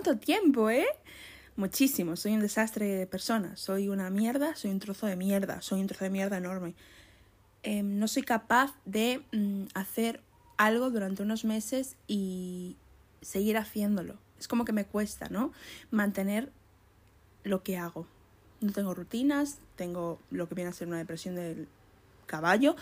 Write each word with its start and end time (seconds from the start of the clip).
¿Cuánto 0.00 0.24
tiempo, 0.24 0.70
eh? 0.70 0.86
Muchísimo. 1.56 2.14
Soy 2.14 2.32
un 2.32 2.38
desastre 2.38 2.86
de 2.86 3.08
persona. 3.08 3.56
Soy 3.56 3.88
una 3.88 4.10
mierda, 4.10 4.54
soy 4.54 4.70
un 4.70 4.78
trozo 4.78 5.08
de 5.08 5.16
mierda. 5.16 5.60
Soy 5.60 5.80
un 5.80 5.88
trozo 5.88 6.04
de 6.04 6.10
mierda 6.10 6.36
enorme. 6.36 6.76
Em, 7.64 7.98
no 7.98 8.06
soy 8.06 8.22
capaz 8.22 8.76
de 8.84 9.24
mm, 9.32 9.64
hacer 9.74 10.20
algo 10.56 10.90
durante 10.90 11.24
unos 11.24 11.44
meses 11.44 11.96
y 12.06 12.76
seguir 13.22 13.56
haciéndolo. 13.56 14.18
Es 14.38 14.46
como 14.46 14.64
que 14.64 14.70
me 14.70 14.84
cuesta, 14.84 15.30
¿no? 15.30 15.52
Mantener 15.90 16.52
lo 17.42 17.64
que 17.64 17.76
hago. 17.76 18.06
No 18.60 18.70
tengo 18.70 18.94
rutinas, 18.94 19.58
tengo 19.74 20.20
lo 20.30 20.48
que 20.48 20.54
viene 20.54 20.70
a 20.70 20.74
ser 20.74 20.86
una 20.86 20.98
depresión 20.98 21.34
del 21.34 21.66
caballo. 22.26 22.76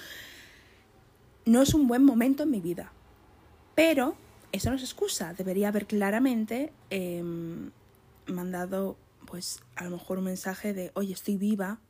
No 1.47 1.63
es 1.63 1.73
un 1.73 1.89
buen 1.89 2.05
momento 2.05 2.43
en 2.43 2.51
mi 2.51 2.61
vida. 2.61 2.93
Pero 3.75 4.17
eso 4.53 4.71
no 4.71 4.77
es 4.77 4.83
excusa. 4.83 5.35
Debería 5.35 5.69
haber 5.69 5.87
claramente 5.87 6.73
em, 6.91 7.71
mandado, 8.27 8.97
pues, 9.27 9.61
a 9.75 9.85
lo 9.85 9.91
mejor 9.91 10.19
un 10.19 10.25
mensaje 10.25 10.73
de, 10.73 10.91
oye, 10.95 11.13
estoy 11.13 11.37
viva, 11.37 11.81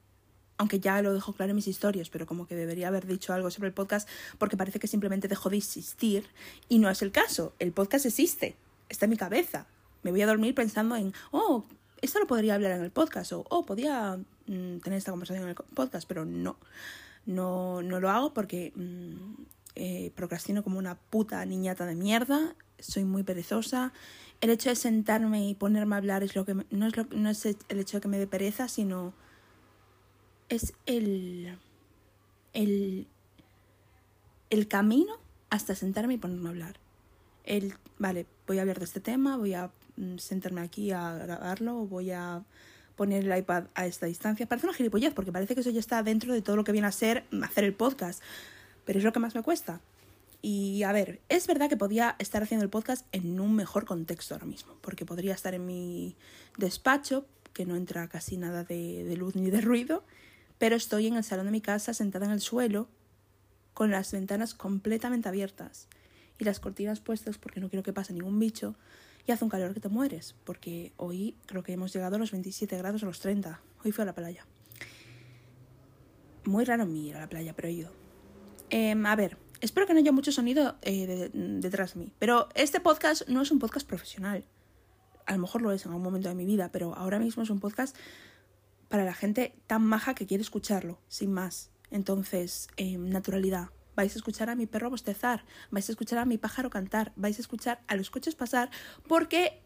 aunque 0.58 0.80
ya 0.80 1.02
lo 1.02 1.12
dejo 1.12 1.32
claro 1.32 1.50
en 1.50 1.56
mis 1.56 1.68
historias, 1.68 2.08
pero 2.08 2.26
como 2.26 2.46
que 2.46 2.56
debería 2.56 2.88
haber 2.88 3.06
dicho 3.06 3.32
algo 3.32 3.50
sobre 3.50 3.68
el 3.68 3.74
podcast 3.74 4.08
porque 4.38 4.56
parece 4.56 4.78
que 4.78 4.86
simplemente 4.86 5.28
dejó 5.28 5.50
de 5.50 5.58
existir 5.58 6.26
y 6.68 6.78
no 6.78 6.88
es 6.88 7.02
el 7.02 7.12
caso. 7.12 7.54
El 7.58 7.72
podcast 7.72 8.06
existe, 8.06 8.56
está 8.88 9.06
en 9.06 9.10
mi 9.10 9.16
cabeza. 9.16 9.66
Me 10.02 10.10
voy 10.10 10.22
a 10.22 10.26
dormir 10.26 10.54
pensando 10.54 10.96
en, 10.96 11.12
oh, 11.30 11.64
esto 12.00 12.18
lo 12.20 12.26
podría 12.26 12.54
hablar 12.54 12.72
en 12.72 12.82
el 12.82 12.90
podcast 12.90 13.32
o, 13.32 13.44
oh, 13.50 13.66
podía 13.66 14.16
mm, 14.46 14.78
tener 14.78 14.98
esta 14.98 15.10
conversación 15.10 15.44
en 15.44 15.50
el 15.50 15.56
podcast, 15.56 16.06
pero 16.08 16.24
no, 16.24 16.56
no, 17.26 17.82
no 17.82 18.00
lo 18.00 18.10
hago 18.10 18.32
porque 18.32 18.72
mm, 18.74 19.34
eh, 19.76 20.10
procrastino 20.14 20.64
como 20.64 20.78
una 20.78 20.94
puta 20.94 21.44
niñata 21.44 21.86
de 21.86 21.94
mierda, 21.94 22.56
soy 22.78 23.04
muy 23.04 23.22
perezosa. 23.22 23.92
El 24.40 24.50
hecho 24.50 24.70
de 24.70 24.76
sentarme 24.76 25.48
y 25.48 25.54
ponerme 25.54 25.94
a 25.94 25.98
hablar 25.98 26.22
es 26.22 26.34
lo 26.34 26.44
que 26.44 26.54
no, 26.70 26.86
es 26.86 26.96
lo, 26.96 27.04
no 27.04 27.30
es 27.30 27.44
el 27.46 27.78
hecho 27.78 27.98
de 27.98 28.00
que 28.00 28.08
me 28.08 28.18
dé 28.18 28.26
pereza, 28.26 28.68
sino 28.68 29.14
es 30.48 30.72
el, 30.86 31.58
el, 32.52 33.06
el 34.50 34.68
camino 34.68 35.14
hasta 35.50 35.74
sentarme 35.74 36.14
y 36.14 36.18
ponerme 36.18 36.48
a 36.48 36.50
hablar. 36.50 36.76
El, 37.44 37.74
vale, 37.98 38.26
voy 38.46 38.58
a 38.58 38.62
hablar 38.62 38.78
de 38.78 38.84
este 38.84 39.00
tema, 39.00 39.36
voy 39.36 39.54
a 39.54 39.70
mm, 39.96 40.16
sentarme 40.18 40.62
aquí 40.62 40.90
a 40.90 41.14
grabarlo, 41.14 41.86
voy 41.86 42.10
a 42.10 42.42
poner 42.96 43.24
el 43.30 43.38
iPad 43.38 43.64
a 43.74 43.86
esta 43.86 44.06
distancia. 44.06 44.46
Parece 44.46 44.66
una 44.66 44.74
gilipollez 44.74 45.14
porque 45.14 45.32
parece 45.32 45.54
que 45.54 45.60
eso 45.60 45.70
ya 45.70 45.80
está 45.80 46.02
dentro 46.02 46.32
de 46.32 46.42
todo 46.42 46.56
lo 46.56 46.64
que 46.64 46.72
viene 46.72 46.88
a 46.88 46.92
ser 46.92 47.24
hacer 47.42 47.64
el 47.64 47.74
podcast, 47.74 48.22
pero 48.86 48.98
es 48.98 49.04
lo 49.04 49.12
que 49.12 49.20
más 49.20 49.34
me 49.34 49.42
cuesta. 49.42 49.82
Y 50.40 50.84
a 50.84 50.92
ver, 50.92 51.20
es 51.28 51.46
verdad 51.46 51.68
que 51.68 51.76
podía 51.76 52.16
estar 52.18 52.42
haciendo 52.42 52.64
el 52.64 52.70
podcast 52.70 53.04
en 53.12 53.40
un 53.40 53.54
mejor 53.54 53.84
contexto 53.84 54.34
ahora 54.34 54.46
mismo, 54.46 54.76
porque 54.80 55.04
podría 55.04 55.34
estar 55.34 55.52
en 55.54 55.66
mi 55.66 56.16
despacho, 56.56 57.26
que 57.52 57.66
no 57.66 57.74
entra 57.74 58.08
casi 58.08 58.36
nada 58.36 58.64
de, 58.64 59.12
luz 59.16 59.34
ni 59.34 59.50
de 59.50 59.60
ruido, 59.60 60.04
pero 60.58 60.76
estoy 60.76 61.08
en 61.08 61.16
el 61.16 61.24
salón 61.24 61.46
de 61.46 61.52
mi 61.52 61.60
casa 61.60 61.94
sentada 61.94 62.26
en 62.26 62.32
el 62.32 62.40
suelo 62.40 62.88
con 63.74 63.90
las 63.90 64.12
ventanas 64.12 64.54
completamente 64.54 65.28
abiertas 65.28 65.88
y 66.38 66.44
las 66.44 66.60
cortinas 66.60 67.00
puestas 67.00 67.38
porque 67.38 67.60
no 67.60 67.68
quiero 67.68 67.82
que 67.82 67.92
pase 67.92 68.12
ningún 68.12 68.38
bicho 68.38 68.76
y 69.26 69.32
hace 69.32 69.42
un 69.42 69.50
calor 69.50 69.74
que 69.74 69.80
te 69.80 69.88
mueres 69.88 70.34
porque 70.44 70.92
hoy 70.96 71.34
creo 71.46 71.62
que 71.62 71.72
hemos 71.72 71.92
llegado 71.92 72.16
a 72.16 72.18
los 72.18 72.30
27 72.30 72.76
grados 72.78 73.02
o 73.02 73.06
los 73.06 73.20
30. 73.20 73.60
Hoy 73.84 73.92
fui 73.92 74.02
a 74.02 74.06
la 74.06 74.14
playa. 74.14 74.46
Muy 76.44 76.64
raro 76.64 76.84
en 76.84 76.96
ir 76.96 77.16
a 77.16 77.20
la 77.20 77.28
playa, 77.28 77.54
pero 77.54 77.68
he. 77.68 78.05
Em, 78.70 79.06
a 79.06 79.16
ver, 79.16 79.38
espero 79.60 79.86
que 79.86 79.94
no 79.94 80.00
haya 80.00 80.12
mucho 80.12 80.32
sonido 80.32 80.76
eh, 80.82 81.30
detrás 81.32 81.94
de 81.94 82.00
mí, 82.00 82.12
pero 82.18 82.48
este 82.54 82.80
podcast 82.80 83.28
no 83.28 83.42
es 83.42 83.50
un 83.50 83.58
podcast 83.58 83.86
profesional. 83.86 84.44
A 85.26 85.32
lo 85.32 85.38
mejor 85.38 85.62
lo 85.62 85.72
es 85.72 85.84
en 85.84 85.92
algún 85.92 86.04
momento 86.04 86.28
de 86.28 86.34
mi 86.34 86.44
vida, 86.44 86.70
pero 86.72 86.94
ahora 86.94 87.18
mismo 87.18 87.42
es 87.42 87.50
un 87.50 87.60
podcast 87.60 87.96
para 88.88 89.04
la 89.04 89.14
gente 89.14 89.54
tan 89.66 89.82
maja 89.82 90.14
que 90.14 90.26
quiere 90.26 90.42
escucharlo, 90.42 91.00
sin 91.08 91.32
más. 91.32 91.70
Entonces, 91.90 92.68
eh, 92.76 92.96
naturalidad. 92.98 93.70
Vais 93.96 94.14
a 94.14 94.18
escuchar 94.18 94.50
a 94.50 94.54
mi 94.54 94.66
perro 94.66 94.90
bostezar, 94.90 95.44
vais 95.70 95.88
a 95.88 95.92
escuchar 95.92 96.18
a 96.18 96.26
mi 96.26 96.36
pájaro 96.36 96.68
cantar, 96.68 97.12
vais 97.16 97.38
a 97.38 97.40
escuchar 97.40 97.80
a 97.88 97.96
los 97.96 98.10
coches 98.10 98.34
pasar, 98.34 98.70
porque 99.08 99.62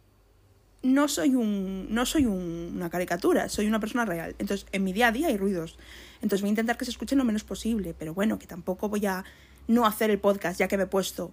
no 0.82 1.08
soy 1.08 1.34
un 1.34 1.86
no 1.90 2.06
soy 2.06 2.26
una 2.26 2.88
caricatura, 2.90 3.48
soy 3.48 3.66
una 3.66 3.80
persona 3.80 4.04
real. 4.04 4.34
Entonces, 4.38 4.66
en 4.72 4.84
mi 4.84 4.92
día 4.92 5.08
a 5.08 5.12
día 5.12 5.28
hay 5.28 5.36
ruidos. 5.36 5.78
Entonces, 6.22 6.40
voy 6.40 6.48
a 6.48 6.50
intentar 6.50 6.76
que 6.76 6.84
se 6.84 6.90
escuchen 6.90 7.18
lo 7.18 7.24
menos 7.24 7.44
posible, 7.44 7.94
pero 7.98 8.14
bueno, 8.14 8.38
que 8.38 8.46
tampoco 8.46 8.88
voy 8.88 9.06
a 9.06 9.24
no 9.68 9.86
hacer 9.86 10.10
el 10.10 10.18
podcast 10.18 10.58
ya 10.58 10.68
que 10.68 10.76
me 10.76 10.84
he 10.84 10.86
puesto 10.86 11.32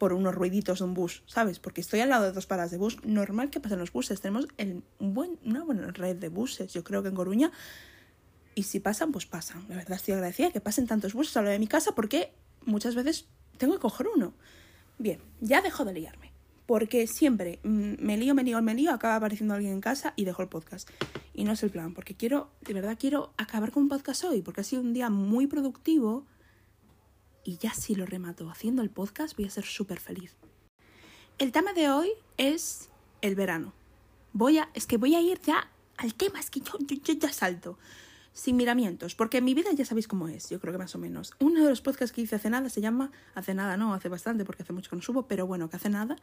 por 0.00 0.14
unos 0.14 0.34
ruiditos 0.34 0.78
de 0.78 0.86
un 0.86 0.94
bus, 0.94 1.22
¿sabes? 1.26 1.58
Porque 1.58 1.82
estoy 1.82 2.00
al 2.00 2.08
lado 2.08 2.24
de 2.24 2.32
dos 2.32 2.46
paradas 2.46 2.70
de 2.70 2.78
bus. 2.78 2.96
Normal 3.04 3.50
que 3.50 3.60
pasen 3.60 3.78
los 3.78 3.92
buses. 3.92 4.22
Tenemos 4.22 4.48
el, 4.56 4.82
buen, 4.98 5.38
una 5.44 5.62
buena 5.62 5.88
red 5.88 6.16
de 6.16 6.30
buses, 6.30 6.72
yo 6.72 6.82
creo 6.82 7.02
que 7.02 7.10
en 7.10 7.14
Coruña. 7.14 7.52
Y 8.54 8.62
si 8.62 8.80
pasan, 8.80 9.12
pues 9.12 9.26
pasan. 9.26 9.66
La 9.68 9.76
verdad 9.76 9.96
estoy 9.96 10.14
agradecida 10.14 10.50
que 10.52 10.60
pasen 10.62 10.86
tantos 10.86 11.12
buses 11.12 11.36
a 11.36 11.42
lo 11.42 11.50
de 11.50 11.58
mi 11.58 11.66
casa 11.66 11.92
porque 11.94 12.32
muchas 12.64 12.94
veces 12.94 13.26
tengo 13.58 13.74
que 13.74 13.80
coger 13.80 14.08
uno. 14.08 14.32
Bien, 14.98 15.20
ya 15.40 15.60
dejo 15.60 15.84
de 15.84 15.92
liarme. 15.92 16.29
Porque 16.70 17.08
siempre 17.08 17.58
mm, 17.64 17.94
me 17.98 18.16
lío, 18.16 18.32
me 18.32 18.44
lío, 18.44 18.62
me 18.62 18.76
lío, 18.76 18.92
acaba 18.92 19.16
apareciendo 19.16 19.54
alguien 19.54 19.72
en 19.72 19.80
casa 19.80 20.12
y 20.14 20.24
dejo 20.24 20.42
el 20.42 20.48
podcast. 20.48 20.88
Y 21.34 21.42
no 21.42 21.50
es 21.50 21.64
el 21.64 21.70
plan, 21.70 21.94
porque 21.94 22.14
quiero, 22.14 22.48
de 22.60 22.74
verdad 22.74 22.96
quiero 22.96 23.34
acabar 23.36 23.72
con 23.72 23.82
un 23.82 23.88
podcast 23.88 24.22
hoy, 24.22 24.40
porque 24.40 24.60
ha 24.60 24.62
sido 24.62 24.80
un 24.80 24.92
día 24.92 25.10
muy 25.10 25.48
productivo 25.48 26.28
y 27.42 27.58
ya 27.58 27.74
si 27.74 27.96
lo 27.96 28.06
remato 28.06 28.48
haciendo 28.48 28.82
el 28.82 28.90
podcast 28.90 29.36
voy 29.36 29.46
a 29.46 29.50
ser 29.50 29.64
súper 29.64 29.98
feliz. 29.98 30.36
El 31.38 31.50
tema 31.50 31.72
de 31.72 31.90
hoy 31.90 32.10
es 32.36 32.88
el 33.20 33.34
verano. 33.34 33.72
Voy 34.32 34.58
a, 34.58 34.70
es 34.72 34.86
que 34.86 34.96
voy 34.96 35.16
a 35.16 35.20
ir 35.20 35.40
ya 35.40 35.72
al 35.96 36.14
tema, 36.14 36.38
es 36.38 36.50
que 36.50 36.60
yo, 36.60 36.78
yo, 36.86 37.14
ya 37.14 37.32
salto. 37.32 37.78
Sin 38.40 38.56
miramientos, 38.56 39.14
porque 39.14 39.42
mi 39.42 39.52
vida 39.52 39.70
ya 39.74 39.84
sabéis 39.84 40.08
cómo 40.08 40.26
es, 40.26 40.48
yo 40.48 40.60
creo 40.60 40.72
que 40.72 40.78
más 40.78 40.94
o 40.94 40.98
menos. 40.98 41.34
Uno 41.40 41.62
de 41.62 41.68
los 41.68 41.82
podcasts 41.82 42.10
que 42.10 42.22
hice 42.22 42.36
hace 42.36 42.48
nada 42.48 42.70
se 42.70 42.80
llama, 42.80 43.12
hace 43.34 43.52
nada 43.52 43.76
no, 43.76 43.92
hace 43.92 44.08
bastante 44.08 44.46
porque 44.46 44.62
hace 44.62 44.72
mucho 44.72 44.88
que 44.88 44.96
no 44.96 45.02
subo, 45.02 45.28
pero 45.28 45.46
bueno, 45.46 45.68
que 45.68 45.76
hace 45.76 45.90
nada, 45.90 46.16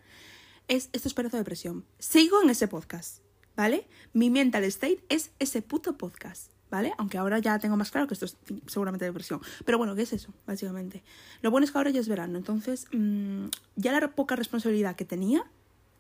es 0.68 0.90
Esto 0.94 1.10
es 1.10 1.14
Perezo 1.14 1.38
Depresión. 1.38 1.86
Sigo 2.00 2.42
en 2.42 2.50
ese 2.50 2.68
podcast, 2.68 3.20
¿vale? 3.56 3.88
Mi 4.14 4.32
mental 4.32 4.64
state 4.64 5.06
es 5.10 5.30
ese 5.38 5.62
puto 5.62 5.96
podcast. 5.96 6.52
¿vale? 6.72 6.96
Aunque 6.98 7.20
ahora 7.20 7.38
ya 7.38 7.60
tengo 7.60 7.78
más 7.78 7.92
claro 7.92 8.08
que 8.08 8.16
esto 8.16 8.26
es 8.26 8.36
seguramente 8.66 9.06
depresión. 9.06 9.40
Pero 9.64 9.78
bueno, 9.78 9.94
¿qué 9.94 10.02
es 10.02 10.12
eso, 10.12 10.34
básicamente? 10.48 11.04
Lo 11.44 11.52
bueno 11.52 11.66
es 11.66 11.72
que 11.72 11.78
ahora 11.78 11.92
ya 11.92 12.00
es 12.00 12.10
verano, 12.10 12.40
entonces 12.40 12.88
mm, 12.94 13.46
ya 13.76 13.92
la 13.92 14.16
poca 14.16 14.36
responsabilidad 14.36 14.96
que 14.96 15.06
tenía, 15.06 15.46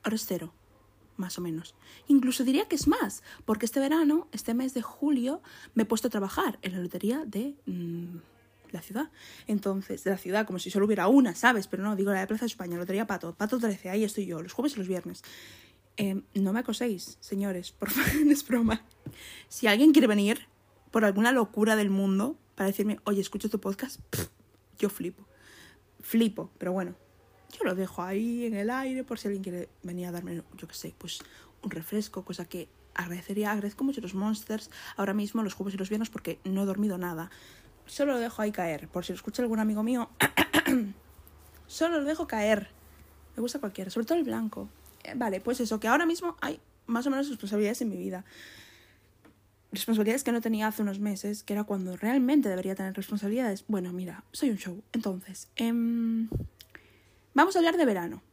ahora 0.02 0.16
es 0.16 0.26
cero, 0.26 0.52
más 1.18 1.38
o 1.38 1.42
menos. 1.42 1.76
Incluso 2.08 2.44
diría 2.44 2.68
que 2.68 2.76
es 2.76 2.88
más, 2.88 3.24
porque 3.46 3.66
este 3.66 3.80
verano, 3.80 4.28
este 4.32 4.54
mes 4.54 4.74
de 4.74 4.82
julio, 4.82 5.42
me 5.74 5.84
he 5.84 5.86
puesto 5.86 6.08
a 6.08 6.12
trabajar 6.12 6.60
en 6.62 6.74
la 6.74 6.80
lotería 6.80 7.24
de... 7.26 7.56
Mm, 7.66 8.18
la 8.72 8.82
ciudad. 8.82 9.10
Entonces, 9.48 10.04
de 10.04 10.12
la 10.12 10.18
ciudad, 10.18 10.46
como 10.46 10.60
si 10.60 10.70
solo 10.70 10.86
hubiera 10.86 11.08
una, 11.08 11.36
¿sabes? 11.36 11.68
Pero 11.68 11.84
no, 11.84 11.96
digo 11.96 12.12
la 12.12 12.20
de 12.20 12.28
Plaza 12.28 12.42
de 12.42 12.48
España, 12.48 12.78
Lotería 12.78 13.08
Pato, 13.08 13.34
Pato 13.34 13.60
13, 13.60 13.90
ahí 13.90 14.04
estoy 14.04 14.26
yo, 14.26 14.42
los 14.42 14.52
jueves 14.52 14.74
y 14.74 14.80
los 14.80 14.90
viernes. 14.90 15.24
Eh, 15.96 16.22
no 16.36 16.52
me 16.52 16.60
acoséis, 16.60 17.18
señores, 17.22 17.72
por 17.72 17.90
favor, 17.90 18.28
es 18.32 18.46
broma. 18.46 18.86
Si 19.48 19.68
alguien 19.68 19.94
quiere 19.94 20.08
venir, 20.08 20.48
por 20.92 21.06
alguna 21.06 21.32
locura 21.32 21.76
del 21.76 21.90
mundo 21.90 22.38
para 22.56 22.68
decirme, 22.68 23.00
oye, 23.04 23.22
escucho 23.22 23.50
tu 23.50 23.60
podcast, 23.60 24.00
yo 24.78 24.90
flipo. 24.90 25.26
Flipo, 26.00 26.52
pero 26.58 26.72
bueno, 26.72 26.96
yo 27.58 27.66
lo 27.66 27.76
dejo 27.76 28.04
ahí 28.04 28.46
en 28.46 28.54
el 28.54 28.70
aire 28.70 29.04
por 29.04 29.20
si 29.20 29.28
alguien 29.28 29.44
quiere 29.44 29.70
venir 29.84 30.08
a 30.08 30.12
darme, 30.12 30.44
yo 30.58 30.68
qué 30.68 30.74
sé, 30.74 30.94
pues 30.98 31.20
un 31.64 31.72
refresco, 31.72 32.24
cosa 32.24 32.46
que 32.46 32.70
agradecería, 32.94 33.52
agradezco 33.52 33.84
mucho 33.84 34.02
los 34.02 34.14
monsters 34.14 34.70
ahora 34.96 35.14
mismo, 35.14 35.44
los 35.44 35.54
jueves 35.54 35.76
y 35.76 35.78
los 35.78 35.90
viernes, 35.90 36.10
porque 36.10 36.40
no 36.44 36.64
he 36.64 36.66
dormido 36.66 36.98
nada. 36.98 37.30
Solo 37.86 38.14
lo 38.14 38.20
dejo 38.20 38.42
ahí 38.42 38.52
caer, 38.52 38.88
por 38.88 39.06
si 39.06 39.14
lo 39.14 39.16
escucha 39.16 39.42
algún 39.42 39.60
amigo 39.60 39.84
mío. 39.84 40.10
Solo 41.68 42.00
lo 42.00 42.06
dejo 42.06 42.28
caer. 42.28 42.70
Me 43.36 43.42
gusta 43.42 43.60
cualquiera, 43.60 43.90
sobre 43.92 44.06
todo 44.06 44.18
el 44.18 44.24
blanco. 44.24 44.70
Eh, 45.04 45.14
vale, 45.16 45.40
pues 45.40 45.60
eso, 45.60 45.80
que 45.80 45.88
ahora 45.88 46.06
mismo 46.06 46.36
hay 46.42 46.60
más 46.86 47.06
o 47.08 47.10
menos 47.10 47.30
responsabilidades 47.30 47.82
en 47.82 47.90
mi 47.90 47.98
vida 47.98 48.26
responsabilidades 49.72 50.24
que 50.24 50.32
no 50.32 50.42
tenía 50.42 50.68
hace 50.68 50.82
unos 50.82 51.00
meses, 51.00 51.44
que 51.44 51.54
era 51.54 51.64
cuando 51.64 51.98
realmente 51.98 52.50
debería 52.50 52.76
tener 52.76 52.94
responsabilidades. 52.94 53.66
Bueno, 53.68 53.92
mira, 53.94 54.24
soy 54.32 54.50
un 54.50 54.58
show. 54.58 54.82
Entonces, 54.94 55.50
em, 55.56 56.30
vamos 57.38 57.56
a 57.56 57.60
hablar 57.60 57.78
de 57.78 57.86
verano. 57.86 58.24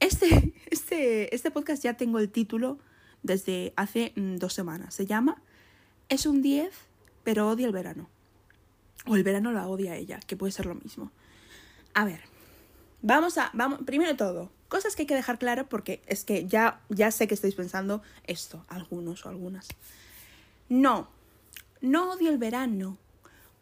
Este, 0.00 0.54
este, 0.70 1.34
este 1.34 1.50
podcast 1.50 1.84
ya 1.84 1.94
tengo 1.94 2.18
el 2.18 2.30
título 2.30 2.78
desde 3.22 3.74
hace 3.76 4.12
mm, 4.16 4.36
dos 4.36 4.54
semanas. 4.54 4.94
Se 4.94 5.04
llama 5.04 5.42
Es 6.08 6.24
un 6.24 6.40
10, 6.40 6.72
pero 7.24 7.48
odia 7.48 7.66
el 7.66 7.72
verano. 7.72 8.08
O 9.06 9.16
el 9.16 9.22
verano 9.22 9.52
la 9.52 9.68
odia 9.68 9.96
ella, 9.96 10.18
que 10.26 10.34
puede 10.34 10.50
ser 10.50 10.64
lo 10.64 10.74
mismo. 10.74 11.12
A 11.92 12.06
ver, 12.06 12.20
vamos 13.02 13.36
a, 13.36 13.50
vamos, 13.52 13.80
primero 13.84 14.16
todo, 14.16 14.50
cosas 14.68 14.96
que 14.96 15.02
hay 15.02 15.06
que 15.06 15.14
dejar 15.14 15.38
claro 15.38 15.68
porque 15.68 16.00
es 16.06 16.24
que 16.24 16.46
ya, 16.46 16.80
ya 16.88 17.10
sé 17.10 17.28
que 17.28 17.34
estáis 17.34 17.54
pensando 17.54 18.02
esto, 18.26 18.64
algunos 18.68 19.26
o 19.26 19.28
algunas. 19.28 19.68
No, 20.70 21.08
no 21.82 22.12
odio 22.12 22.30
el 22.30 22.38
verano 22.38 22.96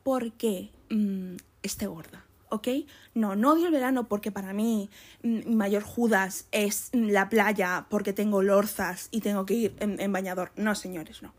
porque 0.05 0.71
mm, 0.91 1.37
esté 1.63 1.89
gorda. 1.89 2.28
¿Ok? 2.51 2.69
No, 3.15 3.37
no 3.37 3.53
odio 3.53 3.67
el 3.67 3.73
verano 3.73 4.09
porque 4.09 4.31
para 4.31 4.53
mí 4.53 4.91
mi 5.23 5.43
mayor 5.55 5.83
Judas 5.83 6.47
es 6.53 6.91
la 6.93 7.29
playa 7.29 7.87
porque 7.91 8.13
tengo 8.13 8.43
lorzas 8.43 9.09
y 9.11 9.21
tengo 9.21 9.47
que 9.47 9.55
ir 9.55 9.77
en, 9.81 10.13
bañador. 10.13 10.53
No, 10.57 10.75
señores, 10.75 11.23
no. 11.23 11.33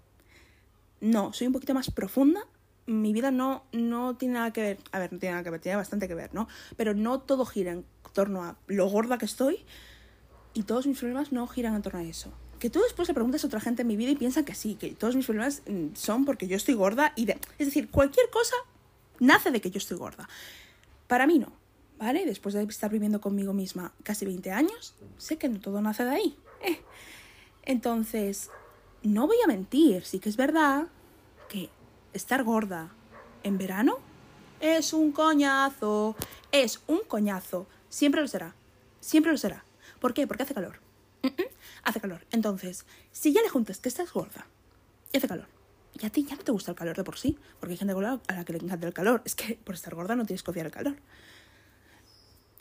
No, 1.01 1.33
soy 1.33 1.47
un 1.47 1.53
poquito 1.53 1.73
más 1.73 1.91
profunda. 1.91 2.41
Mi 2.85 3.13
vida 3.13 3.31
no, 3.31 3.63
no 3.71 4.15
tiene 4.15 4.35
nada 4.35 4.51
que 4.51 4.61
ver. 4.61 4.77
A 4.91 4.99
ver, 4.99 5.13
no 5.13 5.19
tiene 5.19 5.33
nada 5.33 5.43
que 5.43 5.51
ver, 5.51 5.61
tiene 5.61 5.75
bastante 5.77 6.07
que 6.07 6.15
ver, 6.15 6.33
¿no? 6.33 6.47
Pero 6.75 6.93
no 6.93 7.19
todo 7.19 7.45
gira 7.45 7.71
en 7.71 7.85
torno 8.13 8.43
a 8.43 8.57
lo 8.67 8.89
gorda 8.89 9.17
que 9.17 9.25
estoy 9.25 9.63
y 10.53 10.63
todos 10.63 10.87
mis 10.87 10.99
problemas 10.99 11.31
no 11.31 11.47
giran 11.47 11.75
en 11.75 11.81
torno 11.81 11.99
a 11.99 12.03
eso. 12.03 12.31
Que 12.59 12.69
tú 12.69 12.81
después 12.81 13.07
le 13.07 13.13
preguntes 13.13 13.43
a 13.43 13.47
otra 13.47 13.61
gente 13.61 13.83
en 13.83 13.87
mi 13.87 13.95
vida 13.95 14.11
y 14.11 14.15
piensan 14.15 14.43
que 14.43 14.55
sí, 14.55 14.75
que 14.75 14.89
todos 14.91 15.15
mis 15.15 15.25
problemas 15.25 15.61
mm, 15.67 15.95
son 15.95 16.25
porque 16.25 16.47
yo 16.47 16.57
estoy 16.57 16.73
gorda 16.73 17.13
y 17.15 17.25
de... 17.25 17.39
Es 17.57 17.67
decir, 17.67 17.89
cualquier 17.89 18.29
cosa 18.29 18.55
nace 19.19 19.51
de 19.51 19.61
que 19.61 19.71
yo 19.71 19.77
estoy 19.77 19.97
gorda. 19.97 20.27
Para 21.09 21.25
mí 21.25 21.39
no, 21.39 21.51
¿vale? 21.97 22.23
Después 22.23 22.53
de 22.53 22.61
estar 22.65 22.91
viviendo 22.91 23.19
conmigo 23.19 23.51
misma 23.51 23.93
casi 24.03 24.25
20 24.25 24.51
años, 24.51 24.93
sé 25.17 25.39
que 25.39 25.49
no 25.49 25.59
todo 25.59 25.81
nace 25.81 26.05
de 26.05 26.11
ahí. 26.11 26.37
Eh. 26.61 26.79
Entonces, 27.63 28.51
no 29.01 29.25
voy 29.25 29.37
a 29.43 29.47
mentir, 29.47 30.05
sí 30.05 30.19
que 30.19 30.29
es 30.29 30.37
verdad 30.37 30.85
que 31.49 31.71
estar 32.13 32.43
gorda 32.43 32.91
en 33.41 33.57
verano 33.57 33.97
es 34.59 34.93
un 34.93 35.11
coñazo, 35.11 36.15
es 36.51 36.79
un 36.85 36.99
coñazo, 37.07 37.65
siempre 37.89 38.21
lo 38.21 38.27
será, 38.27 38.53
siempre 38.99 39.31
lo 39.31 39.37
será. 39.39 39.63
¿Por 39.99 40.13
qué? 40.13 40.27
Porque 40.27 40.43
hace 40.43 40.53
calor. 40.53 40.79
hace 41.83 41.99
calor. 41.99 42.23
Entonces, 42.29 42.85
si 43.11 43.33
ya 43.33 43.41
le 43.41 43.49
juntas 43.49 43.79
que 43.79 43.89
estás 43.89 44.13
gorda 44.13 44.45
y 45.11 45.17
hace 45.17 45.27
calor, 45.27 45.47
y 45.93 46.09
ti 46.09 46.23
ya 46.23 46.35
no 46.35 46.43
te 46.43 46.51
gusta 46.51 46.71
el 46.71 46.77
calor 46.77 46.95
de 46.95 47.03
por 47.03 47.17
sí, 47.17 47.37
porque 47.59 47.73
hay 47.73 47.77
gente 47.77 47.93
a 47.93 48.33
la 48.33 48.45
que 48.45 48.53
le 48.53 48.59
encanta 48.59 48.87
el 48.87 48.93
calor. 48.93 49.21
Es 49.25 49.35
que 49.35 49.59
por 49.63 49.75
estar 49.75 49.93
gorda 49.95 50.15
no 50.15 50.25
tienes 50.25 50.43
que 50.43 50.51
odiar 50.51 50.65
el 50.65 50.71
calor. 50.71 50.95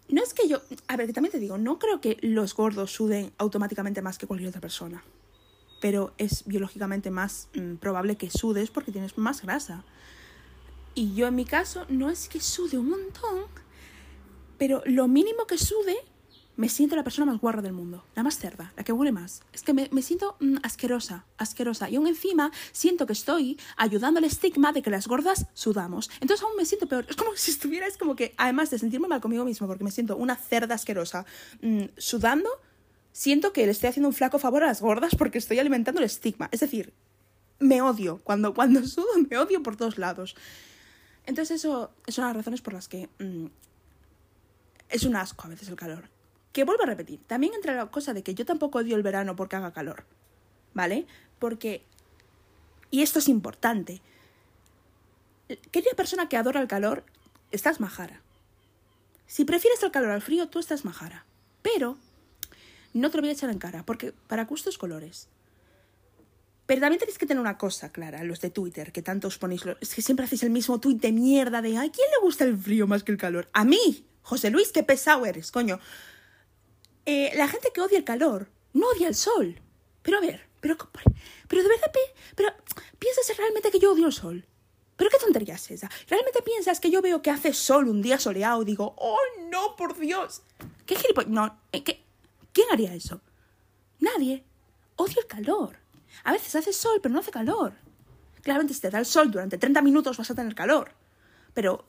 No 0.09 0.23
es 0.23 0.35
que 0.35 0.49
yo. 0.49 0.63
A 0.89 0.97
ver, 0.97 1.07
que 1.07 1.13
también 1.13 1.33
te 1.33 1.39
digo, 1.39 1.59
no 1.59 1.79
creo 1.79 2.01
que 2.01 2.17
los 2.23 2.55
gordos 2.55 2.93
suden 2.93 3.33
automáticamente 3.39 4.03
más 4.03 4.19
que 4.19 4.27
cualquier 4.27 4.49
otra 4.49 4.61
persona. 4.61 5.05
Pero 5.81 6.15
es 6.19 6.45
biológicamente 6.47 7.11
más 7.11 7.49
mm, 7.55 7.77
probable 7.77 8.17
que 8.17 8.31
sudes 8.31 8.71
porque 8.71 8.91
tienes 8.91 9.19
más 9.19 9.43
grasa. 9.43 9.85
Y 10.95 11.15
yo 11.15 11.29
en 11.29 11.37
mi 11.37 11.45
caso 11.45 11.87
no 11.89 12.11
es 12.11 12.29
que 12.29 12.41
sude 12.41 12.79
un 12.79 12.91
montón, 12.91 13.45
pero 14.57 14.83
lo 14.87 15.07
mínimo 15.07 15.47
que 15.47 15.57
sude 15.57 15.97
me 16.59 16.69
siento 16.69 16.97
la 16.97 17.05
persona 17.05 17.25
más 17.25 17.41
guarra 17.41 17.63
del 17.63 17.73
mundo, 17.73 18.05
la 18.17 18.25
más 18.25 18.37
cerda, 18.37 18.73
la 18.77 18.83
que 18.83 18.93
huele 18.93 19.13
más. 19.13 19.43
Es 19.53 19.63
que 19.63 19.73
me, 19.73 20.03
siento 20.03 20.37
mm, 20.41 20.57
asquerosa, 20.65 21.25
asquerosa. 21.37 21.89
Y 21.89 21.95
aún 21.95 22.09
encima 22.09 22.51
siento 22.73 23.07
que 23.07 23.13
estoy 23.13 23.61
ayudando 23.77 24.19
al 24.19 24.25
estigma 24.25 24.73
de 24.73 24.83
que 24.83 24.91
las 24.91 25.07
gordas 25.07 25.47
sudamos. 25.55 26.11
Entonces 26.21 26.43
aún 26.43 26.57
me 26.57 26.65
siento 26.65 26.89
peor. 26.89 27.07
Es 27.09 27.15
como 27.15 27.31
si 27.37 27.53
estuviera, 27.53 27.87
es 27.87 27.97
como 27.97 28.17
que, 28.17 28.35
además 28.37 28.71
de 28.71 28.81
sentirme 28.81 29.07
mal 29.07 29.21
conmigo 29.21 29.45
mismo, 29.45 29.69
porque 29.69 29.85
me 29.85 29.93
siento 29.93 30.17
una 30.17 30.35
cerda 30.35 30.75
asquerosa, 30.75 31.25
mm, 31.63 31.85
sudando, 31.97 32.51
siento 33.13 33.53
que 33.53 33.65
le 33.65 33.71
estoy 33.71 33.91
haciendo 33.91 34.09
un 34.09 34.15
flaco 34.15 34.41
favor 34.41 34.65
a 34.65 34.67
las 34.67 34.81
gordas 34.81 35.15
porque 35.15 35.39
estoy 35.39 35.61
alimentando 35.61 36.01
el 36.01 36.07
estigma. 36.07 36.49
Es 36.51 36.59
decir, 36.59 36.93
me 37.61 37.83
odio. 37.83 38.21
Cuando, 38.25 38.53
cuando 38.53 38.83
sudo, 38.89 39.07
me 39.31 39.39
odio 39.39 39.63
por 39.63 39.77
todos 39.77 39.97
lados. 39.97 40.35
Entonces 41.25 41.61
eso, 41.61 41.93
son 42.09 42.25
las 42.25 42.35
razones 42.35 42.63
por 42.63 42.73
las 42.73 42.89
que 42.89 43.09
mm, 43.21 43.47
es 44.89 45.05
un 45.05 45.15
asco 45.15 45.47
a 45.47 45.51
veces 45.51 45.69
el 45.69 45.77
calor. 45.77 46.18
Que 46.53 46.65
vuelvo 46.65 46.83
a 46.85 46.87
repetir, 46.87 47.21
también 47.27 47.55
entra 47.55 47.75
la 47.75 47.87
cosa 47.91 48.15
de 48.15 48.23
que 48.23 48.35
yo 48.35 48.45
tampoco 48.45 48.79
odio 48.79 48.97
el 48.97 49.03
verano 49.03 49.37
porque 49.37 49.57
haga 49.57 49.73
calor, 49.73 50.05
¿vale? 50.75 51.07
Porque, 51.39 51.85
y 52.91 53.03
esto 53.03 53.19
es 53.19 53.29
importante, 53.29 54.01
aquella 55.51 55.93
persona 55.97 56.29
que 56.29 56.37
adora 56.37 56.61
el 56.61 56.69
calor, 56.69 57.05
estás 57.51 57.81
majara. 57.81 58.23
Si 59.27 59.45
prefieres 59.45 59.83
el 59.83 59.91
calor 59.91 60.11
al 60.11 60.23
frío, 60.23 60.49
tú 60.49 60.59
estás 60.59 60.85
majara. 60.85 61.27
Pero 61.63 61.99
no 62.95 63.11
te 63.11 63.19
lo 63.19 63.23
voy 63.23 63.31
a 63.31 63.33
echar 63.33 63.51
en 63.51 63.59
cara, 63.59 63.85
porque 63.85 64.13
para 64.27 64.47
gustos 64.47 64.79
colores. 64.79 65.29
Pero 66.67 66.81
también 66.81 66.99
tenéis 66.99 67.19
que 67.19 67.27
tener 67.27 67.41
una 67.41 67.57
cosa 67.57 67.93
clara, 67.93 68.25
los 68.25 68.41
de 68.41 68.51
Twitter, 68.51 68.93
que 68.93 69.03
tanto 69.03 69.29
os 69.29 69.39
ponéis... 69.39 69.63
Es 69.81 69.95
que 69.95 70.03
siempre 70.03 70.27
hacéis 70.27 70.43
el 70.43 70.51
mismo 70.51 70.81
tweet 70.81 70.97
de 70.97 71.13
mierda 71.13 71.63
de 71.63 71.77
¿a 71.79 71.81
quién 71.81 72.11
le 72.11 72.21
gusta 72.23 72.45
el 72.45 72.59
frío 72.59 72.87
más 72.87 73.05
que 73.05 73.13
el 73.13 73.19
calor? 73.19 73.49
A 73.53 73.65
mí, 73.65 74.05
José 74.23 74.51
Luis, 74.51 74.73
qué 74.73 74.83
pesado 74.83 75.25
eres, 75.25 75.51
coño. 75.51 75.81
Eh, 77.11 77.33
la 77.37 77.49
gente 77.49 77.71
que 77.73 77.81
odia 77.81 77.97
el 77.97 78.05
calor 78.05 78.51
no 78.75 78.87
odia 78.89 79.09
el 79.09 79.15
sol. 79.15 79.59
Pero 80.03 80.19
a 80.19 80.21
ver, 80.21 80.47
pero, 80.61 80.77
pero 81.49 81.63
de 81.63 81.69
verdad, 81.71 81.91
pero 82.37 82.51
piensas 82.99 83.35
realmente 83.35 83.71
que 83.71 83.79
yo 83.79 83.95
odio 83.95 84.09
el 84.09 84.13
sol. 84.13 84.45
¿Pero 84.95 85.09
qué 85.09 85.17
tontería 85.17 85.55
es 85.55 85.71
esa? 85.71 85.91
¿Realmente 86.07 86.43
piensas 86.43 86.81
que 86.81 86.91
yo 86.91 87.01
veo 87.01 87.23
que 87.23 87.31
hace 87.31 87.55
sol 87.55 87.89
un 87.89 88.03
día 88.03 88.19
soleado 88.19 88.61
y 88.61 88.67
digo, 88.67 88.95
oh 88.99 89.17
no, 89.49 89.75
por 89.75 89.99
Dios? 89.99 90.43
¿Qué 90.85 90.97
gilipollas? 90.97 91.31
No, 91.31 91.59
eh, 91.73 91.83
¿qué? 91.83 92.05
¿quién 92.53 92.67
haría 92.71 92.93
eso? 92.95 93.23
Nadie. 94.01 94.45
Odio 94.97 95.23
el 95.23 95.27
calor. 95.27 95.79
A 96.25 96.33
veces 96.33 96.57
hace 96.57 96.75
sol, 96.75 97.01
pero 97.03 97.15
no 97.15 97.21
hace 97.21 97.31
calor. 97.31 97.73
Claramente, 98.43 98.75
si 98.75 98.83
te 98.83 98.91
da 98.91 98.99
el 98.99 99.07
sol 99.07 99.31
durante 99.31 99.57
30 99.57 99.81
minutos 99.81 100.19
vas 100.19 100.31
a 100.31 100.35
tener 100.35 100.55
calor. 100.55 100.93
Pero 101.55 101.87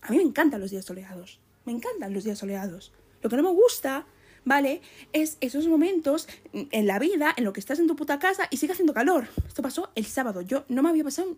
a 0.00 0.10
mí 0.10 0.16
me 0.16 0.22
encantan 0.22 0.62
los 0.62 0.70
días 0.70 0.86
soleados. 0.86 1.38
Me 1.66 1.72
encantan 1.72 2.14
los 2.14 2.24
días 2.24 2.38
soleados. 2.38 2.92
Lo 3.20 3.28
que 3.28 3.36
no 3.36 3.42
me 3.42 3.50
gusta 3.50 4.06
¿vale? 4.44 4.82
Es 5.12 5.36
esos 5.40 5.66
momentos 5.66 6.28
en 6.52 6.86
la 6.86 6.98
vida 6.98 7.34
en 7.36 7.44
lo 7.44 7.52
que 7.52 7.60
estás 7.60 7.78
en 7.78 7.86
tu 7.86 7.96
puta 7.96 8.18
casa 8.18 8.48
y 8.50 8.56
sigue 8.56 8.72
haciendo 8.72 8.94
calor. 8.94 9.28
Esto 9.46 9.62
pasó 9.62 9.90
el 9.94 10.06
sábado. 10.06 10.42
Yo 10.42 10.64
no 10.68 10.82
me 10.82 10.90
había 10.90 11.04
pasado. 11.04 11.36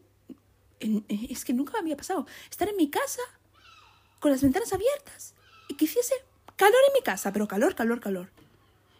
es 0.81 1.45
que 1.45 1.53
nunca 1.53 1.73
me 1.73 1.79
había 1.81 1.97
pasado. 1.97 2.27
Estar 2.51 2.69
en 2.69 2.77
mi 2.77 2.91
casa 2.91 3.23
con 4.21 4.31
las 4.31 4.43
ventanas 4.43 4.73
abiertas 4.73 5.35
y 5.69 5.75
que 5.75 5.85
hiciese 5.85 6.15
calor 6.57 6.81
en 6.89 6.95
mi 6.95 7.03
casa, 7.03 7.33
pero 7.33 7.49
calor, 7.49 7.75
calor, 7.75 8.01
calor. 8.01 8.31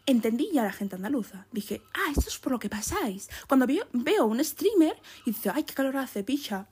Entendí 0.09 0.51
ya 0.53 0.63
a 0.63 0.67
la 0.67 0.73
gente 0.73 0.95
andaluza. 0.95 1.47
Dije, 1.51 1.83
ah, 1.95 2.13
esto 2.17 2.29
es 2.29 2.39
por 2.39 2.53
lo 2.53 2.61
que 2.61 2.69
pasáis. 2.69 3.29
Cuando 3.49 3.67
veo, 3.67 3.87
veo 3.93 4.27
un 4.27 4.45
streamer 4.45 4.97
y 5.25 5.33
dice, 5.33 5.51
ay, 5.53 5.65
qué 5.65 5.75
calor 5.75 5.97
hace, 5.97 6.23
picha. 6.23 6.69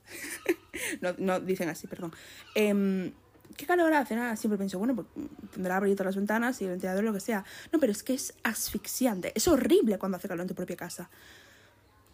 no, 1.01 1.13
no 1.17 1.41
dicen 1.41 1.67
así, 1.67 1.85
perdón. 1.87 2.13
Eh, 2.55 3.11
¿qué 3.55 3.65
calor 3.65 3.93
hace? 3.93 4.15
Nada, 4.15 4.35
siempre 4.35 4.57
pienso, 4.57 4.77
bueno, 4.79 4.95
pues 4.95 5.07
tendrá 5.53 5.77
abrir 5.77 5.95
todas 5.95 6.07
las 6.07 6.15
ventanas 6.15 6.61
y 6.61 6.65
el 6.65 6.71
ventilador, 6.71 7.03
lo 7.03 7.13
que 7.13 7.19
sea. 7.19 7.43
No, 7.71 7.79
pero 7.79 7.91
es 7.91 8.03
que 8.03 8.13
es 8.13 8.33
asfixiante. 8.43 9.31
Es 9.35 9.47
horrible 9.47 9.97
cuando 9.97 10.17
hace 10.17 10.27
calor 10.27 10.41
en 10.43 10.47
tu 10.47 10.55
propia 10.55 10.75
casa. 10.75 11.09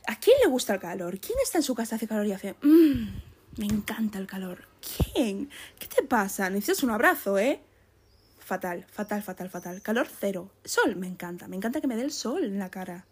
¿A 0.08 0.20
quién 0.20 0.38
le 0.44 0.50
gusta 0.50 0.74
el 0.74 0.80
calor? 0.80 1.20
¿Quién 1.20 1.38
está 1.44 1.58
en 1.60 1.64
su 1.64 1.76
casa, 1.76 1.96
hace 1.96 2.08
calor 2.08 2.26
y 2.26 2.32
hace, 2.32 2.56
mmm, 2.62 3.08
me 3.58 3.66
encanta 3.66 4.18
el 4.18 4.28
calor? 4.28 4.68
¿Quién? 4.82 5.50
¿Qué 5.78 5.88
te 5.88 6.04
pasa? 6.04 6.50
Necesitas 6.50 6.84
un 6.84 6.92
abrazo, 6.92 7.38
¿eh? 7.38 7.62
Fatal, 8.40 8.86
fatal, 8.90 9.22
fatal, 9.22 9.50
fatal. 9.50 9.82
Calor 9.82 10.08
cero. 10.08 10.52
Sol, 10.66 10.96
me 10.96 11.08
encanta. 11.08 11.48
Me 11.48 11.56
encanta 11.56 11.80
que 11.80 11.88
me 11.88 11.96
dé 11.96 12.02
el 12.02 12.12
sol 12.12 12.44
en 12.44 12.60
la 12.60 12.70
cara. 12.70 13.06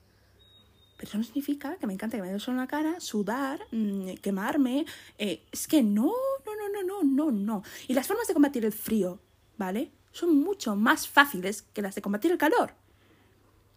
Pero 1.00 1.12
eso 1.12 1.18
no 1.18 1.24
significa 1.24 1.78
que 1.78 1.88
me 1.88 1.94
encanta 1.94 2.18
que 2.18 2.22
me 2.22 2.28
dé 2.28 2.34
el 2.34 2.42
sol 2.42 2.56
en 2.56 2.60
la 2.60 2.68
cara, 2.68 3.00
sudar, 3.00 3.62
mm, 3.72 4.16
quemarme. 4.16 4.86
Eh, 5.18 5.46
es 5.50 5.66
que 5.66 5.82
no, 5.82 6.12
no, 6.46 6.54
no, 6.54 6.68
no, 6.70 6.84
no, 6.84 7.04
no, 7.04 7.32
no. 7.32 7.64
Y 7.88 7.94
las 7.94 8.06
formas 8.06 8.28
de 8.28 8.34
combatir 8.34 8.66
el 8.66 8.74
frío, 8.74 9.18
¿vale? 9.58 9.94
Son 10.12 10.38
mucho 10.38 10.76
más 10.76 11.08
fáciles 11.08 11.62
que 11.62 11.82
las 11.82 11.96
de 11.96 12.02
combatir 12.02 12.32
el 12.32 12.38
calor. 12.38 12.74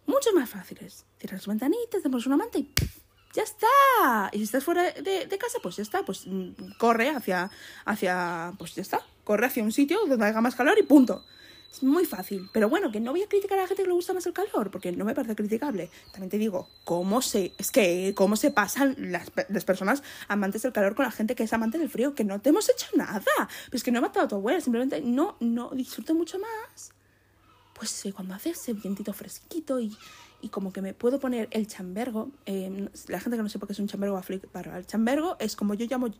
Mucho 0.05 0.33
más 0.33 0.49
fáciles. 0.49 1.05
Cierras 1.17 1.39
las 1.39 1.47
ventanitas, 1.47 2.03
te 2.03 2.09
pones 2.09 2.27
una 2.27 2.35
manta 2.35 2.57
y 2.57 2.69
ya 3.33 3.43
está. 3.43 4.29
Y 4.33 4.39
si 4.39 4.43
estás 4.43 4.65
fuera 4.65 4.91
de, 4.91 5.25
de, 5.25 5.37
casa, 5.37 5.59
pues 5.63 5.77
ya 5.77 5.83
está. 5.83 6.03
Pues 6.03 6.27
mm, 6.27 6.73
corre 6.77 7.09
hacia, 7.09 7.49
hacia, 7.85 8.51
pues 8.57 8.75
ya 8.75 8.81
está. 8.81 8.99
Corre 9.23 9.45
hacia 9.45 9.63
un 9.63 9.71
sitio 9.71 9.97
donde 10.05 10.25
haga 10.25 10.41
más 10.41 10.55
calor 10.55 10.77
y 10.77 10.83
punto. 10.83 11.23
Es 11.73 11.81
muy 11.81 12.05
fácil. 12.05 12.47
Pero 12.53 12.69
bueno, 12.69 12.91
que 12.91 12.99
no 12.99 13.11
voy 13.11 13.23
a 13.23 13.27
criticar 13.27 13.57
a 13.57 13.63
la 13.63 13.67
gente 13.67 13.81
que 13.81 13.87
le 13.87 13.95
gusta 13.95 14.13
más 14.13 14.27
el 14.27 14.33
calor, 14.33 14.69
porque 14.69 14.91
no 14.91 15.05
me 15.05 15.15
parece 15.15 15.35
criticable. 15.35 15.89
También 16.11 16.29
te 16.29 16.37
digo, 16.37 16.67
¿cómo 16.83 17.23
se, 17.23 17.51
es 17.57 17.71
que, 17.71 18.13
cómo 18.15 18.35
se 18.35 18.51
pasan 18.51 18.95
las, 18.99 19.31
las 19.49 19.65
personas 19.65 20.03
amantes 20.27 20.61
del 20.61 20.71
calor 20.71 20.93
con 20.93 21.05
la 21.05 21.11
gente 21.11 21.33
que 21.33 21.43
es 21.43 21.51
amante 21.51 21.79
del 21.79 21.89
frío? 21.89 22.13
Que 22.13 22.23
no 22.23 22.39
te 22.39 22.49
hemos 22.49 22.69
hecho 22.69 22.85
nada. 22.95 23.23
Pues 23.71 23.83
que 23.83 23.91
no 23.91 23.97
he 23.97 24.01
matado 24.01 24.25
a 24.25 24.29
tu 24.29 24.35
abuela, 24.35 24.61
simplemente 24.61 25.01
no, 25.01 25.35
no 25.39 25.71
disfruto 25.71 26.13
mucho 26.13 26.37
más. 26.37 26.91
Pues 27.73 28.05
eh, 28.05 28.13
cuando 28.13 28.35
hace 28.35 28.51
ese 28.51 28.73
vientito 28.73 29.11
fresquito 29.11 29.79
y, 29.79 29.97
y 30.43 30.49
como 30.49 30.73
que 30.73 30.81
me 30.81 30.93
puedo 30.93 31.19
poner 31.19 31.47
el 31.51 31.65
chambergo. 31.65 32.29
Eh, 32.45 32.87
la 33.07 33.19
gente 33.19 33.37
que 33.37 33.43
no 33.43 33.49
sepa 33.49 33.65
qué 33.65 33.73
es 33.73 33.79
un 33.79 33.87
chambergo 33.87 34.21
para 34.51 34.77
el 34.77 34.85
chambergo 34.85 35.37
es 35.39 35.55
como 35.55 35.73
yo 35.73 35.87
llamo 35.87 36.13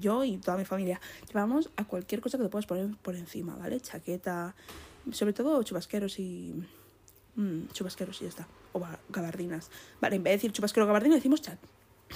yo 0.00 0.24
y 0.24 0.38
toda 0.38 0.56
mi 0.56 0.64
familia. 0.64 1.00
Llevamos 1.28 1.70
a 1.76 1.84
cualquier 1.84 2.20
cosa 2.20 2.36
que 2.38 2.44
te 2.44 2.50
puedas 2.50 2.66
poner 2.66 2.96
por 3.02 3.14
encima, 3.14 3.54
¿vale? 3.56 3.78
Chaqueta, 3.78 4.56
sobre 5.12 5.32
todo 5.32 5.62
chubasqueros 5.62 6.18
y... 6.18 6.54
Mm, 7.36 7.68
chubasqueros 7.72 8.20
y 8.20 8.24
ya 8.24 8.30
está. 8.30 8.48
O 8.72 8.82
gabardinas. 9.08 9.70
Vale, 10.00 10.16
en 10.16 10.22
vez 10.22 10.32
de 10.32 10.36
decir 10.36 10.52
chubasquero 10.52 10.86
gabardina 10.86 11.14
decimos 11.14 11.42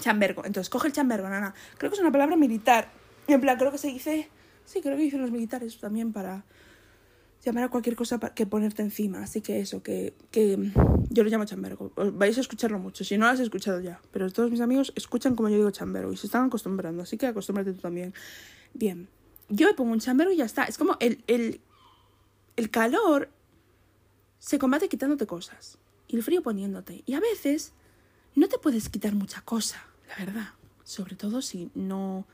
chambergo. 0.01 0.45
Entonces, 0.45 0.69
coge 0.69 0.89
el 0.89 0.93
chambergo, 0.93 1.29
nana. 1.29 1.55
Creo 1.79 1.91
que 1.91 1.95
es 1.95 2.01
una 2.01 2.13
palabra 2.13 2.37
militar. 2.37 2.91
En 3.27 3.41
plan, 3.41 3.57
creo 3.59 3.71
que 3.71 3.79
se 3.79 3.89
dice... 3.89 4.29
Sí, 4.65 4.81
creo 4.81 4.97
que 4.97 5.03
dicen 5.03 5.21
los 5.21 5.31
militares 5.31 5.79
también 5.79 6.13
para 6.13 6.45
llamar 7.45 7.65
a 7.65 7.69
cualquier 7.69 7.97
cosa 7.97 8.19
que 8.19 8.47
ponerte 8.47 8.83
encima. 8.83 9.23
Así 9.23 9.41
que 9.41 9.61
eso, 9.61 9.83
que, 9.83 10.15
que 10.31 10.73
yo 11.11 11.25
lo 11.25 11.31
llamo 11.31 11.45
chambergo. 11.45 11.93
Vais 11.97 12.39
a 12.39 12.41
escucharlo 12.41 12.79
mucho, 12.79 13.05
si 13.05 13.19
no 13.19 13.27
lo 13.27 13.33
has 13.33 13.41
escuchado 13.41 13.81
ya. 13.81 14.01
Pero 14.13 14.31
todos 14.31 14.51
mis 14.51 14.61
amigos 14.61 14.93
escuchan 14.97 15.35
como 15.35 15.49
yo 15.49 15.57
digo 15.57 15.71
chambergo 15.71 16.13
y 16.13 16.17
se 16.17 16.27
están 16.27 16.47
acostumbrando, 16.47 17.03
así 17.03 17.17
que 17.17 17.27
acostúmbrate 17.27 17.73
tú 17.73 17.81
también. 17.81 18.15
Bien, 18.75 19.09
yo 19.49 19.67
me 19.67 19.75
pongo 19.75 19.93
un 19.93 20.01
chambergo 20.01 20.33
y 20.33 20.37
ya 20.37 20.45
está. 20.45 20.65
Es 20.65 20.79
como 20.79 20.97
el, 21.01 21.23
el, 21.27 21.61
el 22.57 22.71
calor 22.71 23.31
se 24.39 24.59
combate 24.59 24.89
quitándote 24.89 25.27
cosas 25.27 25.79
y 26.09 26.17
el 26.17 26.23
frío 26.23 26.43
poniéndote. 26.43 27.03
Y 27.07 27.15
a 27.15 27.21
veces 27.21 27.73
no 28.35 28.49
te 28.49 28.59
puedes 28.59 28.89
quitar 28.89 29.15
mucha 29.15 29.41
cosa, 29.43 29.85
la 30.09 30.25
verdad. 30.25 30.49
Sobre 30.85 31.17
todo 31.17 31.43
si 31.43 31.71
no, 31.75 32.27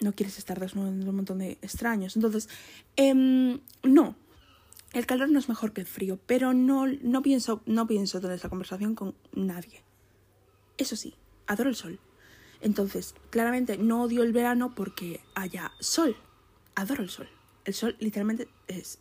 no 0.00 0.12
quieres 0.12 0.38
estar 0.38 0.60
desnudo 0.60 0.88
en 0.88 1.08
un 1.08 1.16
montón 1.16 1.38
de 1.38 1.58
extraños. 1.62 2.16
Entonces, 2.16 2.48
em, 2.96 3.60
no. 3.82 4.16
El 4.92 5.06
calor 5.06 5.28
no 5.28 5.40
es 5.40 5.48
mejor 5.48 5.72
que 5.72 5.80
el 5.80 5.88
frío, 5.88 6.20
pero 6.26 6.54
no, 6.54 6.86
no, 6.86 7.20
pienso, 7.20 7.62
no 7.66 7.86
pienso 7.88 8.20
tener 8.20 8.36
esa 8.36 8.48
conversación 8.48 8.94
con 8.94 9.14
nadie. 9.32 9.82
Eso 10.78 10.94
sí, 10.94 11.14
adoro 11.48 11.68
el 11.68 11.76
sol. 11.76 11.98
Entonces, 12.60 13.14
claramente 13.30 13.76
no 13.76 14.02
odio 14.02 14.22
el 14.22 14.32
verano 14.32 14.72
porque 14.74 15.20
haya 15.34 15.72
sol. 15.80 16.16
Adoro 16.76 17.02
el 17.02 17.10
sol. 17.10 17.28
El 17.64 17.74
sol 17.74 17.96
literalmente 17.98 18.48
es 18.68 19.00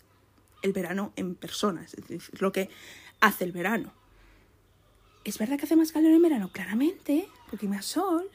el 0.64 0.74
verano 0.74 1.14
en 1.16 1.36
persona, 1.36 1.84
es 1.84 1.92
decir, 1.92 2.22
lo 2.42 2.52
que 2.52 2.70
hace 3.20 3.44
el 3.44 3.52
verano. 3.52 3.94
¿Es 5.24 5.38
verdad 5.38 5.58
que 5.58 5.66
hace 5.66 5.76
más 5.76 5.92
calor 5.92 6.12
en 6.12 6.22
verano? 6.22 6.50
Claramente, 6.52 7.30
porque 7.50 7.68
me 7.68 7.76
da 7.76 7.82
sol, 7.82 8.30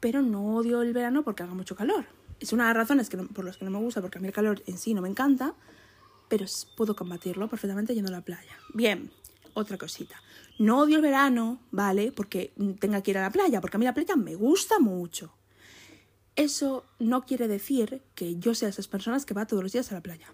pero 0.00 0.20
no 0.20 0.56
odio 0.56 0.82
el 0.82 0.92
verano 0.92 1.22
porque 1.22 1.44
haga 1.44 1.54
mucho 1.54 1.76
calor. 1.76 2.06
Es 2.40 2.52
una 2.52 2.64
de 2.64 2.74
las 2.74 2.76
razones 2.76 3.08
por 3.32 3.44
las 3.44 3.56
que 3.56 3.64
no 3.64 3.70
me 3.70 3.78
gusta, 3.78 4.00
porque 4.00 4.18
a 4.18 4.20
mí 4.20 4.26
el 4.26 4.34
calor 4.34 4.62
en 4.66 4.78
sí 4.78 4.94
no 4.94 5.02
me 5.02 5.08
encanta, 5.08 5.54
pero 6.28 6.44
puedo 6.76 6.94
combatirlo 6.94 7.48
perfectamente 7.48 7.94
yendo 7.94 8.10
a 8.10 8.16
la 8.16 8.20
playa. 8.20 8.58
Bien, 8.74 9.10
otra 9.54 9.78
cosita. 9.78 10.20
No 10.58 10.80
odio 10.80 10.96
el 10.96 11.02
verano, 11.02 11.60
¿vale? 11.70 12.12
Porque 12.12 12.52
tenga 12.80 13.02
que 13.02 13.12
ir 13.12 13.18
a 13.18 13.22
la 13.22 13.30
playa, 13.30 13.60
porque 13.60 13.76
a 13.76 13.80
mí 13.80 13.84
la 13.84 13.94
playa 13.94 14.16
me 14.16 14.34
gusta 14.34 14.78
mucho. 14.78 15.32
Eso 16.36 16.84
no 16.98 17.24
quiere 17.24 17.48
decir 17.48 18.02
que 18.14 18.36
yo 18.36 18.54
sea 18.54 18.68
esas 18.68 18.86
personas 18.86 19.24
que 19.26 19.34
va 19.34 19.46
todos 19.46 19.62
los 19.62 19.72
días 19.72 19.90
a 19.90 19.94
la 19.94 20.02
playa. 20.02 20.32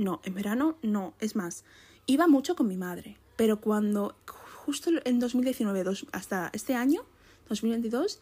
No, 0.00 0.22
en 0.24 0.32
verano 0.32 0.76
no. 0.80 1.12
Es 1.20 1.36
más, 1.36 1.62
iba 2.06 2.26
mucho 2.26 2.56
con 2.56 2.66
mi 2.66 2.78
madre, 2.78 3.18
pero 3.36 3.60
cuando 3.60 4.16
justo 4.64 4.90
en 5.04 5.18
2019 5.18 5.84
hasta 6.12 6.48
este 6.54 6.74
año, 6.74 7.02
2022, 7.50 8.18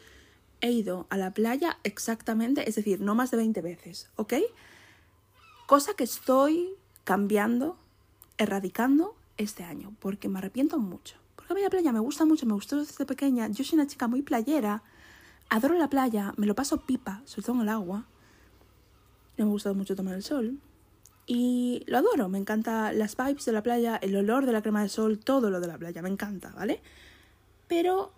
he 0.61 0.73
ido 0.73 1.07
a 1.09 1.17
la 1.17 1.33
playa 1.33 1.79
exactamente, 1.85 2.69
es 2.69 2.75
decir, 2.75 3.01
no 3.01 3.15
más 3.15 3.31
de 3.31 3.37
20 3.37 3.61
veces, 3.61 4.11
¿ok? 4.17 4.35
Cosa 5.69 5.95
que 5.95 6.03
estoy 6.03 6.71
cambiando, 7.05 7.77
erradicando 8.39 9.15
este 9.37 9.63
año, 9.63 9.95
porque 10.01 10.29
me 10.29 10.41
arrepiento 10.41 10.81
mucho. 10.81 11.15
Porque 11.37 11.53
a 11.53 11.55
mí 11.55 11.63
la 11.63 11.71
playa 11.71 11.93
me 11.93 12.01
gusta 12.01 12.25
mucho, 12.25 12.45
me 12.45 12.55
gustó 12.55 12.79
desde 12.79 13.07
pequeña. 13.07 13.47
Yo 13.47 13.63
soy 13.63 13.79
una 13.79 13.87
chica 13.87 14.09
muy 14.09 14.23
playera, 14.23 14.83
adoro 15.49 15.79
la 15.79 15.89
playa, 15.89 16.35
me 16.39 16.47
lo 16.47 16.57
paso 16.57 16.79
pipa, 16.79 17.23
sobre 17.25 17.47
todo 17.47 17.55
en 17.55 17.63
el 17.63 17.69
agua. 17.69 18.05
Me 19.37 19.45
ha 19.45 19.47
gustado 19.47 19.77
mucho 19.77 19.95
tomar 19.95 20.15
el 20.15 20.25
sol. 20.25 20.59
Y 21.31 21.85
lo 21.87 21.99
adoro, 21.99 22.31
me 22.31 22.39
encanta 22.39 22.91
las 22.95 23.15
vibes 23.15 23.45
de 23.45 23.53
la 23.53 23.63
playa, 23.63 23.97
el 23.97 24.17
olor 24.17 24.47
de 24.47 24.53
la 24.53 24.63
crema 24.63 24.83
de 24.83 24.89
sol, 24.89 25.19
todo 25.19 25.51
lo 25.51 25.61
de 25.61 25.67
la 25.67 25.77
playa, 25.77 26.01
me 26.01 26.09
encanta, 26.09 26.51
¿vale? 26.57 26.81
Pero 27.69 28.13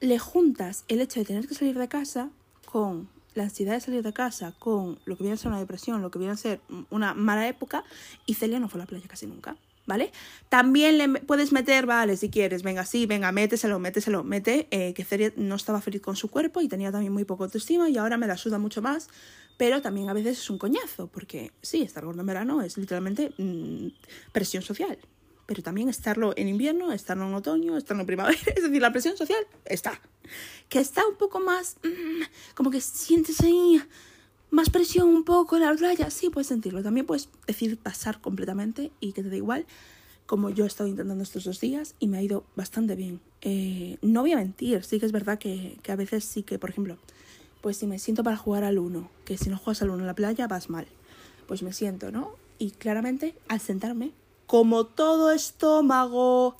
le 0.00 0.20
juntas 0.20 0.84
el 0.86 1.00
hecho 1.00 1.18
de 1.18 1.26
tener 1.26 1.48
que 1.48 1.56
salir 1.56 1.76
de 1.76 1.88
casa 1.88 2.30
con 2.64 3.08
la 3.34 3.42
ansiedad 3.42 3.74
de 3.74 3.80
salir 3.80 4.04
de 4.04 4.12
casa, 4.12 4.54
con 4.60 5.00
lo 5.06 5.16
que 5.16 5.24
viene 5.24 5.34
a 5.34 5.36
ser 5.36 5.48
una 5.48 5.58
depresión, 5.58 6.02
lo 6.02 6.12
que 6.12 6.20
viene 6.20 6.34
a 6.34 6.36
ser 6.36 6.60
una 6.90 7.14
mala 7.14 7.48
época, 7.48 7.82
y 8.26 8.34
Celia 8.34 8.60
no 8.60 8.68
fue 8.68 8.80
a 8.80 8.84
la 8.84 8.86
playa 8.86 9.08
casi 9.08 9.26
nunca. 9.26 9.56
¿Vale? 9.86 10.10
También 10.48 10.98
le 10.98 11.08
puedes 11.20 11.52
meter, 11.52 11.86
vale, 11.86 12.16
si 12.16 12.28
quieres, 12.28 12.64
venga, 12.64 12.84
sí, 12.84 13.06
venga, 13.06 13.30
méteselo, 13.30 13.78
méteselo, 13.78 14.24
mete, 14.24 14.66
eh, 14.72 14.92
que 14.94 15.04
Celia 15.04 15.32
no 15.36 15.54
estaba 15.54 15.80
feliz 15.80 16.02
con 16.02 16.16
su 16.16 16.28
cuerpo 16.28 16.60
y 16.60 16.66
tenía 16.66 16.90
también 16.90 17.12
muy 17.12 17.24
poco 17.24 17.44
autoestima 17.44 17.88
y 17.88 17.96
ahora 17.96 18.16
me 18.16 18.26
la 18.26 18.36
suda 18.36 18.58
mucho 18.58 18.82
más 18.82 19.08
pero 19.56 19.80
también 19.80 20.08
a 20.08 20.12
veces 20.12 20.38
es 20.38 20.50
un 20.50 20.58
coñazo, 20.58 21.06
porque 21.08 21.52
sí, 21.62 21.82
estar 21.82 22.04
gordo 22.04 22.20
en 22.20 22.26
verano 22.26 22.62
es 22.62 22.76
literalmente 22.76 23.32
mm, 23.38 23.88
presión 24.32 24.62
social, 24.62 24.98
pero 25.46 25.62
también 25.62 25.88
estarlo 25.88 26.34
en 26.36 26.48
invierno, 26.48 26.92
estarlo 26.92 27.26
en 27.26 27.34
otoño, 27.34 27.76
estarlo 27.76 28.02
en 28.02 28.06
primavera, 28.06 28.38
es 28.54 28.62
decir, 28.62 28.82
la 28.82 28.92
presión 28.92 29.16
social 29.16 29.46
está. 29.64 30.00
Que 30.68 30.80
está 30.80 31.06
un 31.06 31.16
poco 31.16 31.40
más, 31.40 31.76
mm, 31.82 32.54
como 32.54 32.70
que 32.70 32.80
sientes 32.80 33.40
ahí 33.40 33.80
más 34.50 34.70
presión 34.70 35.08
un 35.08 35.24
poco 35.24 35.56
en 35.56 35.62
la 35.62 35.74
playa, 35.74 36.10
sí 36.10 36.30
puedes 36.30 36.46
sentirlo, 36.48 36.82
también 36.82 37.06
puedes 37.06 37.28
decir 37.46 37.78
pasar 37.78 38.20
completamente 38.20 38.92
y 39.00 39.12
que 39.12 39.22
te 39.22 39.30
da 39.30 39.36
igual, 39.36 39.66
como 40.26 40.50
yo 40.50 40.64
he 40.64 40.66
estado 40.66 40.88
intentando 40.88 41.22
estos 41.22 41.44
dos 41.44 41.60
días 41.60 41.94
y 41.98 42.08
me 42.08 42.18
ha 42.18 42.22
ido 42.22 42.44
bastante 42.56 42.96
bien. 42.96 43.20
Eh, 43.42 43.98
no 44.02 44.22
voy 44.22 44.32
a 44.32 44.36
mentir, 44.36 44.82
sí 44.82 44.98
que 44.98 45.06
es 45.06 45.12
verdad 45.12 45.38
que, 45.38 45.78
que 45.82 45.92
a 45.92 45.96
veces 45.96 46.24
sí 46.24 46.42
que, 46.42 46.58
por 46.58 46.70
ejemplo, 46.70 46.98
pues 47.60 47.76
si 47.76 47.86
me 47.86 47.98
siento 47.98 48.22
para 48.22 48.36
jugar 48.36 48.64
al 48.64 48.78
uno, 48.78 49.10
que 49.24 49.38
si 49.38 49.50
no 49.50 49.58
juegas 49.58 49.82
al 49.82 49.90
uno 49.90 50.00
en 50.00 50.06
la 50.06 50.14
playa 50.14 50.46
vas 50.46 50.70
mal. 50.70 50.86
Pues 51.46 51.62
me 51.62 51.72
siento, 51.72 52.10
¿no? 52.10 52.32
Y 52.58 52.72
claramente 52.72 53.36
al 53.48 53.60
sentarme, 53.60 54.12
como 54.46 54.86
todo 54.86 55.30
estómago, 55.30 56.56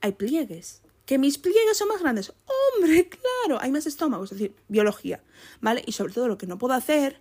hay 0.00 0.12
pliegues. 0.12 0.81
Que 1.12 1.18
mis 1.18 1.36
pliegues 1.36 1.76
son 1.76 1.88
más 1.88 2.00
grandes. 2.00 2.32
Hombre, 2.74 3.06
claro, 3.06 3.60
hay 3.60 3.70
más 3.70 3.86
estómago, 3.86 4.24
es 4.24 4.30
decir, 4.30 4.54
biología, 4.68 5.22
¿vale? 5.60 5.82
Y 5.84 5.92
sobre 5.92 6.14
todo 6.14 6.26
lo 6.26 6.38
que 6.38 6.46
no 6.46 6.56
puedo 6.56 6.72
hacer 6.72 7.20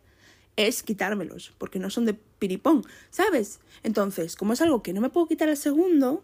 es 0.56 0.82
quitármelos, 0.82 1.52
porque 1.58 1.78
no 1.78 1.90
son 1.90 2.06
de 2.06 2.14
piripón, 2.14 2.86
¿sabes? 3.10 3.60
Entonces, 3.84 4.38
como 4.38 4.54
es 4.54 4.62
algo 4.62 4.82
que 4.82 4.94
no 4.94 5.02
me 5.02 5.10
puedo 5.10 5.28
quitar 5.28 5.50
al 5.50 5.58
segundo, 5.58 6.24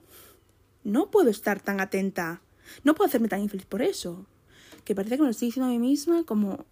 no 0.85 1.11
puedo 1.11 1.29
estar 1.29 1.59
tan 1.59 1.81
atenta, 1.81 2.41
no 2.85 2.95
puedo 2.95 3.09
hacerme 3.09 3.27
tan 3.27 3.41
infeliz 3.41 3.65
por 3.65 3.81
eso 3.81 4.25
que 4.85 4.95
parece 4.95 5.17
que 5.17 5.23
me 5.23 5.27
lo 5.27 5.31
estoy 5.31 5.49
diciendo 5.49 5.67
a 5.67 5.71
mí 5.73 5.79
misma 5.79 6.23
como, 6.23 6.63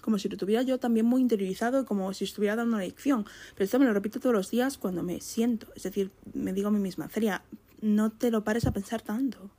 como 0.00 0.18
si 0.18 0.30
lo 0.30 0.38
tuviera 0.38 0.62
yo 0.62 0.80
también 0.80 1.04
muy 1.04 1.20
interiorizado, 1.20 1.84
como 1.84 2.14
si 2.14 2.24
estuviera 2.24 2.56
dando 2.56 2.76
una 2.76 2.84
lección. 2.86 3.26
Pero 3.56 3.66
esto 3.66 3.78
me 3.78 3.84
lo 3.84 3.92
repito 3.92 4.20
todos 4.20 4.34
los 4.34 4.50
días 4.50 4.78
cuando 4.78 5.02
me 5.02 5.20
siento. 5.20 5.66
Es 5.76 5.82
decir, 5.82 6.10
me 6.32 6.54
digo 6.54 6.68
a 6.68 6.70
mí 6.70 6.78
misma, 6.78 7.10
Celia, 7.10 7.42
no 7.82 8.10
te 8.10 8.30
lo 8.30 8.42
pares 8.42 8.66
a 8.66 8.72
pensar 8.72 9.02
tanto. 9.02 9.50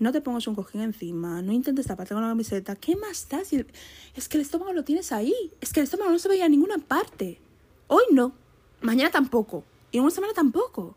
No 0.00 0.12
te 0.12 0.22
pongas 0.22 0.46
un 0.46 0.54
cojín 0.54 0.80
encima, 0.80 1.42
no 1.42 1.52
intentes 1.52 1.86
taparte 1.86 2.14
con 2.14 2.22
la 2.22 2.30
camiseta. 2.30 2.74
¿Qué 2.74 2.96
más 2.96 3.28
da? 3.28 3.40
Es 3.40 4.28
que 4.28 4.38
el 4.38 4.40
estómago 4.40 4.72
lo 4.72 4.82
tienes 4.82 5.12
ahí. 5.12 5.34
Es 5.60 5.72
que 5.72 5.80
el 5.80 5.84
estómago 5.84 6.10
no 6.10 6.18
se 6.18 6.28
veía 6.28 6.46
a 6.46 6.48
ninguna 6.48 6.78
parte. 6.78 7.38
Hoy 7.86 8.04
no. 8.10 8.32
Mañana 8.80 9.10
tampoco. 9.10 9.62
Y 9.92 9.98
en 9.98 10.04
una 10.04 10.10
semana 10.10 10.32
tampoco. 10.32 10.96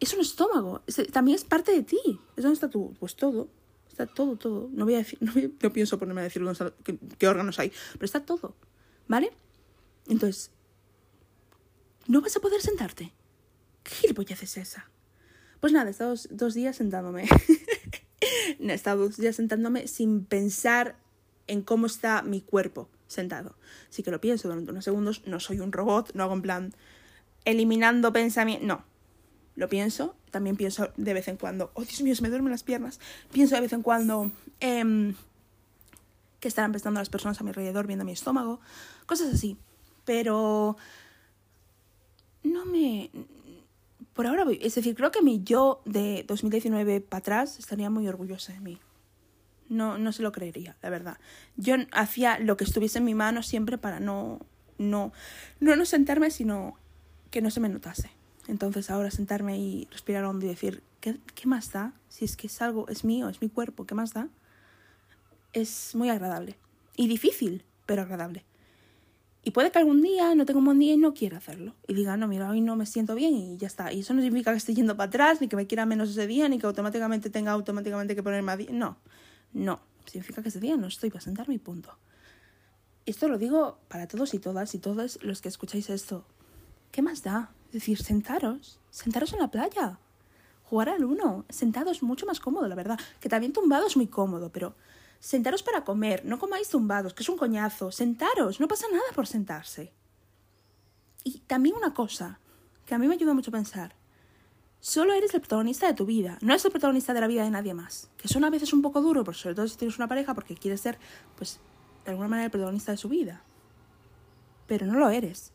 Es 0.00 0.12
un 0.12 0.20
estómago. 0.20 0.82
también 1.12 1.36
es 1.36 1.44
parte 1.44 1.70
de 1.70 1.84
ti. 1.84 1.98
Es 2.36 2.42
donde 2.42 2.54
está 2.54 2.68
tu, 2.68 2.94
pues 2.98 3.14
todo. 3.14 3.48
Está 3.88 4.06
todo, 4.06 4.34
todo. 4.34 4.68
No 4.72 4.86
voy 4.86 4.94
a 4.94 4.98
decir, 4.98 5.20
no, 5.62 5.72
pienso 5.72 6.00
ponerme 6.00 6.22
a 6.22 6.24
decir 6.24 6.42
qué, 7.16 7.28
órganos 7.28 7.60
hay, 7.60 7.70
pero 7.92 8.04
está 8.06 8.26
todo. 8.26 8.56
¿Vale? 9.06 9.30
Entonces, 10.08 10.50
no 12.08 12.20
vas 12.20 12.36
a 12.36 12.40
poder 12.40 12.60
sentarte. 12.60 13.12
¿Qué 13.84 13.94
gilipollez 13.94 14.42
es 14.42 14.56
esa? 14.56 14.90
Pues 15.60 15.72
nada, 15.72 15.86
he 15.88 15.90
estado 15.92 16.14
dos, 16.30 16.54
días 16.54 16.74
sentándome. 16.74 17.28
estado 18.60 19.04
dos 19.04 19.16
días 19.16 19.36
sentándome 19.36 19.88
sin 19.88 20.24
pensar 20.24 20.96
en 21.46 21.62
cómo 21.62 21.86
está 21.86 22.22
mi 22.22 22.40
cuerpo 22.40 22.88
sentado. 23.06 23.56
Sí 23.90 24.02
que 24.02 24.10
lo 24.10 24.20
pienso 24.20 24.48
durante 24.48 24.70
unos 24.70 24.84
segundos, 24.84 25.22
no 25.26 25.40
soy 25.40 25.60
un 25.60 25.72
robot, 25.72 26.12
no 26.14 26.24
hago 26.24 26.34
en 26.34 26.42
plan 26.42 26.74
eliminando 27.44 28.12
pensamiento. 28.12 28.66
No, 28.66 28.84
lo 29.56 29.68
pienso, 29.68 30.16
también 30.30 30.56
pienso 30.56 30.90
de 30.96 31.14
vez 31.14 31.28
en 31.28 31.36
cuando, 31.36 31.70
oh 31.74 31.82
Dios 31.82 32.02
mío, 32.02 32.16
se 32.16 32.22
me 32.22 32.30
duermen 32.30 32.50
las 32.50 32.62
piernas, 32.62 32.98
pienso 33.32 33.54
de 33.54 33.60
vez 33.60 33.72
en 33.72 33.82
cuando 33.82 34.32
eh, 34.60 35.14
que 36.40 36.48
estarán 36.48 36.72
pensando 36.72 37.00
las 37.00 37.08
personas 37.08 37.40
a 37.40 37.44
mi 37.44 37.50
alrededor 37.50 37.86
viendo 37.86 38.04
mi 38.04 38.12
estómago, 38.12 38.60
cosas 39.06 39.32
así, 39.32 39.56
pero 40.04 40.76
no 42.42 42.66
me... 42.66 43.10
Por 44.14 44.28
ahora 44.28 44.44
es 44.60 44.74
decir, 44.76 44.94
creo 44.94 45.10
que 45.10 45.22
mi 45.22 45.42
yo 45.42 45.82
de 45.84 46.24
2019 46.26 47.00
para 47.00 47.18
atrás 47.18 47.58
estaría 47.58 47.90
muy 47.90 48.06
orgullosa 48.06 48.52
de 48.52 48.60
mí. 48.60 48.78
No, 49.68 49.98
no 49.98 50.12
se 50.12 50.22
lo 50.22 50.30
creería, 50.30 50.76
la 50.82 50.90
verdad. 50.90 51.18
Yo 51.56 51.74
hacía 51.92 52.38
lo 52.38 52.56
que 52.56 52.64
estuviese 52.64 52.98
en 52.98 53.04
mi 53.04 53.14
mano 53.14 53.42
siempre 53.42 53.76
para 53.76 53.98
no, 53.98 54.40
no, 54.78 55.12
no, 55.58 55.74
no 55.74 55.84
sentarme, 55.84 56.30
sino 56.30 56.78
que 57.30 57.42
no 57.42 57.50
se 57.50 57.60
me 57.60 57.68
notase. 57.68 58.10
Entonces 58.46 58.88
ahora 58.90 59.10
sentarme 59.10 59.58
y 59.58 59.88
respirar 59.90 60.24
hondo 60.24 60.46
y 60.46 60.50
decir, 60.50 60.82
¿qué, 61.00 61.18
¿qué, 61.34 61.48
más 61.48 61.72
da? 61.72 61.92
Si 62.08 62.24
es 62.24 62.36
que 62.36 62.46
es 62.46 62.62
algo, 62.62 62.86
es 62.88 63.04
mío, 63.04 63.28
es 63.28 63.40
mi 63.40 63.48
cuerpo, 63.48 63.84
¿qué 63.84 63.94
más 63.96 64.12
da? 64.12 64.28
Es 65.52 65.94
muy 65.94 66.10
agradable. 66.10 66.56
Y 66.94 67.08
difícil, 67.08 67.64
pero 67.86 68.02
agradable. 68.02 68.44
Y 69.46 69.50
puede 69.50 69.70
que 69.70 69.78
algún 69.78 70.00
día 70.00 70.34
no 70.34 70.46
tenga 70.46 70.58
un 70.58 70.64
buen 70.64 70.78
día 70.78 70.94
y 70.94 70.96
no 70.96 71.12
quiera 71.12 71.36
hacerlo. 71.36 71.74
Y 71.86 71.92
diga, 71.92 72.16
no, 72.16 72.26
mira, 72.26 72.48
hoy 72.48 72.62
no 72.62 72.76
me 72.76 72.86
siento 72.86 73.14
bien 73.14 73.34
y 73.34 73.58
ya 73.58 73.66
está. 73.66 73.92
Y 73.92 74.00
eso 74.00 74.14
no 74.14 74.22
significa 74.22 74.52
que 74.52 74.56
esté 74.56 74.72
yendo 74.74 74.96
para 74.96 75.08
atrás, 75.08 75.42
ni 75.42 75.48
que 75.48 75.56
me 75.56 75.66
quiera 75.66 75.84
menos 75.84 76.08
ese 76.08 76.26
día, 76.26 76.48
ni 76.48 76.58
que 76.58 76.66
automáticamente 76.66 77.28
tenga 77.28 77.52
automáticamente 77.52 78.14
que 78.14 78.22
ponerme 78.22 78.52
a... 78.52 78.56
No, 78.72 78.96
no. 79.52 79.80
Significa 80.06 80.42
que 80.42 80.48
ese 80.48 80.60
día 80.60 80.76
no 80.78 80.86
estoy 80.86 81.10
para 81.10 81.20
sentarme 81.20 81.54
y 81.54 81.58
punto. 81.58 81.98
Esto 83.04 83.28
lo 83.28 83.36
digo 83.36 83.78
para 83.88 84.08
todos 84.08 84.32
y 84.32 84.38
todas 84.38 84.74
y 84.74 84.78
todos 84.78 85.18
los 85.22 85.42
que 85.42 85.48
escucháis 85.48 85.90
esto. 85.90 86.24
¿Qué 86.90 87.02
más 87.02 87.22
da? 87.22 87.50
Es 87.66 87.74
decir, 87.74 88.02
sentaros, 88.02 88.80
sentaros 88.90 89.34
en 89.34 89.40
la 89.40 89.50
playa. 89.50 89.98
Jugar 90.62 90.88
al 90.88 91.04
uno, 91.04 91.44
sentado 91.50 91.90
es 91.90 92.02
mucho 92.02 92.24
más 92.24 92.40
cómodo, 92.40 92.66
la 92.66 92.74
verdad. 92.74 92.98
Que 93.20 93.28
también 93.28 93.52
tumbado 93.52 93.86
es 93.86 93.96
muy 93.96 94.06
cómodo, 94.06 94.50
pero 94.50 94.74
Sentaros 95.24 95.62
para 95.62 95.84
comer, 95.84 96.22
no 96.26 96.38
comáis 96.38 96.68
zumbados, 96.68 97.14
que 97.14 97.22
es 97.22 97.28
un 97.30 97.38
coñazo. 97.38 97.90
Sentaros, 97.90 98.60
no 98.60 98.68
pasa 98.68 98.86
nada 98.92 99.10
por 99.14 99.26
sentarse. 99.26 99.90
Y 101.24 101.38
también 101.46 101.76
una 101.76 101.94
cosa 101.94 102.38
que 102.84 102.94
a 102.94 102.98
mí 102.98 103.08
me 103.08 103.14
ayuda 103.14 103.32
mucho 103.32 103.50
a 103.50 103.52
pensar. 103.52 103.94
Solo 104.80 105.14
eres 105.14 105.32
el 105.32 105.40
protagonista 105.40 105.86
de 105.86 105.94
tu 105.94 106.04
vida, 106.04 106.36
no 106.42 106.52
eres 106.52 106.66
el 106.66 106.72
protagonista 106.72 107.14
de 107.14 107.22
la 107.22 107.26
vida 107.26 107.42
de 107.42 107.50
nadie 107.50 107.72
más. 107.72 108.10
Que 108.18 108.28
suena 108.28 108.48
a 108.48 108.50
veces 108.50 108.74
un 108.74 108.82
poco 108.82 109.00
duro, 109.00 109.24
pero 109.24 109.34
sobre 109.34 109.54
todo 109.54 109.66
si 109.66 109.78
tienes 109.78 109.96
una 109.96 110.08
pareja, 110.08 110.34
porque 110.34 110.56
quieres 110.56 110.82
ser, 110.82 110.98
pues, 111.36 111.58
de 112.04 112.10
alguna 112.10 112.28
manera 112.28 112.44
el 112.44 112.50
protagonista 112.50 112.92
de 112.92 112.98
su 112.98 113.08
vida. 113.08 113.42
Pero 114.66 114.84
no 114.84 114.98
lo 114.98 115.08
eres. 115.08 115.54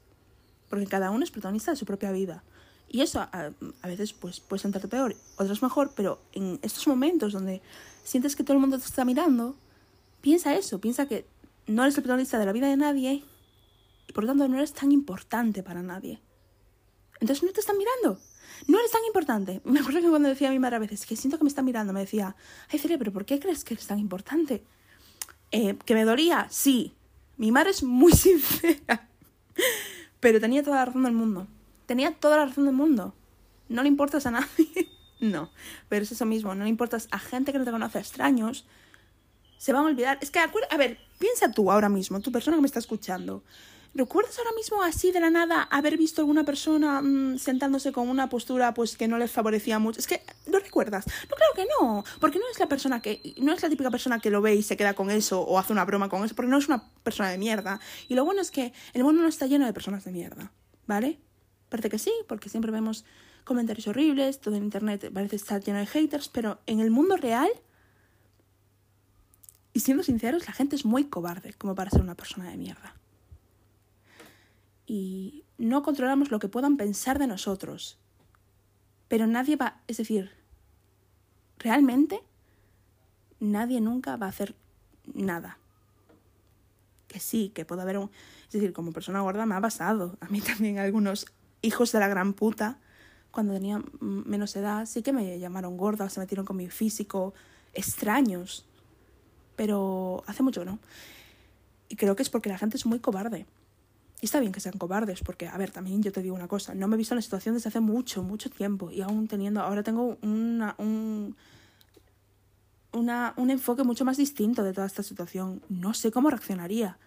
Porque 0.68 0.88
cada 0.88 1.12
uno 1.12 1.24
es 1.24 1.30
protagonista 1.30 1.70
de 1.70 1.78
su 1.78 1.86
propia 1.86 2.12
vida. 2.12 2.44
Y 2.90 3.02
eso 3.02 3.20
a, 3.20 3.52
veces 3.84 4.14
pues, 4.14 4.40
puede 4.40 4.62
sentarte 4.62 4.88
peor, 4.88 5.16
otras 5.38 5.62
mejor, 5.62 5.92
pero 5.96 6.20
en 6.34 6.60
estos 6.64 6.88
momentos 6.88 7.34
donde 7.34 7.62
sientes 8.04 8.36
que 8.36 8.44
todo 8.44 8.56
el 8.56 8.62
mundo 8.62 8.80
te 8.80 8.86
está 8.86 9.06
mirando, 9.06 9.56
piensa 10.22 10.56
eso, 10.56 10.82
piensa 10.82 11.08
que 11.08 11.26
no 11.68 11.84
eres 11.84 11.96
el 11.98 12.04
protagonista 12.04 12.40
de 12.40 12.46
la 12.48 12.52
vida 12.52 12.68
de 12.68 12.78
nadie 12.78 13.24
y 14.08 14.12
por 14.12 14.24
lo 14.24 14.32
tanto 14.32 14.48
no 14.48 14.58
eres 14.58 14.74
tan 14.74 14.92
importante 14.92 15.62
para 15.62 15.84
nadie. 15.84 16.20
Entonces 17.20 17.44
no 17.44 17.52
te 17.52 17.60
están 17.60 17.78
mirando. 17.78 18.20
No 18.68 18.80
eres 18.80 18.92
tan 18.92 19.06
importante. 19.06 19.62
Me 19.66 19.80
acuerdo 19.80 20.02
que 20.02 20.10
cuando 20.10 20.30
decía 20.30 20.50
a 20.50 20.52
mi 20.52 20.60
madre 20.60 20.78
a 20.78 20.80
veces 20.80 21.06
que 21.06 21.16
siento 21.16 21.38
que 21.38 21.44
me 21.44 21.50
está 21.50 21.62
mirando, 21.62 21.94
me 21.94 22.00
decía, 22.00 22.36
ay 22.70 22.80
cerebro, 22.80 23.14
¿por 23.14 23.26
qué 23.26 23.40
crees 23.40 23.64
que 23.64 23.76
eres 23.76 23.86
tan 23.86 24.00
importante? 24.00 24.64
Eh, 25.52 25.78
¿Que 25.86 25.94
me 25.94 26.06
dolía? 26.06 26.48
Sí. 26.50 26.96
Mi 27.38 27.52
madre 27.52 27.70
es 27.70 27.84
muy 27.84 28.12
sincera. 28.14 29.08
Pero 30.20 30.40
tenía 30.40 30.64
toda 30.64 30.78
la 30.78 30.86
razón 30.86 31.04
del 31.04 31.14
mundo. 31.14 31.48
Tenía 31.90 32.14
toda 32.14 32.38
la 32.38 32.46
razón 32.46 32.66
del 32.66 32.76
mundo. 32.76 33.16
No 33.68 33.82
le 33.82 33.88
importas 33.88 34.28
a 34.28 34.30
nadie. 34.30 34.88
no. 35.22 35.50
Pero 35.88 36.04
es 36.04 36.12
eso 36.12 36.24
mismo. 36.24 36.54
No 36.54 36.66
le 36.66 36.70
importas 36.70 37.08
a 37.10 37.18
gente 37.18 37.52
que 37.52 37.58
no 37.58 37.66
te 37.66 37.72
conoce, 37.72 37.98
a 37.98 38.02
extraños. 38.02 38.68
Se 39.58 39.74
van 39.74 39.86
a 39.86 39.88
olvidar. 39.88 40.20
Es 40.22 40.30
que, 40.30 40.38
a 40.38 40.78
ver, 40.78 41.00
piensa 41.18 41.52
tú 41.52 41.72
ahora 41.72 41.90
mismo, 41.90 42.20
tu 42.20 42.32
persona 42.32 42.58
que 42.58 42.62
me 42.62 42.68
está 42.68 42.78
escuchando. 42.78 43.44
¿Recuerdas 43.96 44.38
ahora 44.38 44.52
mismo 44.56 44.84
así 44.84 45.12
de 45.12 45.20
la 45.20 45.32
nada 45.32 45.64
haber 45.64 45.98
visto 45.98 46.22
alguna 46.22 46.44
persona 46.44 47.02
mm, 47.02 47.40
sentándose 47.40 47.92
con 47.92 48.08
una 48.08 48.30
postura 48.30 48.76
pues 48.76 48.96
que 48.96 49.08
no 49.08 49.18
les 49.18 49.32
favorecía 49.32 49.80
mucho? 49.80 50.00
Es 50.00 50.06
que 50.06 50.22
¿lo 50.46 50.60
recuerdas? 50.60 51.08
No, 51.08 51.36
claro 51.36 51.54
que 51.56 51.66
no, 51.66 52.04
porque 52.20 52.38
no 52.38 52.46
es 52.52 52.60
la 52.60 52.68
persona 52.68 53.02
que 53.02 53.34
no 53.38 53.52
es 53.52 53.64
la 53.64 53.70
típica 53.70 53.90
persona 53.90 54.20
que 54.20 54.30
lo 54.30 54.44
ve 54.44 54.54
y 54.54 54.62
se 54.62 54.78
queda 54.78 54.94
con 54.94 55.10
eso 55.10 55.42
o 55.42 55.58
hace 55.58 55.74
una 55.74 55.86
broma 55.86 56.08
con 56.08 56.24
eso, 56.24 56.36
porque 56.36 56.52
no 56.52 56.60
es 56.60 56.68
una 56.68 56.88
persona 57.02 57.32
de 57.32 57.40
mierda. 57.40 57.80
Y 58.08 58.14
lo 58.14 58.26
bueno 58.26 58.42
es 58.42 58.52
que 58.52 58.74
el 58.94 59.04
mundo 59.04 59.24
no 59.24 59.28
está 59.28 59.48
lleno 59.48 59.66
de 59.66 59.74
personas 59.74 60.04
de 60.04 60.12
mierda, 60.12 60.52
¿vale? 60.86 61.20
Parece 61.70 61.90
que 61.90 62.00
sí, 62.00 62.12
porque 62.28 62.50
siempre 62.50 62.72
vemos 62.72 63.06
comentarios 63.44 63.88
horribles, 63.88 64.40
todo 64.40 64.56
en 64.56 64.64
internet 64.64 65.12
parece 65.14 65.36
estar 65.36 65.64
lleno 65.64 65.80
de 65.80 65.86
haters, 65.86 66.30
pero 66.30 66.60
en 66.66 66.80
el 66.80 66.92
mundo 66.92 67.18
real 67.18 67.50
y 69.74 69.80
siendo 69.80 70.04
sinceros, 70.04 70.48
la 70.48 70.54
gente 70.54 70.76
es 70.76 70.86
muy 70.86 71.06
cobarde 71.06 71.54
como 71.54 71.76
para 71.76 71.92
ser 71.92 72.02
una 72.02 72.16
persona 72.16 72.50
de 72.50 72.58
mierda 72.58 72.96
y 74.90 75.46
no 75.60 75.84
controlamos 75.84 76.32
lo 76.32 76.40
que 76.40 76.48
puedan 76.48 76.76
pensar 76.76 77.20
de 77.20 77.28
nosotros. 77.28 78.00
Pero 79.08 79.28
nadie 79.28 79.56
va, 79.56 79.82
es 79.88 79.98
decir, 79.98 80.32
realmente 81.60 82.24
nadie 83.40 83.82
nunca 83.82 84.18
va 84.18 84.26
a 84.26 84.30
hacer 84.30 84.56
nada. 85.14 85.60
Que 87.08 87.20
sí, 87.20 87.50
que 87.54 87.66
puede 87.66 87.84
haber 87.84 88.00
un... 88.00 88.10
Es 88.48 88.54
decir, 88.54 88.74
como 88.74 88.92
persona 88.92 89.22
gorda 89.22 89.46
me 89.46 89.54
ha 89.54 89.62
pasado. 89.62 90.18
A 90.22 90.28
mí 90.30 90.42
también 90.42 90.80
algunos 90.80 91.28
hijos 91.62 91.92
de 91.92 92.00
la 92.00 92.08
gran 92.08 92.34
puta, 92.34 92.78
cuando 93.32 93.54
tenía 93.54 93.82
menos 94.00 94.56
edad, 94.56 94.86
sí 94.86 95.02
que 95.02 95.14
me 95.14 95.40
llamaron 95.40 95.78
gorda, 95.78 96.10
se 96.10 96.20
metieron 96.20 96.46
con 96.46 96.58
mi 96.58 96.70
físico, 96.70 97.34
extraños. 97.74 98.66
Pero 99.56 100.24
hace 100.26 100.42
mucho 100.42 100.66
no. 100.66 100.80
Y 101.90 101.96
creo 101.96 102.16
que 102.16 102.24
es 102.24 102.30
porque 102.30 102.50
la 102.50 102.58
gente 102.58 102.78
es 102.78 102.86
muy 102.86 103.00
cobarde. 103.00 103.46
Y 104.22 104.26
está 104.26 104.40
bien 104.40 104.52
que 104.52 104.60
sean 104.60 104.78
cobardes, 104.78 105.22
porque, 105.22 105.48
a 105.48 105.58
ver, 105.58 105.72
también 105.72 106.04
yo 106.04 106.12
te 106.12 106.22
digo 106.22 106.36
una 106.36 106.48
cosa, 106.48 106.74
no 106.74 106.88
me 106.88 106.96
he 106.96 106.98
visto 106.98 107.14
en 107.14 107.18
la 107.18 107.22
situación 107.22 107.56
desde 107.56 107.70
hace 107.70 107.80
mucho, 107.80 108.22
mucho 108.22 108.50
tiempo, 108.50 108.92
y 108.92 109.02
aún 109.02 109.30
teniendo, 109.30 109.62
ahora 109.62 109.82
tengo 109.82 110.18
una, 110.22 110.76
un, 110.78 111.38
una, 112.92 113.34
un 113.38 113.50
enfoque 113.50 113.84
mucho 113.84 114.04
más 114.04 114.18
distinto 114.18 114.64
de 114.64 114.74
toda 114.74 114.88
esta 114.88 115.04
situación. 115.04 115.62
No 115.70 115.94
sé 115.94 116.12
cómo 116.12 116.30
reaccionaría, 116.30 116.98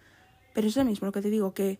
pero 0.55 0.67
es 0.67 0.75
lo 0.75 0.85
mismo 0.85 1.05
lo 1.05 1.11
que 1.11 1.21
te 1.21 1.29
digo, 1.29 1.53
que 1.53 1.79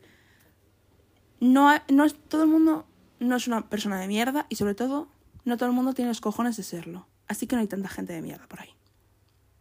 no, 1.44 1.70
no 1.90 2.06
es, 2.06 2.16
todo 2.30 2.44
el 2.44 2.50
mundo 2.50 2.86
no 3.20 3.36
es 3.36 3.48
una 3.48 3.70
persona 3.70 4.00
de 4.00 4.08
mierda, 4.08 4.46
y 4.50 4.56
sobre 4.56 4.76
todo, 4.76 5.10
no 5.44 5.58
todo 5.58 5.68
el 5.68 5.76
mundo 5.76 5.94
tiene 5.94 6.10
los 6.10 6.22
cojones 6.22 6.56
de 6.56 6.64
serlo. 6.64 7.06
Así 7.28 7.48
que 7.48 7.56
no 7.56 7.62
hay 7.62 7.68
tanta 7.68 7.90
gente 7.90 8.14
de 8.14 8.22
mierda 8.22 8.48
por 8.48 8.62
ahí. 8.62 8.70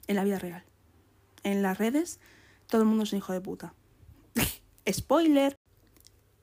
En 0.06 0.16
la 0.16 0.24
vida 0.24 0.38
real. 0.38 0.64
En 1.42 1.62
las 1.62 1.78
redes, 1.78 2.20
todo 2.68 2.82
el 2.82 2.86
mundo 2.86 3.02
es 3.02 3.12
un 3.12 3.18
hijo 3.18 3.32
de 3.32 3.40
puta. 3.40 3.74
Spoiler. 4.90 5.56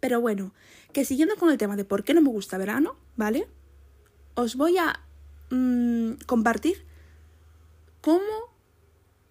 Pero 0.01 0.19
bueno, 0.19 0.53
que 0.91 1.05
siguiendo 1.05 1.35
con 1.37 1.49
el 1.49 1.57
tema 1.57 1.77
de 1.77 1.85
por 1.85 2.03
qué 2.03 2.13
no 2.13 2.21
me 2.21 2.29
gusta 2.29 2.57
verano, 2.57 2.97
¿vale? 3.15 3.47
Os 4.35 4.55
voy 4.55 4.77
a 4.77 4.99
mm, 5.51 6.13
compartir 6.25 6.85
cómo 8.01 8.53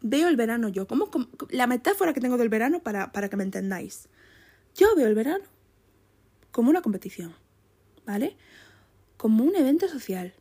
veo 0.00 0.28
el 0.28 0.36
verano 0.36 0.68
yo, 0.68 0.86
cómo, 0.86 1.10
la 1.50 1.66
metáfora 1.66 2.14
que 2.14 2.20
tengo 2.20 2.38
del 2.38 2.48
verano 2.48 2.80
para, 2.80 3.12
para 3.12 3.28
que 3.28 3.36
me 3.36 3.44
entendáis. 3.44 4.08
Yo 4.74 4.94
veo 4.94 5.06
el 5.06 5.14
verano 5.14 5.57
como 6.50 6.70
una 6.70 6.82
competición, 6.82 7.34
¿vale? 8.06 8.37
Como 9.16 9.44
un 9.44 9.56
evento 9.56 9.88
social. 9.88 10.34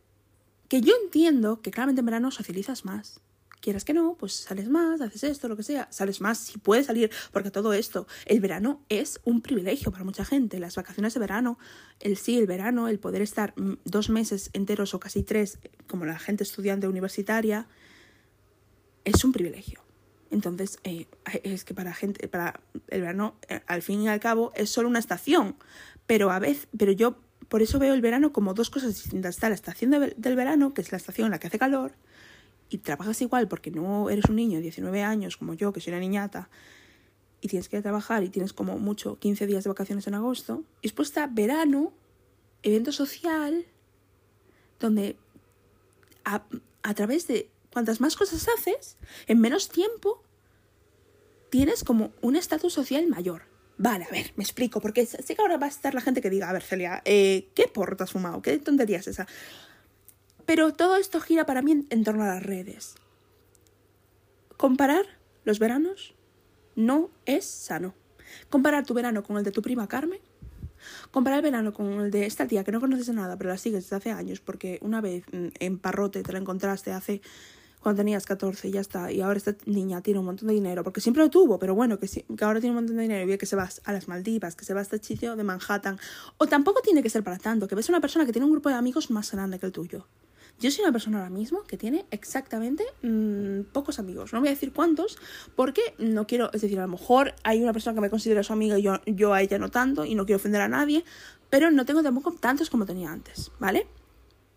Que 0.68 0.80
yo 0.80 0.94
entiendo 1.02 1.62
que 1.62 1.70
claramente 1.70 2.00
en 2.00 2.06
verano 2.06 2.30
socializas 2.30 2.84
más, 2.84 3.20
quieras 3.60 3.84
que 3.84 3.94
no, 3.94 4.14
pues 4.14 4.34
sales 4.34 4.68
más, 4.68 5.00
haces 5.00 5.24
esto, 5.24 5.48
lo 5.48 5.56
que 5.56 5.62
sea, 5.62 5.88
sales 5.90 6.20
más 6.20 6.38
si 6.38 6.58
puedes 6.58 6.86
salir, 6.86 7.10
porque 7.32 7.50
todo 7.50 7.72
esto, 7.72 8.06
el 8.26 8.40
verano 8.40 8.82
es 8.88 9.20
un 9.24 9.40
privilegio 9.40 9.90
para 9.90 10.04
mucha 10.04 10.24
gente, 10.24 10.58
las 10.58 10.76
vacaciones 10.76 11.14
de 11.14 11.20
verano, 11.20 11.58
el 12.00 12.16
sí, 12.16 12.38
el 12.38 12.46
verano, 12.46 12.88
el 12.88 12.98
poder 12.98 13.22
estar 13.22 13.54
mm, 13.56 13.74
dos 13.84 14.10
meses 14.10 14.50
enteros 14.52 14.94
o 14.94 15.00
casi 15.00 15.22
tres, 15.22 15.58
como 15.86 16.04
la 16.04 16.18
gente 16.18 16.44
estudiante 16.44 16.88
universitaria, 16.88 17.66
es 19.04 19.24
un 19.24 19.32
privilegio. 19.32 19.82
Entonces, 20.30 20.78
eh, 20.84 21.06
es 21.42 21.64
que 21.64 21.72
para 21.72 21.94
gente, 21.94 22.28
para 22.28 22.60
el 22.88 23.00
verano, 23.00 23.36
eh, 23.48 23.60
al 23.66 23.80
fin 23.80 24.02
y 24.02 24.08
al 24.08 24.20
cabo, 24.20 24.52
es 24.54 24.68
solo 24.68 24.88
una 24.88 24.98
estación. 24.98 25.56
Pero 26.08 26.32
a 26.32 26.38
veces, 26.40 26.66
pero 26.76 26.90
yo 26.90 27.18
por 27.48 27.62
eso 27.62 27.78
veo 27.78 27.94
el 27.94 28.00
verano 28.00 28.32
como 28.32 28.54
dos 28.54 28.70
cosas 28.70 28.94
distintas. 28.94 29.36
Está 29.36 29.50
la 29.50 29.54
estación 29.54 29.90
del 29.90 30.36
verano, 30.36 30.74
que 30.74 30.80
es 30.80 30.90
la 30.90 30.96
estación 30.96 31.26
en 31.26 31.32
la 31.32 31.38
que 31.38 31.46
hace 31.46 31.58
calor, 31.58 31.92
y 32.70 32.78
trabajas 32.78 33.20
igual 33.22 33.46
porque 33.46 33.70
no 33.70 34.10
eres 34.10 34.24
un 34.28 34.36
niño 34.36 34.56
de 34.56 34.62
19 34.62 35.02
años 35.02 35.36
como 35.36 35.52
yo, 35.52 35.72
que 35.72 35.80
soy 35.80 35.92
una 35.92 36.00
niñata, 36.00 36.48
y 37.42 37.48
tienes 37.48 37.68
que 37.68 37.80
trabajar 37.82 38.24
y 38.24 38.30
tienes 38.30 38.52
como 38.52 38.78
mucho 38.78 39.18
15 39.18 39.46
días 39.46 39.64
de 39.64 39.68
vacaciones 39.68 40.06
en 40.06 40.14
agosto, 40.14 40.64
y 40.80 40.88
después 40.88 41.08
está 41.08 41.26
verano, 41.26 41.92
evento 42.62 42.90
social, 42.90 43.66
donde 44.80 45.16
a, 46.24 46.42
a 46.82 46.94
través 46.94 47.26
de 47.26 47.50
cuantas 47.70 48.00
más 48.00 48.16
cosas 48.16 48.46
haces, 48.48 48.96
en 49.26 49.40
menos 49.40 49.68
tiempo, 49.68 50.22
tienes 51.50 51.84
como 51.84 52.12
un 52.22 52.34
estatus 52.34 52.72
social 52.72 53.06
mayor. 53.08 53.42
Vale, 53.78 54.04
a 54.04 54.10
ver, 54.10 54.32
me 54.34 54.42
explico, 54.42 54.80
porque 54.80 55.06
sé 55.06 55.36
que 55.36 55.40
ahora 55.40 55.56
va 55.56 55.66
a 55.66 55.68
estar 55.68 55.94
la 55.94 56.00
gente 56.00 56.20
que 56.20 56.30
diga, 56.30 56.50
a 56.50 56.52
ver, 56.52 56.62
Celia, 56.62 57.00
eh, 57.04 57.48
¿qué 57.54 57.68
porro 57.68 57.96
te 57.96 58.02
has 58.02 58.10
fumado? 58.10 58.42
¿Qué 58.42 58.58
tontería 58.58 58.98
es 58.98 59.06
esa? 59.06 59.28
Pero 60.44 60.72
todo 60.72 60.96
esto 60.96 61.20
gira 61.20 61.46
para 61.46 61.62
mí 61.62 61.86
en, 61.88 62.04
torno 62.04 62.24
a 62.24 62.26
las 62.26 62.42
redes. 62.42 62.96
Comparar 64.56 65.06
los 65.44 65.60
veranos 65.60 66.14
no 66.74 67.10
es 67.24 67.44
sano. 67.44 67.94
Comparar 68.50 68.84
tu 68.84 68.94
verano 68.94 69.22
con 69.22 69.36
el 69.36 69.44
de 69.44 69.52
tu 69.52 69.62
prima 69.62 69.86
Carmen. 69.86 70.20
Comparar 71.12 71.38
el 71.38 71.44
verano 71.44 71.72
con 71.72 72.00
el 72.00 72.10
de 72.10 72.26
esta 72.26 72.48
tía 72.48 72.64
que 72.64 72.72
no 72.72 72.80
conoces 72.80 73.08
nada, 73.10 73.36
pero 73.36 73.50
la 73.50 73.58
sigues 73.58 73.84
desde 73.84 73.96
hace 73.96 74.10
años, 74.10 74.40
porque 74.40 74.78
una 74.80 75.00
vez 75.00 75.22
mm, 75.30 75.48
en 75.60 75.78
Parrote 75.78 76.24
te 76.24 76.32
la 76.32 76.38
encontraste 76.38 76.90
hace 76.90 77.20
cuando 77.80 78.00
tenías 78.00 78.26
14 78.26 78.68
y 78.68 78.70
ya 78.72 78.80
está, 78.80 79.12
y 79.12 79.20
ahora 79.20 79.36
esta 79.36 79.54
niña 79.66 80.00
tiene 80.02 80.20
un 80.20 80.26
montón 80.26 80.48
de 80.48 80.54
dinero, 80.54 80.82
porque 80.84 81.00
siempre 81.00 81.22
lo 81.22 81.30
tuvo, 81.30 81.58
pero 81.58 81.74
bueno, 81.74 81.98
que, 81.98 82.08
que 82.08 82.44
ahora 82.44 82.60
tiene 82.60 82.70
un 82.70 82.82
montón 82.82 82.96
de 82.96 83.02
dinero 83.02 83.24
y 83.24 83.26
ve 83.26 83.38
que 83.38 83.46
se 83.46 83.56
va 83.56 83.68
a 83.84 83.92
las 83.92 84.08
Maldivas, 84.08 84.56
que 84.56 84.64
se 84.64 84.74
va 84.74 84.80
a 84.80 84.82
este 84.82 84.98
sitio 84.98 85.36
de 85.36 85.44
Manhattan, 85.44 85.98
o 86.36 86.46
tampoco 86.46 86.80
tiene 86.82 87.02
que 87.02 87.10
ser 87.10 87.22
para 87.22 87.38
tanto, 87.38 87.68
que 87.68 87.74
ves 87.74 87.88
una 87.88 88.00
persona 88.00 88.26
que 88.26 88.32
tiene 88.32 88.46
un 88.46 88.52
grupo 88.52 88.68
de 88.68 88.74
amigos 88.74 89.10
más 89.10 89.30
grande 89.32 89.58
que 89.58 89.66
el 89.66 89.72
tuyo. 89.72 90.06
Yo 90.60 90.72
soy 90.72 90.82
una 90.82 90.92
persona 90.92 91.18
ahora 91.18 91.30
mismo 91.30 91.62
que 91.62 91.76
tiene 91.76 92.04
exactamente 92.10 92.84
mm, 93.02 93.70
pocos 93.72 94.00
amigos. 94.00 94.32
No 94.32 94.40
voy 94.40 94.48
a 94.48 94.50
decir 94.50 94.72
cuántos, 94.72 95.16
porque 95.54 95.94
no 95.98 96.26
quiero, 96.26 96.50
es 96.52 96.62
decir, 96.62 96.78
a 96.80 96.82
lo 96.82 96.88
mejor 96.88 97.34
hay 97.44 97.62
una 97.62 97.72
persona 97.72 97.94
que 97.94 98.00
me 98.00 98.10
considera 98.10 98.42
su 98.42 98.52
amiga 98.52 98.76
y 98.76 98.82
yo, 98.82 99.00
yo 99.06 99.32
a 99.32 99.40
ella 99.40 99.58
no 99.58 99.70
tanto, 99.70 100.04
y 100.04 100.16
no 100.16 100.26
quiero 100.26 100.38
ofender 100.38 100.60
a 100.60 100.68
nadie, 100.68 101.04
pero 101.48 101.70
no 101.70 101.84
tengo 101.86 102.02
tampoco 102.02 102.32
tantos 102.32 102.70
como 102.70 102.86
tenía 102.86 103.12
antes, 103.12 103.52
¿vale? 103.60 103.86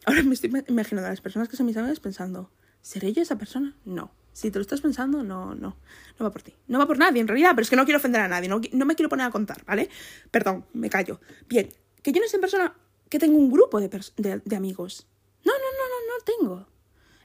Ahora 0.06 0.24
me 0.24 0.34
estoy 0.34 0.52
imaginando 0.68 1.06
a 1.06 1.12
las 1.12 1.22
personas 1.22 1.48
que 1.48 1.56
son 1.56 1.68
mis 1.68 1.78
amigas 1.78 2.00
pensando, 2.00 2.50
¿seré 2.82 3.14
yo 3.14 3.22
esa 3.22 3.38
persona? 3.38 3.76
No. 3.86 4.12
Si 4.34 4.50
te 4.50 4.60
lo 4.60 4.62
estás 4.62 4.80
pensando, 4.80 5.24
no, 5.24 5.56
no, 5.56 5.76
no 6.18 6.26
va 6.26 6.32
por 6.32 6.42
ti. 6.42 6.54
No 6.68 6.80
va 6.80 6.88
por 6.88 6.98
nadie, 6.98 7.20
en 7.20 7.28
realidad, 7.28 7.52
pero 7.52 7.64
es 7.64 7.70
que 7.70 7.76
no 7.76 7.84
quiero 7.84 7.98
ofender 7.98 8.22
a 8.22 8.28
nadie, 8.30 8.48
no, 8.48 8.62
no 8.72 8.86
me 8.86 8.96
quiero 8.96 9.10
poner 9.10 9.26
a 9.26 9.32
contar, 9.32 9.64
¿vale? 9.66 9.90
Perdón, 10.32 10.66
me 10.74 10.90
callo. 10.90 11.20
Bien, 11.50 11.70
que 12.02 12.14
yo 12.14 12.22
no 12.22 12.28
soy 12.28 12.40
persona 12.40 12.74
que 13.10 13.20
tengo 13.20 13.38
un 13.38 13.52
grupo 13.52 13.82
de, 13.82 13.90
de, 13.90 14.42
de 14.44 14.56
amigos. 14.56 15.06
No, 15.44 15.52
no, 15.52 15.60
no, 15.60 15.84
no, 15.90 16.08
no 16.08 16.24
tengo. 16.24 16.68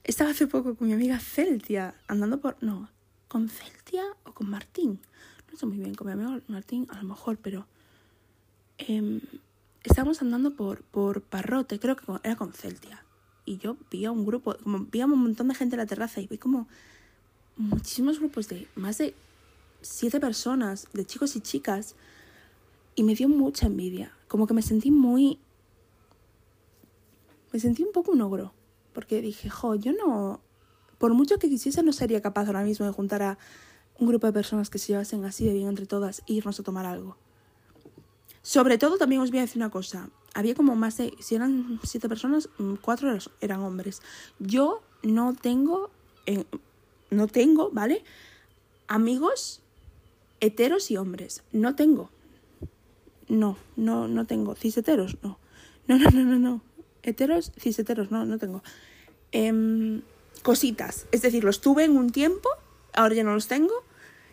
Estaba 0.03 0.31
hace 0.31 0.49
poco 0.49 0.75
con 0.75 0.89
mi 0.89 0.95
amiga 0.95 1.19
Celtia 1.21 1.95
andando 2.09 2.41
por... 2.41 2.57
No, 2.61 2.91
con 3.29 3.49
Celtia 3.49 4.05
o 4.25 4.33
con 4.35 4.51
Martín. 4.51 5.01
No 5.51 5.57
sé 5.57 5.67
muy 5.67 5.79
bien, 5.79 5.95
con 5.95 6.09
mi 6.09 6.13
amigo 6.13 6.41
Martín 6.49 6.87
a 6.91 6.97
lo 6.97 7.05
mejor, 7.05 7.39
pero... 7.39 7.69
Eh, 8.79 9.21
estábamos 9.85 10.21
andando 10.23 10.57
por, 10.57 10.83
por 10.83 11.23
Parrote, 11.23 11.79
creo 11.79 11.95
que 11.95 12.05
era 12.25 12.35
con 12.35 12.53
Celtia. 12.53 13.06
Y 13.47 13.59
yo 13.59 13.77
vi 13.91 14.05
a 14.05 14.11
un 14.11 14.27
grupo, 14.27 14.57
como 14.63 14.81
vi 14.81 15.01
a 15.01 15.07
un 15.07 15.19
montón 15.19 15.49
de 15.49 15.55
gente 15.55 15.77
en 15.77 15.81
la 15.81 15.87
terraza 15.87 16.21
y 16.21 16.27
vi 16.27 16.37
como 16.37 16.69
muchísimos 17.57 18.19
grupos 18.19 18.49
de 18.49 18.69
más 18.75 18.99
de 18.99 19.15
siete 19.81 20.21
personas, 20.21 20.89
de 20.93 21.07
chicos 21.07 21.37
y 21.37 21.41
chicas, 21.41 21.95
y 22.97 23.05
me 23.05 23.15
dio 23.15 23.29
mucha 23.29 23.67
envidia. 23.67 24.13
Como 24.29 24.47
que 24.47 24.55
me 24.55 24.63
sentí 24.63 24.91
muy... 24.91 25.39
Me 27.53 27.61
sentí 27.61 27.85
un 27.85 27.93
poco 27.93 28.11
un 28.11 28.21
ogro, 28.21 28.53
porque 28.93 29.23
dije, 29.23 29.49
jo, 29.49 29.77
yo 29.77 29.93
no... 29.93 30.41
Por 30.99 31.15
mucho 31.15 31.39
que 31.39 31.49
quisiese, 31.49 31.83
no 31.83 31.93
sería 31.93 32.21
capaz 32.21 32.47
ahora 32.47 32.65
mismo 32.65 32.85
de 32.85 32.93
juntar 32.93 33.23
a 33.23 33.39
un 33.99 34.09
grupo 34.09 34.27
de 34.27 34.33
personas 34.33 34.71
que 34.71 34.79
se 34.79 34.89
llevasen 34.89 35.25
así 35.25 35.47
de 35.47 35.53
bien 35.53 35.69
entre 35.69 35.87
todas 35.87 36.23
e 36.27 36.33
irnos 36.33 36.59
a 36.59 36.63
tomar 36.63 36.85
algo. 36.85 37.17
Sobre 38.43 38.79
todo, 38.79 38.97
también 38.99 39.21
os 39.21 39.31
voy 39.31 39.39
a 39.39 39.43
decir 39.43 39.59
una 39.59 39.71
cosa. 39.71 40.09
Había 40.37 40.55
como 40.55 40.77
más 40.77 40.99
de, 40.99 41.15
si 41.19 41.35
eran 41.35 41.81
siete 41.83 42.11
personas, 42.11 42.51
mm, 42.59 42.75
cuatro 42.83 43.17
eran 43.41 43.61
hombres. 43.61 44.03
Yo 44.39 44.83
no 45.03 45.33
tengo, 45.33 45.89
no 47.11 47.27
tengo, 47.27 47.71
¿vale? 47.73 48.05
Amigos 48.87 49.63
heteros 50.41 50.91
y 50.91 50.99
hombres. 50.99 51.43
No 51.53 51.75
tengo. 51.75 52.11
No, 53.29 53.57
no, 53.77 54.09
no 54.09 54.27
tengo. 54.27 54.55
Ciseteros, 54.55 55.17
no. 55.23 55.39
No, 55.89 55.99
no, 55.99 56.11
no, 56.11 56.23
no, 56.23 56.39
no. 56.39 56.61
Heteros, 57.03 57.51
ciseteros, 57.59 58.11
no, 58.11 58.27
no 58.27 58.37
tengo. 58.37 58.63
Em, 59.33 60.03
cositas. 60.43 61.07
Es 61.13 61.23
decir, 61.23 61.45
los 61.45 61.63
tuve 61.63 61.85
en 61.85 61.97
un 61.97 62.11
tiempo, 62.11 62.51
ahora 62.93 63.15
ya 63.15 63.25
no 63.25 63.33
los 63.33 63.49
tengo. 63.49 63.73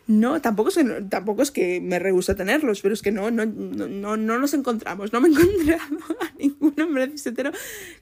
No, 0.05 0.41
tampoco 0.41 0.69
es, 0.69 0.75
que, 0.75 0.83
tampoco 1.09 1.43
es 1.43 1.51
que 1.51 1.79
me 1.79 1.97
rehúso 1.97 2.33
a 2.33 2.35
tenerlos, 2.35 2.81
pero 2.81 2.93
es 2.93 3.01
que 3.01 3.11
no, 3.11 3.31
no, 3.31 3.45
no, 3.45 4.17
no 4.17 4.37
nos 4.37 4.53
encontramos. 4.53 5.13
No 5.13 5.21
me 5.21 5.29
he 5.29 5.31
encontrado 5.31 5.81
a 6.19 6.37
ningún 6.37 6.79
hombre 6.81 7.09
cisetero 7.09 7.51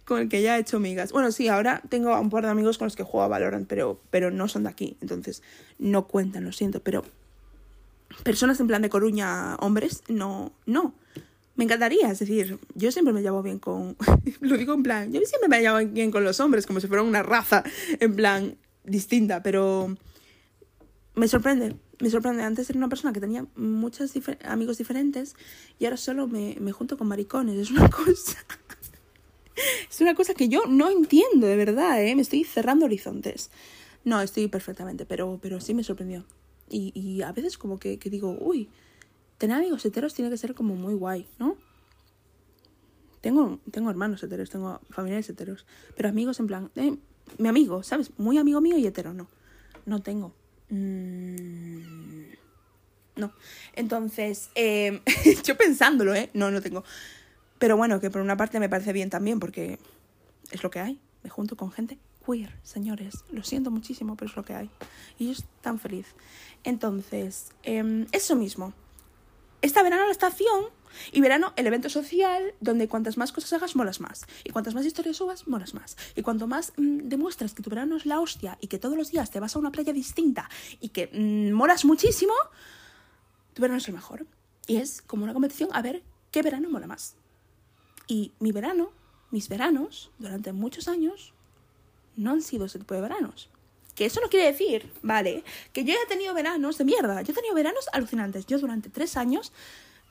con 0.03 0.21
el 0.21 0.29
que 0.29 0.37
haya 0.37 0.57
hecho 0.57 0.77
amigas. 0.77 1.11
Bueno, 1.11 1.31
sí, 1.31 1.47
ahora 1.47 1.83
tengo 1.89 2.19
un 2.19 2.31
par 2.31 2.43
de 2.43 2.49
amigos 2.49 2.79
con 2.79 2.87
los 2.87 2.95
que 2.95 3.03
juego 3.03 3.23
a 3.23 3.27
Valorant, 3.27 3.67
pero, 3.67 4.01
pero 4.09 4.31
no 4.31 4.47
son 4.47 4.63
de 4.63 4.69
aquí. 4.69 4.97
Entonces, 5.01 5.43
no 5.77 6.07
cuentan, 6.07 6.43
lo 6.43 6.51
siento. 6.51 6.81
Pero 6.81 7.05
personas 8.23 8.59
en 8.59 8.67
plan 8.67 8.81
de 8.81 8.89
Coruña, 8.89 9.55
hombres, 9.57 10.01
no, 10.07 10.53
no. 10.65 10.95
Me 11.55 11.65
encantaría, 11.65 12.09
es 12.09 12.17
decir, 12.17 12.57
yo 12.73 12.91
siempre 12.91 13.13
me 13.13 13.21
llevo 13.21 13.43
bien 13.43 13.59
con, 13.59 13.95
lo 14.39 14.57
digo 14.57 14.73
en 14.73 14.83
plan, 14.83 15.11
yo 15.11 15.19
siempre 15.21 15.49
me 15.49 15.59
llevo 15.59 15.77
bien 15.91 16.09
con 16.09 16.23
los 16.23 16.39
hombres, 16.39 16.65
como 16.65 16.79
si 16.79 16.87
fueran 16.87 17.05
una 17.05 17.21
raza, 17.21 17.63
en 17.99 18.15
plan, 18.15 18.55
distinta, 18.83 19.43
pero 19.43 19.95
me 21.13 21.27
sorprende, 21.27 21.75
me 22.01 22.09
sorprende. 22.09 22.43
Antes 22.43 22.69
era 22.69 22.77
una 22.77 22.89
persona 22.89 23.13
que 23.13 23.19
tenía 23.19 23.45
muchos 23.55 24.11
amigos 24.43 24.77
diferentes 24.77 25.35
y 25.79 25.85
ahora 25.85 25.97
solo 25.97 26.27
me, 26.27 26.57
me 26.59 26.71
junto 26.71 26.97
con 26.97 27.07
maricones, 27.07 27.57
es 27.57 27.71
una 27.71 27.89
cosa... 27.89 28.37
es 29.89 30.01
una 30.01 30.15
cosa 30.15 30.33
que 30.33 30.49
yo 30.49 30.65
no 30.67 30.89
entiendo, 30.89 31.47
de 31.47 31.55
verdad, 31.55 32.03
¿eh? 32.03 32.15
Me 32.15 32.21
estoy 32.21 32.43
cerrando 32.43 32.85
horizontes. 32.85 33.51
No, 34.03 34.21
estoy 34.21 34.47
perfectamente, 34.47 35.05
pero, 35.05 35.39
pero 35.41 35.59
sí 35.61 35.73
me 35.73 35.83
sorprendió. 35.83 36.25
Y, 36.69 36.91
y 36.99 37.21
a 37.21 37.31
veces 37.31 37.57
como 37.57 37.79
que, 37.79 37.99
que 37.99 38.09
digo, 38.09 38.35
uy, 38.39 38.69
tener 39.37 39.57
amigos 39.57 39.85
heteros 39.85 40.13
tiene 40.13 40.31
que 40.31 40.37
ser 40.37 40.55
como 40.55 40.75
muy 40.75 40.93
guay, 40.93 41.27
¿no? 41.37 41.57
Tengo, 43.21 43.59
tengo 43.69 43.89
hermanos 43.91 44.23
heteros, 44.23 44.49
tengo 44.49 44.81
familiares 44.89 45.29
heteros, 45.29 45.67
pero 45.95 46.09
amigos 46.09 46.39
en 46.39 46.47
plan, 46.47 46.71
eh, 46.75 46.97
mi 47.37 47.47
amigo, 47.47 47.83
¿sabes? 47.83 48.11
Muy 48.17 48.39
amigo 48.39 48.61
mío 48.61 48.77
y 48.77 48.87
hetero, 48.87 49.13
no. 49.13 49.27
No 49.85 50.01
tengo. 50.01 50.33
Mm, 50.71 52.31
no. 53.17 53.33
Entonces, 53.73 54.49
eh, 54.55 55.01
yo 55.43 55.57
pensándolo, 55.57 56.15
¿eh? 56.15 56.29
No, 56.33 56.49
no 56.49 56.61
tengo. 56.61 56.83
Pero 57.59 57.77
bueno, 57.77 57.99
que 57.99 58.09
por 58.09 58.21
una 58.21 58.37
parte 58.37 58.59
me 58.59 58.69
parece 58.69 58.93
bien 58.93 59.09
también, 59.09 59.39
porque 59.39 59.77
es 60.49 60.63
lo 60.63 60.71
que 60.71 60.79
hay. 60.79 60.99
Me 61.23 61.29
junto 61.29 61.55
con 61.55 61.71
gente 61.71 61.99
queer, 62.25 62.57
señores. 62.63 63.25
Lo 63.31 63.43
siento 63.43 63.69
muchísimo, 63.69 64.15
pero 64.15 64.31
es 64.31 64.35
lo 64.35 64.43
que 64.43 64.53
hay. 64.53 64.69
Y 65.19 65.27
yo 65.27 65.31
estoy 65.33 65.47
tan 65.61 65.77
feliz. 65.77 66.07
Entonces, 66.63 67.51
eh, 67.63 68.07
eso 68.11 68.35
mismo. 68.35 68.73
Esta 69.61 69.83
verano 69.83 70.05
la 70.05 70.11
estación 70.11 70.65
y 71.11 71.21
verano 71.21 71.53
el 71.55 71.67
evento 71.67 71.89
social 71.89 72.53
donde 72.59 72.87
cuantas 72.87 73.17
más 73.17 73.31
cosas 73.31 73.53
hagas, 73.53 73.75
molas 73.75 73.99
más. 73.99 74.25
Y 74.43 74.51
cuantas 74.51 74.73
más 74.73 74.85
historias 74.85 75.17
subas, 75.17 75.47
molas 75.47 75.73
más. 75.73 75.97
Y 76.15 76.21
cuanto 76.21 76.47
más 76.47 76.73
mmm, 76.77 76.99
demuestras 77.03 77.53
que 77.53 77.63
tu 77.63 77.69
verano 77.69 77.97
es 77.97 78.05
la 78.05 78.19
hostia 78.19 78.57
y 78.61 78.67
que 78.67 78.79
todos 78.79 78.97
los 78.97 79.11
días 79.11 79.31
te 79.31 79.39
vas 79.39 79.55
a 79.55 79.59
una 79.59 79.71
playa 79.71 79.93
distinta 79.93 80.49
y 80.79 80.89
que 80.89 81.09
mmm, 81.11 81.51
molas 81.55 81.85
muchísimo, 81.85 82.33
tu 83.53 83.61
verano 83.61 83.79
es 83.79 83.87
el 83.87 83.93
mejor. 83.93 84.25
Y 84.67 84.77
es 84.77 85.01
como 85.01 85.23
una 85.23 85.33
competición 85.33 85.69
a 85.73 85.81
ver 85.81 86.03
qué 86.31 86.41
verano 86.41 86.69
mola 86.69 86.87
más. 86.87 87.15
Y 88.07 88.33
mi 88.39 88.51
verano, 88.51 88.91
mis 89.31 89.49
veranos, 89.49 90.11
durante 90.19 90.53
muchos 90.53 90.87
años, 90.87 91.33
no 92.15 92.31
han 92.31 92.41
sido 92.41 92.65
ese 92.65 92.79
tipo 92.79 92.93
de 92.93 93.01
veranos. 93.01 93.49
Que 93.95 94.05
eso 94.05 94.21
no 94.21 94.29
quiere 94.29 94.51
decir, 94.51 94.91
vale, 95.01 95.43
que 95.73 95.83
yo 95.83 95.93
he 95.93 96.07
tenido 96.07 96.33
veranos 96.33 96.77
de 96.77 96.85
mierda. 96.85 97.21
Yo 97.21 97.31
he 97.31 97.35
tenido 97.35 97.53
veranos 97.53 97.87
alucinantes. 97.91 98.45
Yo 98.45 98.57
durante 98.59 98.89
tres 98.89 99.17
años, 99.17 99.51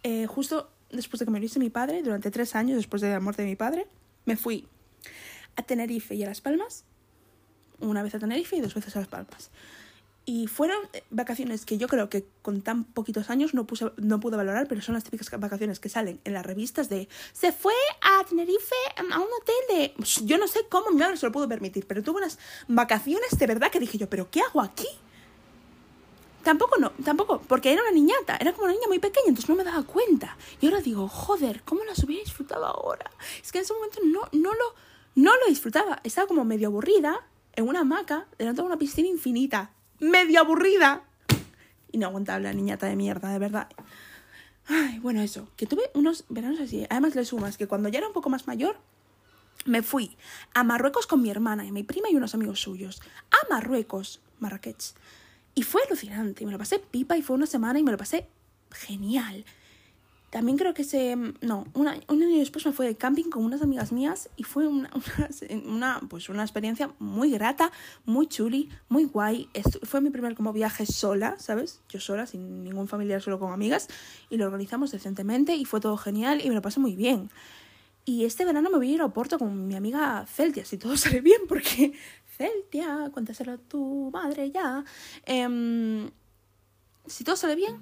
eh, 0.02 0.26
justo 0.26 0.70
después 0.90 1.20
de 1.20 1.26
que 1.26 1.30
me 1.30 1.38
muriese 1.38 1.58
mi 1.58 1.70
padre, 1.70 2.02
durante 2.02 2.30
tres 2.30 2.54
años 2.54 2.76
después 2.76 3.02
de 3.02 3.10
la 3.10 3.20
muerte 3.20 3.42
de 3.42 3.48
mi 3.48 3.56
padre, 3.56 3.86
me 4.24 4.36
fui 4.36 4.66
a 5.56 5.62
Tenerife 5.62 6.14
y 6.14 6.22
a 6.22 6.26
Las 6.26 6.40
Palmas. 6.40 6.84
Una 7.80 8.02
vez 8.02 8.14
a 8.14 8.18
Tenerife 8.18 8.56
y 8.56 8.60
dos 8.60 8.74
veces 8.74 8.94
a 8.96 9.00
Las 9.00 9.08
Palmas. 9.08 9.50
Y 10.26 10.46
fueron 10.46 10.78
eh, 10.92 11.02
vacaciones 11.10 11.64
que 11.64 11.78
yo 11.78 11.88
creo 11.88 12.10
que 12.10 12.26
con 12.42 12.60
tan 12.62 12.84
poquitos 12.84 13.30
años 13.30 13.54
no, 13.54 13.66
puse, 13.66 13.90
no 13.96 14.20
pude 14.20 14.36
valorar, 14.36 14.68
pero 14.68 14.82
son 14.82 14.94
las 14.94 15.04
típicas 15.04 15.28
vacaciones 15.40 15.80
que 15.80 15.88
salen 15.88 16.20
en 16.24 16.34
las 16.34 16.44
revistas 16.44 16.88
de 16.88 17.08
se 17.32 17.52
fue 17.52 17.72
a 18.02 18.24
Tenerife 18.24 18.74
a 18.96 19.02
un 19.02 19.22
hotel 19.22 19.54
de... 19.70 19.94
Yo 20.24 20.38
no 20.38 20.46
sé 20.46 20.60
cómo 20.68 20.90
mi 20.90 20.98
madre 20.98 21.16
se 21.16 21.26
lo 21.26 21.32
pudo 21.32 21.48
permitir, 21.48 21.86
pero 21.86 22.02
tuve 22.02 22.18
unas 22.18 22.38
vacaciones 22.68 23.30
de 23.38 23.46
verdad 23.46 23.70
que 23.70 23.80
dije 23.80 23.98
yo, 23.98 24.10
pero 24.10 24.30
¿qué 24.30 24.40
hago 24.40 24.60
aquí? 24.60 24.86
Tampoco 26.42 26.78
no, 26.78 26.90
tampoco, 27.04 27.42
porque 27.46 27.72
era 27.72 27.82
una 27.82 27.90
niñata, 27.90 28.36
era 28.40 28.52
como 28.52 28.64
una 28.64 28.72
niña 28.72 28.88
muy 28.88 28.98
pequeña, 28.98 29.28
entonces 29.28 29.48
no 29.48 29.56
me 29.56 29.64
daba 29.64 29.82
cuenta. 29.82 30.36
Y 30.60 30.66
ahora 30.66 30.80
digo, 30.80 31.06
joder, 31.08 31.62
¿cómo 31.64 31.84
las 31.84 32.02
hubiera 32.02 32.24
disfrutado 32.24 32.64
ahora? 32.64 33.10
Es 33.42 33.52
que 33.52 33.58
en 33.58 33.64
ese 33.64 33.74
momento 33.74 33.98
no, 34.04 34.20
no, 34.32 34.54
lo, 34.54 34.74
no 35.16 35.32
lo 35.36 35.46
disfrutaba, 35.48 36.00
estaba 36.02 36.26
como 36.26 36.44
medio 36.44 36.68
aburrida 36.68 37.20
en 37.54 37.68
una 37.68 37.80
hamaca 37.80 38.26
delante 38.38 38.62
de 38.62 38.66
una 38.66 38.78
piscina 38.78 39.08
infinita 39.08 39.72
medio 40.00 40.40
aburrida. 40.40 41.04
Inaguantable 41.92 42.48
la 42.48 42.54
niñata 42.54 42.86
de 42.86 42.96
mierda, 42.96 43.30
de 43.30 43.38
verdad. 43.38 43.68
Ay, 44.66 44.98
bueno, 45.00 45.20
eso, 45.20 45.48
que 45.56 45.66
tuve 45.66 45.90
unos 45.94 46.24
veranos 46.28 46.60
así. 46.60 46.86
Además 46.88 47.14
le 47.14 47.24
sumas 47.24 47.58
que 47.58 47.66
cuando 47.66 47.88
ya 47.88 47.98
era 47.98 48.08
un 48.08 48.12
poco 48.12 48.30
más 48.30 48.46
mayor, 48.46 48.76
me 49.66 49.82
fui 49.82 50.16
a 50.54 50.64
Marruecos 50.64 51.06
con 51.06 51.22
mi 51.22 51.30
hermana 51.30 51.66
y 51.66 51.72
mi 51.72 51.82
prima 51.82 52.08
y 52.08 52.16
unos 52.16 52.34
amigos 52.34 52.60
suyos. 52.60 53.02
A 53.30 53.52
Marruecos, 53.52 54.20
Marrakech. 54.38 54.94
Y 55.54 55.62
fue 55.62 55.82
alucinante, 55.86 56.46
me 56.46 56.52
lo 56.52 56.58
pasé 56.58 56.78
pipa 56.78 57.16
y 57.16 57.22
fue 57.22 57.36
una 57.36 57.46
semana 57.46 57.78
y 57.78 57.82
me 57.82 57.92
lo 57.92 57.98
pasé 57.98 58.28
genial. 58.70 59.44
También 60.30 60.56
creo 60.56 60.74
que 60.74 60.84
se... 60.84 61.16
No, 61.40 61.66
una, 61.74 61.98
un 62.08 62.22
año 62.22 62.38
después 62.38 62.64
me 62.64 62.72
fui 62.72 62.86
de 62.86 62.94
camping 62.94 63.24
con 63.24 63.44
unas 63.44 63.62
amigas 63.62 63.90
mías 63.90 64.30
y 64.36 64.44
fue 64.44 64.68
una, 64.68 64.88
una, 65.66 66.00
pues 66.08 66.28
una 66.28 66.42
experiencia 66.42 66.94
muy 67.00 67.32
grata, 67.32 67.72
muy 68.04 68.28
chuli, 68.28 68.70
muy 68.88 69.04
guay. 69.06 69.48
Esto, 69.54 69.80
fue 69.82 70.00
mi 70.00 70.10
primer 70.10 70.36
como 70.36 70.52
viaje 70.52 70.86
sola, 70.86 71.36
¿sabes? 71.40 71.80
Yo 71.88 71.98
sola, 71.98 72.26
sin 72.26 72.62
ningún 72.62 72.86
familiar, 72.86 73.20
solo 73.20 73.40
con 73.40 73.52
amigas. 73.52 73.88
Y 74.30 74.36
lo 74.36 74.44
organizamos 74.44 74.92
decentemente 74.92 75.56
y 75.56 75.64
fue 75.64 75.80
todo 75.80 75.96
genial 75.96 76.40
y 76.44 76.48
me 76.48 76.54
lo 76.54 76.62
pasé 76.62 76.78
muy 76.78 76.94
bien. 76.94 77.28
Y 78.04 78.24
este 78.24 78.44
verano 78.44 78.70
me 78.70 78.78
voy 78.78 78.90
a 78.90 78.94
ir 78.94 79.00
a 79.02 79.06
Oporto 79.06 79.38
con 79.38 79.66
mi 79.66 79.76
amiga 79.76 80.24
Celtia, 80.26 80.64
si 80.64 80.78
todo 80.78 80.96
sale 80.96 81.20
bien, 81.20 81.42
porque 81.48 81.92
Celtia, 82.36 83.10
cuéntaselo 83.12 83.52
a 83.52 83.58
tu 83.58 84.10
madre 84.12 84.50
ya. 84.50 84.84
Eh, 85.26 86.10
si 87.06 87.24
todo 87.24 87.36
sale 87.36 87.56
bien, 87.56 87.80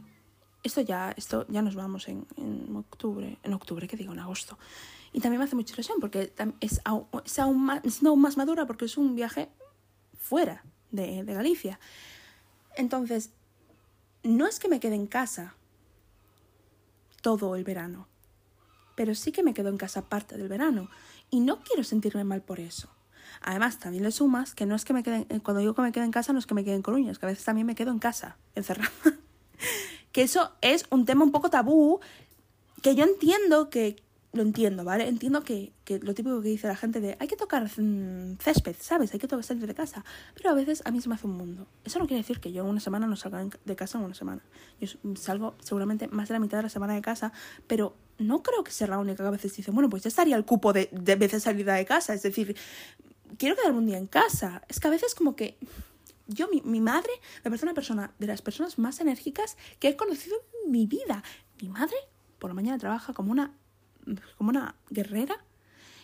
esto 0.62 0.80
ya, 0.80 1.12
esto 1.16 1.46
ya 1.48 1.62
nos 1.62 1.74
vamos 1.74 2.08
en, 2.08 2.26
en 2.36 2.74
octubre, 2.76 3.38
en 3.42 3.54
octubre, 3.54 3.86
que 3.86 3.96
digo, 3.96 4.12
en 4.12 4.18
agosto. 4.18 4.58
Y 5.12 5.20
también 5.20 5.38
me 5.38 5.44
hace 5.44 5.56
mucha 5.56 5.74
ilusión 5.74 5.98
porque 6.00 6.32
es 6.60 6.80
aún, 6.84 7.06
es 7.24 7.38
aún 7.38 7.62
más, 7.62 7.84
es 7.84 8.02
aún 8.02 8.20
más 8.20 8.36
madura 8.36 8.66
porque 8.66 8.84
es 8.84 8.98
un 8.98 9.14
viaje 9.14 9.48
fuera 10.18 10.64
de, 10.90 11.24
de 11.24 11.34
Galicia. 11.34 11.78
Entonces, 12.76 13.30
no 14.22 14.46
es 14.46 14.58
que 14.58 14.68
me 14.68 14.80
quede 14.80 14.94
en 14.94 15.06
casa 15.06 15.54
todo 17.22 17.56
el 17.56 17.64
verano, 17.64 18.06
pero 18.98 19.14
sí 19.14 19.30
que 19.30 19.44
me 19.44 19.54
quedo 19.54 19.68
en 19.68 19.76
casa 19.76 20.08
parte 20.08 20.36
del 20.36 20.48
verano 20.48 20.90
y 21.30 21.38
no 21.38 21.60
quiero 21.60 21.84
sentirme 21.84 22.24
mal 22.24 22.42
por 22.42 22.58
eso. 22.58 22.88
Además, 23.40 23.78
también 23.78 24.02
le 24.02 24.10
sumas 24.10 24.56
que 24.56 24.66
no 24.66 24.74
es 24.74 24.84
que 24.84 24.92
me 24.92 25.04
quede, 25.04 25.24
cuando 25.40 25.60
digo 25.60 25.72
que 25.72 25.82
me 25.82 25.92
quede 25.92 26.04
en 26.04 26.10
casa, 26.10 26.32
no 26.32 26.40
es 26.40 26.46
que 26.46 26.54
me 26.54 26.64
quede 26.64 26.74
en 26.74 26.82
Coruña, 26.82 27.12
es 27.12 27.20
que 27.20 27.26
a 27.26 27.28
veces 27.28 27.44
también 27.44 27.64
me 27.64 27.76
quedo 27.76 27.92
en 27.92 28.00
casa, 28.00 28.38
encerrada 28.56 28.90
que 30.10 30.22
eso 30.22 30.50
es 30.62 30.84
un 30.90 31.04
tema 31.04 31.22
un 31.22 31.30
poco 31.30 31.48
tabú, 31.48 32.00
que 32.82 32.96
yo 32.96 33.04
entiendo 33.04 33.70
que 33.70 34.02
lo 34.32 34.42
entiendo, 34.42 34.82
¿vale? 34.82 35.06
Entiendo 35.06 35.44
que, 35.44 35.72
que, 35.84 36.00
lo 36.00 36.12
típico 36.12 36.42
que 36.42 36.48
dice 36.48 36.66
la 36.66 36.74
gente 36.74 37.00
de 37.00 37.16
hay 37.20 37.28
que 37.28 37.36
tocar 37.36 37.70
mm, 37.80 38.38
césped, 38.40 38.74
¿sabes? 38.80 39.12
Hay 39.14 39.20
que 39.20 39.28
tocar 39.28 39.44
salir 39.44 39.64
de 39.64 39.74
casa. 39.74 40.04
Pero 40.34 40.50
a 40.50 40.54
veces 40.54 40.82
a 40.84 40.90
mí 40.90 41.00
se 41.00 41.08
me 41.08 41.14
hace 41.14 41.28
un 41.28 41.36
mundo. 41.36 41.68
Eso 41.84 42.00
no 42.00 42.06
quiere 42.08 42.22
decir 42.22 42.40
que 42.40 42.50
yo 42.50 42.64
una 42.64 42.80
semana 42.80 43.06
no 43.06 43.14
salga 43.14 43.46
de 43.64 43.76
casa 43.76 43.98
en 43.98 44.04
una 44.04 44.14
semana. 44.14 44.42
Yo 44.80 44.88
salgo 45.14 45.54
seguramente 45.60 46.08
más 46.08 46.28
de 46.28 46.34
la 46.34 46.40
mitad 46.40 46.58
de 46.58 46.64
la 46.64 46.68
semana 46.68 46.94
de 46.94 47.00
casa, 47.00 47.32
pero 47.68 47.94
no 48.18 48.42
creo 48.42 48.64
que 48.64 48.72
sea 48.72 48.86
la 48.88 48.98
única 48.98 49.22
que 49.22 49.28
a 49.28 49.30
veces 49.30 49.54
dice, 49.56 49.70
bueno, 49.70 49.88
pues 49.88 50.02
ya 50.02 50.08
estaría 50.08 50.36
el 50.36 50.44
cupo 50.44 50.72
de, 50.72 50.88
de 50.92 51.16
veces 51.16 51.42
salida 51.44 51.74
de 51.74 51.86
casa. 51.86 52.14
Es 52.14 52.22
decir, 52.22 52.56
quiero 53.38 53.56
quedarme 53.56 53.78
un 53.78 53.86
día 53.86 53.98
en 53.98 54.06
casa. 54.06 54.62
Es 54.68 54.80
que 54.80 54.88
a 54.88 54.90
veces 54.90 55.14
como 55.14 55.36
que 55.36 55.58
yo, 56.26 56.48
mi, 56.48 56.60
mi, 56.62 56.80
madre, 56.80 57.10
me 57.38 57.50
parece 57.50 57.64
una 57.64 57.74
persona 57.74 58.12
de 58.18 58.26
las 58.26 58.42
personas 58.42 58.78
más 58.78 59.00
enérgicas 59.00 59.56
que 59.78 59.88
he 59.88 59.96
conocido 59.96 60.36
en 60.64 60.72
mi 60.72 60.86
vida. 60.86 61.22
Mi 61.62 61.68
madre 61.68 61.96
por 62.38 62.50
la 62.50 62.54
mañana 62.54 62.78
trabaja 62.78 63.12
como 63.12 63.32
una 63.32 63.52
como 64.36 64.50
una 64.50 64.74
guerrera. 64.90 65.36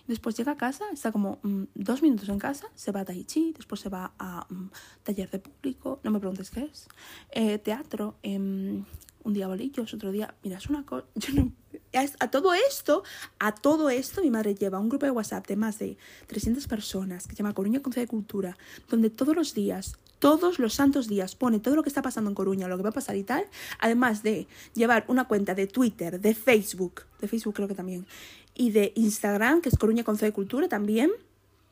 Después 0.07 0.37
llega 0.37 0.53
a 0.53 0.57
casa, 0.57 0.85
está 0.93 1.13
como 1.13 1.39
mm, 1.43 1.63
dos 1.75 2.03
minutos 2.03 2.29
en 2.29 2.39
casa, 2.39 2.67
se 2.75 2.93
va 2.93 3.01
a 3.01 3.05
Tai 3.07 3.25
Chi, 3.25 3.55
después 3.57 3.81
se 3.81 3.89
va 3.89 4.13
a 4.19 4.47
mm, 4.51 4.71
taller 5.03 5.31
de 5.31 5.39
público, 5.39 6.01
no 6.03 6.11
me 6.11 6.19
preguntes 6.19 6.51
qué 6.51 6.65
es, 6.65 6.89
eh, 7.31 7.59
teatro, 7.59 8.19
em, 8.23 8.85
un 9.25 9.33
día 9.33 9.49
bolillos, 9.49 9.93
otro 9.93 10.13
día, 10.13 10.35
mira, 10.43 10.59
una 10.69 10.85
cosa, 10.85 11.07
a 12.21 12.31
todo 12.31 12.55
esto, 12.55 13.03
a 13.39 13.55
todo 13.55 13.91
esto, 13.91 14.23
mi 14.23 14.31
madre 14.31 14.55
lleva 14.55 14.79
un 14.79 14.89
grupo 14.89 15.07
de 15.07 15.13
WhatsApp 15.13 15.47
de 15.47 15.57
más 15.57 15.79
de 15.79 15.97
300 16.27 16.67
personas 16.69 17.27
que 17.27 17.33
se 17.35 17.39
llama 17.39 17.55
Coruña 17.55 17.81
Consejo 17.81 18.03
de 18.03 18.09
Cultura, 18.09 18.59
donde 18.89 19.11
todos 19.11 19.35
los 19.35 19.55
días 19.55 19.99
todos 20.25 20.59
los 20.59 20.73
santos 20.73 21.07
días 21.07 21.37
pone 21.37 21.61
todo 21.61 21.77
lo 21.77 21.83
que 21.83 21.91
está 21.91 22.01
pasando 22.01 22.31
en 22.31 22.35
Coruña, 22.35 22.67
lo 22.67 22.79
que 22.79 22.83
va 22.83 22.89
a 22.89 22.93
pasar 22.93 23.15
y 23.15 23.25
tal, 23.25 23.45
además 23.79 24.23
de 24.23 24.47
llevar 24.73 25.05
una 25.09 25.29
cuenta 25.29 25.55
de 25.55 25.67
Twitter, 25.67 26.19
de 26.19 26.35
Facebook, 26.35 27.03
de 27.21 27.29
Facebook 27.29 27.53
creo 27.53 27.69
que 27.69 27.75
también, 27.75 28.07
y 28.55 28.71
de 28.71 28.93
Instagram, 28.95 29.61
que 29.61 29.69
es 29.69 29.77
Coruña 29.77 30.03
con 30.03 30.17
de 30.17 30.33
Cultura 30.33 30.67
también, 30.67 31.11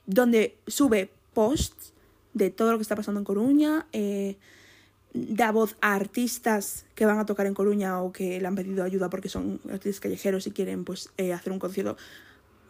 donde 0.04 0.58
sube 0.66 1.10
posts 1.32 1.94
de 2.34 2.50
todo 2.50 2.72
lo 2.72 2.78
que 2.78 2.82
está 2.82 2.94
pasando 2.94 3.20
en 3.20 3.24
Coruña, 3.24 3.86
eh, 3.92 4.36
da 5.14 5.52
voz 5.52 5.76
a 5.80 5.94
artistas 5.94 6.86
que 6.94 7.04
van 7.04 7.18
a 7.18 7.26
tocar 7.26 7.46
en 7.46 7.54
Coruña 7.54 8.00
o 8.00 8.12
que 8.12 8.40
le 8.40 8.46
han 8.46 8.54
pedido 8.54 8.82
ayuda 8.82 9.10
porque 9.10 9.28
son 9.28 9.60
artistas 9.70 10.00
callejeros 10.00 10.46
y 10.46 10.52
quieren 10.52 10.84
pues 10.84 11.10
eh, 11.18 11.32
hacer 11.32 11.52
un 11.52 11.58
concierto. 11.58 11.96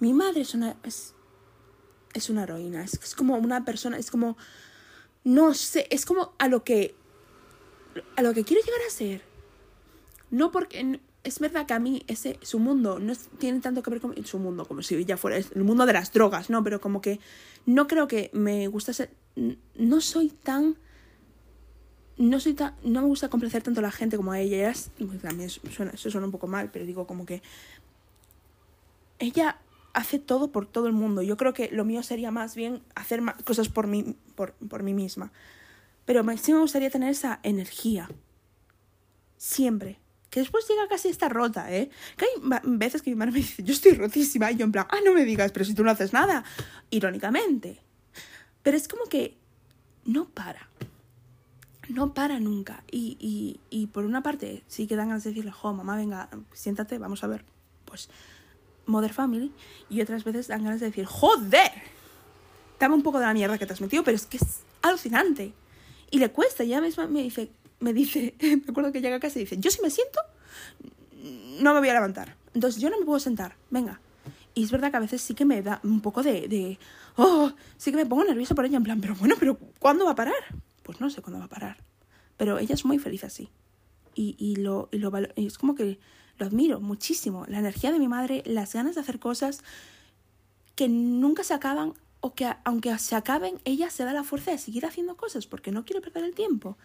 Mi 0.00 0.12
madre 0.12 0.40
es 0.40 0.54
una 0.54 0.76
es, 0.82 1.14
una 2.28 2.42
heroína, 2.42 2.82
es, 2.82 3.14
como 3.14 3.36
una 3.36 3.64
persona, 3.64 3.96
es 3.96 4.10
como 4.10 4.36
no 5.24 5.54
sé, 5.54 5.86
es 5.90 6.04
como 6.04 6.32
a 6.38 6.48
lo 6.48 6.64
que 6.64 6.96
a 8.16 8.22
lo 8.22 8.34
que 8.34 8.44
quiero 8.44 8.62
llegar 8.64 8.80
a 8.86 8.90
ser. 8.90 9.22
No 10.30 10.50
porque 10.50 10.98
es 11.22 11.38
verdad 11.38 11.66
que 11.66 11.74
a 11.74 11.78
mí 11.78 12.02
ese 12.08 12.40
su 12.42 12.58
mundo 12.58 12.98
no 12.98 13.12
tiene 13.38 13.60
tanto 13.60 13.84
que 13.84 13.90
ver 13.90 14.00
con 14.00 14.26
su 14.26 14.40
mundo 14.40 14.64
como 14.64 14.82
si 14.82 15.04
ya 15.04 15.16
fuera 15.16 15.36
el 15.36 15.62
mundo 15.62 15.86
de 15.86 15.92
las 15.92 16.12
drogas, 16.12 16.50
no, 16.50 16.64
pero 16.64 16.80
como 16.80 17.00
que 17.00 17.20
no 17.66 17.86
creo 17.86 18.08
que 18.08 18.30
me 18.32 18.66
gusta 18.66 18.92
ser 18.92 19.10
no 19.76 20.00
soy 20.00 20.30
tan 20.30 20.76
no 22.18 22.40
soy 22.40 22.54
tan 22.54 22.74
no 22.84 23.02
me 23.02 23.06
gusta 23.06 23.28
complacer 23.28 23.62
tanto 23.62 23.80
a 23.80 23.82
la 23.82 23.90
gente 23.90 24.16
como 24.16 24.32
a 24.32 24.40
ella. 24.40 24.56
Ella 24.56 24.74
pues, 24.98 25.20
también 25.20 25.50
suena, 25.50 25.92
eso 25.92 26.10
suena 26.10 26.26
un 26.26 26.32
poco 26.32 26.46
mal, 26.46 26.70
pero 26.70 26.84
digo 26.84 27.06
como 27.06 27.26
que 27.26 27.42
ella 29.18 29.58
hace 29.92 30.18
todo 30.18 30.50
por 30.52 30.66
todo 30.66 30.86
el 30.86 30.92
mundo. 30.92 31.22
Yo 31.22 31.36
creo 31.36 31.52
que 31.52 31.70
lo 31.70 31.84
mío 31.84 32.02
sería 32.02 32.30
más 32.30 32.54
bien 32.54 32.82
hacer 32.94 33.22
cosas 33.44 33.68
por 33.68 33.86
mí, 33.86 34.16
por, 34.34 34.52
por 34.54 34.82
mí 34.82 34.94
misma. 34.94 35.32
Pero 36.04 36.24
sí 36.36 36.52
me 36.52 36.60
gustaría 36.60 36.90
tener 36.90 37.10
esa 37.10 37.40
energía. 37.42 38.08
Siempre. 39.36 39.98
Que 40.30 40.40
después 40.40 40.66
llega 40.66 40.88
casi 40.88 41.08
está 41.08 41.28
rota, 41.28 41.70
¿eh? 41.70 41.90
Que 42.16 42.24
hay 42.24 42.60
veces 42.64 43.02
que 43.02 43.10
mi 43.10 43.16
madre 43.16 43.32
me 43.32 43.38
dice, 43.38 43.62
yo 43.62 43.74
estoy 43.74 43.92
rotísima. 43.92 44.50
Y 44.50 44.56
yo 44.56 44.64
en 44.64 44.72
plan, 44.72 44.86
ah, 44.88 44.98
no 45.04 45.12
me 45.12 45.24
digas, 45.24 45.52
pero 45.52 45.64
si 45.64 45.74
tú 45.74 45.84
no 45.84 45.90
haces 45.90 46.12
nada. 46.12 46.42
Irónicamente. 46.90 47.80
Pero 48.62 48.76
es 48.76 48.88
como 48.88 49.04
que 49.04 49.36
no 50.04 50.28
para. 50.28 50.68
No 51.88 52.14
para 52.14 52.38
nunca. 52.40 52.84
Y, 52.90 53.16
y, 53.20 53.60
y 53.70 53.86
por 53.88 54.04
una 54.04 54.22
parte, 54.22 54.62
sí 54.66 54.86
que 54.86 54.96
dan 54.96 55.08
ganas 55.08 55.24
de 55.24 55.30
decirle, 55.30 55.50
jo, 55.50 55.72
mamá, 55.72 55.96
venga, 55.96 56.28
siéntate, 56.52 56.98
vamos 56.98 57.24
a 57.24 57.26
ver. 57.26 57.44
Pues 57.84 58.08
Mother 58.86 59.12
Family 59.12 59.52
y 59.88 60.00
otras 60.00 60.24
veces 60.24 60.48
dan 60.48 60.64
ganas 60.64 60.80
de 60.80 60.86
decir, 60.86 61.04
joder, 61.04 61.70
dame 62.78 62.94
un 62.94 63.02
poco 63.02 63.18
de 63.18 63.26
la 63.26 63.34
mierda 63.34 63.58
que 63.58 63.66
te 63.66 63.72
has 63.72 63.80
metido, 63.80 64.02
pero 64.04 64.16
es 64.16 64.26
que 64.26 64.38
es 64.38 64.60
alucinante. 64.82 65.52
Y 66.10 66.18
le 66.18 66.30
cuesta, 66.30 66.64
ya 66.64 66.80
misma 66.80 67.06
me 67.06 67.22
dice, 67.22 67.50
me 67.80 67.92
dice, 67.92 68.34
me 68.40 68.62
acuerdo 68.68 68.92
que 68.92 69.00
llega 69.00 69.16
a 69.16 69.20
casa 69.20 69.38
y 69.38 69.42
dice, 69.42 69.58
yo 69.58 69.70
si 69.70 69.82
me 69.82 69.90
siento, 69.90 70.20
no 71.60 71.74
me 71.74 71.80
voy 71.80 71.88
a 71.88 71.94
levantar. 71.94 72.36
Entonces 72.54 72.80
yo 72.80 72.90
no 72.90 72.98
me 72.98 73.06
puedo 73.06 73.18
sentar, 73.18 73.56
venga. 73.70 74.00
Y 74.54 74.64
es 74.64 74.70
verdad 74.70 74.90
que 74.90 74.98
a 74.98 75.00
veces 75.00 75.22
sí 75.22 75.34
que 75.34 75.44
me 75.44 75.62
da 75.62 75.80
un 75.82 76.00
poco 76.00 76.22
de, 76.22 76.46
de 76.48 76.78
oh, 77.16 77.52
sí 77.78 77.90
que 77.90 77.96
me 77.96 78.06
pongo 78.06 78.24
nerviosa 78.24 78.54
por 78.54 78.66
ella, 78.66 78.76
en 78.76 78.84
plan, 78.84 79.00
pero 79.00 79.14
bueno, 79.14 79.36
pero 79.38 79.56
¿cuándo 79.78 80.04
va 80.04 80.12
a 80.12 80.16
parar? 80.16 80.34
Pues 80.82 81.00
no 81.00 81.10
sé 81.10 81.22
cuándo 81.22 81.38
va 81.38 81.46
a 81.46 81.48
parar. 81.48 81.82
Pero 82.36 82.58
ella 82.58 82.74
es 82.74 82.84
muy 82.84 82.98
feliz 82.98 83.24
así. 83.24 83.50
Y, 84.14 84.36
y 84.38 84.56
lo, 84.56 84.88
y 84.92 84.98
lo 84.98 85.12
y 85.36 85.46
es 85.46 85.58
como 85.58 85.74
que 85.74 85.98
lo 86.38 86.46
admiro 86.46 86.80
muchísimo. 86.80 87.44
La 87.48 87.58
energía 87.58 87.92
de 87.92 87.98
mi 87.98 88.08
madre, 88.08 88.42
las 88.46 88.72
ganas 88.72 88.94
de 88.94 89.00
hacer 89.00 89.18
cosas 89.18 89.62
que 90.74 90.88
nunca 90.88 91.44
se 91.44 91.54
acaban 91.54 91.94
o 92.20 92.34
que 92.34 92.48
aunque 92.64 92.96
se 92.98 93.16
acaben, 93.16 93.60
ella 93.64 93.90
se 93.90 94.04
da 94.04 94.12
la 94.12 94.24
fuerza 94.24 94.50
de 94.50 94.58
seguir 94.58 94.86
haciendo 94.86 95.16
cosas 95.16 95.46
porque 95.46 95.72
no 95.72 95.84
quiere 95.84 96.00
perder 96.00 96.24
el 96.24 96.34
tiempo. 96.34 96.78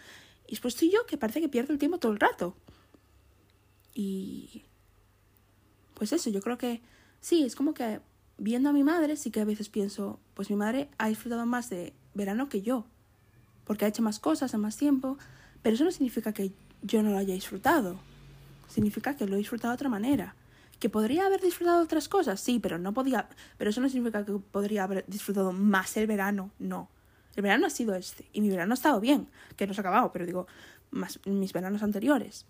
Y 0.47 0.51
después 0.51 0.73
estoy 0.73 0.91
yo 0.91 1.05
que 1.05 1.17
parece 1.17 1.41
que 1.41 1.49
pierdo 1.49 1.73
el 1.73 1.79
tiempo 1.79 1.99
todo 1.99 2.12
el 2.12 2.19
rato. 2.19 2.55
Y... 3.93 4.63
Pues 5.93 6.13
eso, 6.13 6.29
yo 6.29 6.41
creo 6.41 6.57
que 6.57 6.81
sí, 7.21 7.43
es 7.43 7.55
como 7.55 7.73
que 7.73 7.99
viendo 8.38 8.69
a 8.69 8.73
mi 8.73 8.83
madre 8.83 9.17
sí 9.17 9.31
que 9.31 9.41
a 9.41 9.45
veces 9.45 9.69
pienso, 9.69 10.19
pues 10.36 10.49
mi 10.49 10.55
madre 10.55 10.89
ha 10.97 11.07
disfrutado 11.10 11.45
más 11.45 11.69
de 11.69 11.93
verano 12.13 12.49
que 12.49 12.62
yo, 12.62 12.86
porque 13.67 13.86
ha 13.86 13.89
hecho 13.89 14.01
más 14.01 14.19
cosas 14.19 14.53
en 14.56 14.62
más 14.62 14.77
tiempo, 14.77 15.19
pero 15.62 15.75
eso 15.75 15.84
no 15.84 15.91
significa 15.91 16.34
que 16.34 16.51
yo 16.82 17.03
no 17.03 17.12
lo 17.12 17.17
haya 17.17 17.36
disfrutado 17.36 17.99
significa 18.67 19.15
que 19.15 19.25
lo 19.25 19.36
he 19.36 19.38
disfrutado 19.38 19.71
de 19.71 19.75
otra 19.75 19.89
manera. 19.89 20.36
¿Que 20.80 20.89
podría 20.89 21.25
haber 21.25 21.41
disfrutado 21.41 21.82
otras 21.82 22.08
cosas? 22.08 22.39
Sí, 22.39 22.60
pero 22.60 22.77
no 22.77 22.93
podía. 22.93 23.27
Pero 23.58 23.71
eso 23.71 23.82
no 23.82 23.89
significa 23.89 24.23
que 24.25 24.34
podría 24.34 24.84
haber 24.84 25.06
disfrutado 25.08 25.51
más 25.51 25.97
el 25.97 26.06
verano. 26.06 26.51
No. 26.60 26.89
El 27.36 27.41
verano 27.41 27.65
ha 27.65 27.69
sido 27.69 27.95
este. 27.95 28.25
Y 28.34 28.41
mi 28.41 28.49
verano 28.49 28.73
ha 28.73 28.75
estado 28.75 28.99
bien. 28.99 29.27
Que 29.56 29.65
no 29.65 29.73
se 29.73 29.82
ha 29.82 29.84
acabado, 29.84 30.12
pero 30.12 30.25
digo, 30.25 30.47
más 30.91 31.19
mis 31.25 31.53
veranos 31.53 31.82
anteriores. 31.82 32.45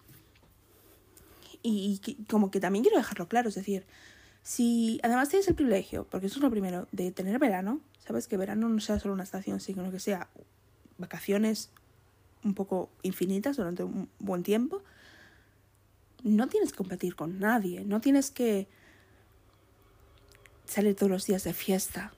Y, 1.64 2.00
como 2.30 2.52
que 2.52 2.60
también 2.60 2.84
quiero 2.84 2.98
dejarlo 2.98 3.30
claro. 3.30 3.48
Es 3.50 3.56
decir, 3.56 3.86
si 4.44 5.00
además 5.04 5.30
tienes 5.30 5.48
el 5.48 5.56
privilegio, 5.56 6.06
porque 6.10 6.28
eso 6.28 6.40
es 6.40 6.44
lo 6.44 6.52
primero, 6.52 6.88
de 6.92 7.12
tener 7.12 7.40
verano, 7.40 7.80
sabes 8.06 8.28
que 8.28 8.36
verano 8.36 8.68
no 8.68 8.80
sea 8.82 9.00
solo 9.00 9.14
una 9.14 9.24
estación, 9.24 9.62
sino 9.62 9.90
que 9.90 10.00
sea 10.00 10.30
vacaciones 10.98 11.70
un 12.44 12.54
poco 12.54 12.90
infinitas 13.04 13.58
durante 13.58 13.84
un 13.84 14.10
buen 14.20 14.44
tiempo 14.44 14.82
no 16.24 16.48
tienes 16.48 16.72
que 16.72 16.78
competir 16.78 17.16
con 17.16 17.40
nadie, 17.40 17.84
no 17.86 18.02
tienes 18.02 18.32
que 18.32 18.68
salir 20.66 20.96
todos 20.96 21.12
los 21.12 21.26
días 21.26 21.44
de 21.44 21.54
fiesta. 21.54 22.14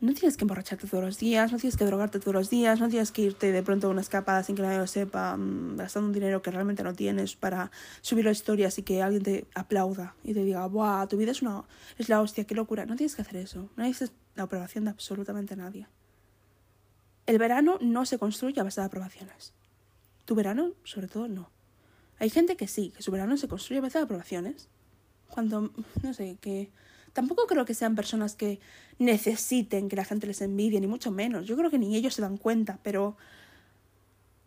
No 0.00 0.14
tienes 0.14 0.36
que 0.36 0.44
emborracharte 0.44 0.86
todos 0.86 1.02
los 1.02 1.18
días, 1.18 1.50
no 1.50 1.58
tienes 1.58 1.76
que 1.76 1.84
drogarte 1.84 2.20
todos 2.20 2.32
los 2.32 2.50
días, 2.50 2.78
no 2.78 2.88
tienes 2.88 3.10
que 3.10 3.22
irte 3.22 3.50
de 3.50 3.62
pronto 3.64 3.88
a 3.88 3.90
una 3.90 4.00
escapada 4.00 4.44
sin 4.44 4.54
que 4.54 4.62
nadie 4.62 4.78
lo 4.78 4.86
sepa, 4.86 5.36
mm, 5.36 5.76
gastando 5.76 6.06
un 6.06 6.12
dinero 6.12 6.40
que 6.40 6.52
realmente 6.52 6.84
no 6.84 6.94
tienes 6.94 7.34
para 7.34 7.72
subir 8.00 8.24
la 8.24 8.30
historia 8.30 8.68
y 8.76 8.82
que 8.82 9.02
alguien 9.02 9.24
te 9.24 9.46
aplauda 9.56 10.14
y 10.22 10.34
te 10.34 10.44
diga, 10.44 10.64
¡buah! 10.68 11.08
Tu 11.08 11.16
vida 11.16 11.32
es, 11.32 11.42
una, 11.42 11.64
es 11.98 12.08
la 12.08 12.20
hostia, 12.20 12.44
qué 12.44 12.54
locura. 12.54 12.86
No 12.86 12.94
tienes 12.94 13.16
que 13.16 13.22
hacer 13.22 13.38
eso. 13.38 13.70
No 13.76 13.82
necesitas 13.82 14.12
la 14.36 14.44
aprobación 14.44 14.84
de 14.84 14.90
absolutamente 14.90 15.56
nadie. 15.56 15.88
El 17.28 17.36
verano 17.36 17.76
no 17.82 18.06
se 18.06 18.18
construye 18.18 18.58
a 18.58 18.64
base 18.64 18.80
de 18.80 18.86
aprobaciones. 18.86 19.52
Tu 20.24 20.34
verano, 20.34 20.72
sobre 20.82 21.08
todo, 21.08 21.28
no. 21.28 21.50
Hay 22.18 22.30
gente 22.30 22.56
que 22.56 22.66
sí, 22.66 22.90
que 22.96 23.02
su 23.02 23.10
verano 23.10 23.36
se 23.36 23.48
construye 23.48 23.80
a 23.80 23.82
veces 23.82 24.00
de 24.00 24.04
aprobaciones. 24.04 24.70
Cuando, 25.28 25.70
no 26.02 26.14
sé, 26.14 26.38
que 26.40 26.70
tampoco 27.12 27.46
creo 27.46 27.66
que 27.66 27.74
sean 27.74 27.96
personas 27.96 28.34
que 28.34 28.60
necesiten 28.98 29.90
que 29.90 29.96
la 29.96 30.06
gente 30.06 30.26
les 30.26 30.40
envidie, 30.40 30.80
ni 30.80 30.86
mucho 30.86 31.10
menos. 31.10 31.46
Yo 31.46 31.54
creo 31.58 31.70
que 31.70 31.78
ni 31.78 31.94
ellos 31.96 32.14
se 32.14 32.22
dan 32.22 32.38
cuenta, 32.38 32.78
pero 32.82 33.18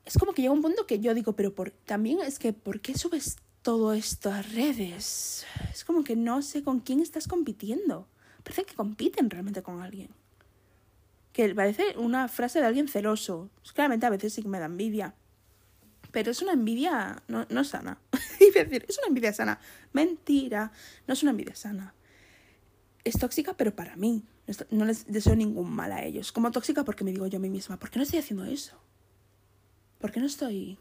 es 0.03 0.17
como 0.17 0.33
que 0.33 0.41
llega 0.41 0.53
un 0.55 0.63
punto 0.63 0.87
que 0.87 0.99
yo 0.99 1.13
digo, 1.13 1.33
pero 1.33 1.53
por, 1.53 1.69
también 1.69 2.19
es 2.21 2.39
que, 2.39 2.51
¿por 2.51 2.81
qué 2.81 2.97
subes 2.97 3.37
todo 3.61 3.93
esto 3.93 4.31
a 4.31 4.41
redes? 4.41 5.45
Es 5.71 5.85
como 5.85 6.03
que 6.03 6.15
no 6.15 6.41
sé 6.41 6.63
con 6.63 6.79
quién 6.79 6.99
estás 6.99 7.27
compitiendo. 7.27 8.07
Parece 8.41 8.65
que 8.65 8.73
compiten 8.73 9.29
realmente 9.29 9.61
con 9.61 9.83
alguien. 9.83 10.09
Que 11.33 11.53
parece 11.55 11.97
una 11.97 12.27
frase 12.27 12.59
de 12.59 12.65
alguien 12.65 12.87
celoso. 12.87 13.49
Claramente 13.73 14.05
a 14.05 14.09
veces 14.09 14.33
sí 14.33 14.41
que 14.41 14.49
me 14.49 14.59
da 14.59 14.65
envidia. 14.65 15.15
Pero 16.11 16.31
es 16.31 16.41
una 16.41 16.53
envidia 16.53 17.23
no, 17.27 17.45
no 17.49 17.63
sana. 17.63 17.99
decir, 18.39 18.85
es 18.87 18.97
una 18.97 19.07
envidia 19.07 19.33
sana. 19.33 19.59
Mentira, 19.93 20.71
no 21.07 21.13
es 21.13 21.21
una 21.23 21.31
envidia 21.31 21.55
sana. 21.55 21.93
Es 23.03 23.17
tóxica, 23.17 23.55
pero 23.55 23.75
para 23.75 23.95
mí. 23.95 24.23
No 24.69 24.85
les 24.85 25.05
deseo 25.07 25.35
ningún 25.35 25.71
mal 25.71 25.91
a 25.91 26.03
ellos. 26.03 26.31
Como 26.31 26.51
tóxica 26.51 26.83
porque 26.83 27.03
me 27.03 27.11
digo 27.11 27.27
yo 27.27 27.37
a 27.37 27.41
mí 27.41 27.49
misma, 27.49 27.79
¿por 27.79 27.89
qué 27.89 27.99
no 27.99 28.03
estoy 28.03 28.19
haciendo 28.19 28.43
eso? 28.45 28.77
¿Por 29.99 30.11
qué 30.11 30.19
no 30.19 30.25
estoy 30.25 30.77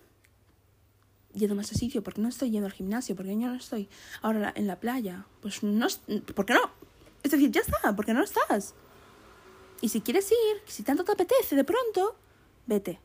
yendo 1.34 1.54
más 1.54 1.70
a 1.70 1.74
sitio? 1.74 2.02
¿Por 2.02 2.14
qué 2.14 2.22
no 2.22 2.28
estoy 2.28 2.50
yendo 2.50 2.66
al 2.66 2.72
gimnasio? 2.72 3.14
¿Por 3.14 3.26
qué 3.26 3.32
yo 3.32 3.46
no 3.46 3.54
estoy 3.54 3.88
ahora 4.22 4.52
en 4.56 4.66
la 4.66 4.80
playa? 4.80 5.26
Pues 5.40 5.62
no, 5.62 5.86
¿por 6.34 6.46
qué 6.46 6.54
no? 6.54 6.70
Es 7.22 7.30
decir, 7.30 7.50
ya 7.50 7.60
está, 7.60 7.94
¿por 7.94 8.04
qué 8.04 8.14
no 8.14 8.24
estás? 8.24 8.74
Y 9.81 9.88
si 9.88 10.01
quieres 10.01 10.31
ir, 10.31 10.62
si 10.66 10.83
tanto 10.83 11.05
te 11.05 11.12
apetece 11.12 11.57
de 11.57 11.64
pronto, 11.64 12.16
vete. 12.66 13.01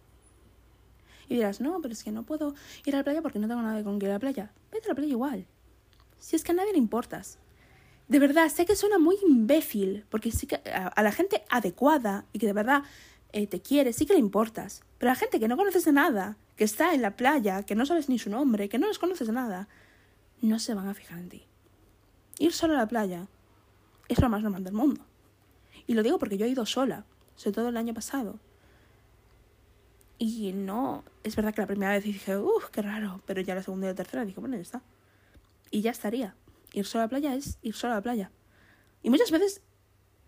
Y 1.27 1.35
dirás, 1.35 1.61
no, 1.61 1.81
pero 1.81 1.93
es 1.93 2.03
que 2.03 2.11
no 2.11 2.23
puedo 2.23 2.53
ir 2.85 2.95
a 2.95 2.99
la 2.99 3.03
playa 3.03 3.21
porque 3.21 3.39
no 3.39 3.47
tengo 3.47 3.61
nada 3.61 3.83
con 3.83 3.99
que 3.99 4.05
ir 4.05 4.11
a 4.11 4.15
la 4.15 4.19
playa. 4.19 4.51
Vete 4.71 4.85
a 4.85 4.89
la 4.89 4.95
playa 4.95 5.11
igual. 5.11 5.45
Si 6.19 6.35
es 6.35 6.43
que 6.43 6.51
a 6.51 6.55
nadie 6.55 6.73
le 6.73 6.77
importas. 6.77 7.39
De 8.07 8.19
verdad, 8.19 8.49
sé 8.49 8.65
que 8.65 8.75
suena 8.75 8.99
muy 8.99 9.17
imbécil, 9.27 10.05
porque 10.09 10.31
sí 10.31 10.47
a, 10.71 11.01
la 11.01 11.11
gente 11.11 11.43
adecuada 11.49 12.25
y 12.33 12.39
que 12.39 12.45
de 12.45 12.53
verdad 12.53 12.83
eh, 13.31 13.47
te 13.47 13.61
quiere, 13.61 13.93
sí 13.93 14.05
que 14.05 14.13
le 14.13 14.19
importas. 14.19 14.83
Pero 14.99 15.09
a 15.09 15.13
la 15.13 15.19
gente 15.19 15.39
que 15.39 15.47
no 15.47 15.57
conoces 15.57 15.85
de 15.85 15.91
nada, 15.91 16.37
que 16.55 16.63
está 16.63 16.93
en 16.93 17.01
la 17.01 17.15
playa, 17.15 17.63
que 17.63 17.73
no 17.73 17.85
sabes 17.85 18.07
ni 18.07 18.19
su 18.19 18.29
nombre, 18.29 18.69
que 18.69 18.77
no 18.77 18.87
les 18.87 18.99
conoces 18.99 19.27
de 19.27 19.33
nada, 19.33 19.67
no 20.41 20.59
se 20.59 20.75
van 20.75 20.87
a 20.87 20.93
fijar 20.93 21.17
en 21.17 21.29
ti. 21.29 21.47
Ir 22.37 22.53
solo 22.53 22.73
a 22.73 22.77
la 22.77 22.87
playa 22.87 23.27
es 24.07 24.19
lo 24.19 24.29
más 24.29 24.43
normal 24.43 24.63
del 24.63 24.73
mundo. 24.73 25.01
Y 25.87 25.93
lo 25.93 26.03
digo 26.03 26.19
porque 26.19 26.37
yo 26.37 26.45
he 26.45 26.49
ido 26.49 26.65
sola, 26.65 27.05
sobre 27.35 27.55
todo 27.55 27.69
el 27.69 27.77
año 27.77 27.93
pasado. 27.93 28.39
Y 30.17 30.53
no, 30.53 31.03
es 31.23 31.35
verdad 31.35 31.53
que 31.53 31.61
la 31.61 31.67
primera 31.67 31.91
vez 31.91 32.03
dije, 32.03 32.37
uff, 32.37 32.69
qué 32.71 32.81
raro, 32.81 33.21
pero 33.25 33.41
ya 33.41 33.55
la 33.55 33.63
segunda 33.63 33.87
y 33.87 33.89
la 33.89 33.95
tercera 33.95 34.25
dije, 34.25 34.39
bueno, 34.39 34.55
ya 34.55 34.61
está. 34.61 34.81
Y 35.71 35.81
ya 35.81 35.91
estaría. 35.91 36.35
Ir 36.73 36.85
solo 36.85 37.03
a 37.03 37.05
la 37.05 37.09
playa 37.09 37.35
es 37.35 37.57
ir 37.61 37.73
solo 37.73 37.93
a 37.93 37.97
la 37.97 38.01
playa. 38.01 38.31
Y 39.03 39.09
muchas 39.09 39.29
veces, 39.29 39.61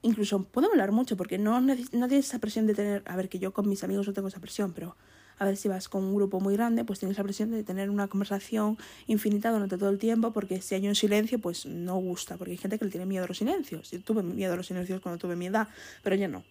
incluso 0.02 0.43
puedo 0.43 0.70
hablar 0.70 0.91
mucho, 0.91 1.15
porque 1.15 1.38
no, 1.38 1.62
no 1.62 1.76
tienes 1.76 2.28
esa 2.28 2.39
presión 2.39 2.67
de 2.67 2.76
tener, 2.76 3.04
a 3.06 3.15
ver, 3.15 3.30
que 3.30 3.39
yo 3.39 3.54
con 3.54 3.67
mis 3.67 3.84
amigos 3.84 4.08
no 4.08 4.13
tengo 4.13 4.28
esa 4.28 4.39
presión, 4.39 4.74
pero 4.74 4.96
a 5.39 5.45
ver 5.45 5.58
si 5.58 5.67
vas 5.67 5.88
con 5.89 6.04
un 6.04 6.15
grupo 6.15 6.39
muy 6.39 6.56
grande, 6.56 6.84
pues 6.84 7.00
tienes 7.00 7.17
la 7.17 7.23
presión 7.23 7.52
de 7.52 7.63
tener 7.63 7.89
una 7.89 8.08
conversación 8.08 8.78
infinita 9.06 9.52
durante 9.52 9.78
todo 9.78 9.89
el 9.89 10.00
tiempo, 10.00 10.32
porque 10.32 10.62
si 10.62 10.76
hay 10.76 10.88
un 10.88 10.95
silencio, 10.95 11.39
pues 11.39 11.65
no 11.65 11.97
gusta, 11.97 12.38
porque 12.38 12.52
hay 12.52 12.58
gente 12.58 12.80
que 12.80 12.86
le 12.86 12.91
tiene 12.91 13.06
miedo 13.06 13.26
a 13.26 13.28
los 13.28 13.38
silencios. 13.38 13.91
Yo 13.91 14.02
tuve 14.02 14.23
miedo 14.23 14.54
a 14.54 14.56
los 14.56 14.67
silencios 14.67 15.00
cuando 15.02 15.19
tuve 15.19 15.36
mi 15.36 15.47
edad, 15.47 15.67
pero 16.04 16.15
ya 16.15 16.28
no. 16.28 16.43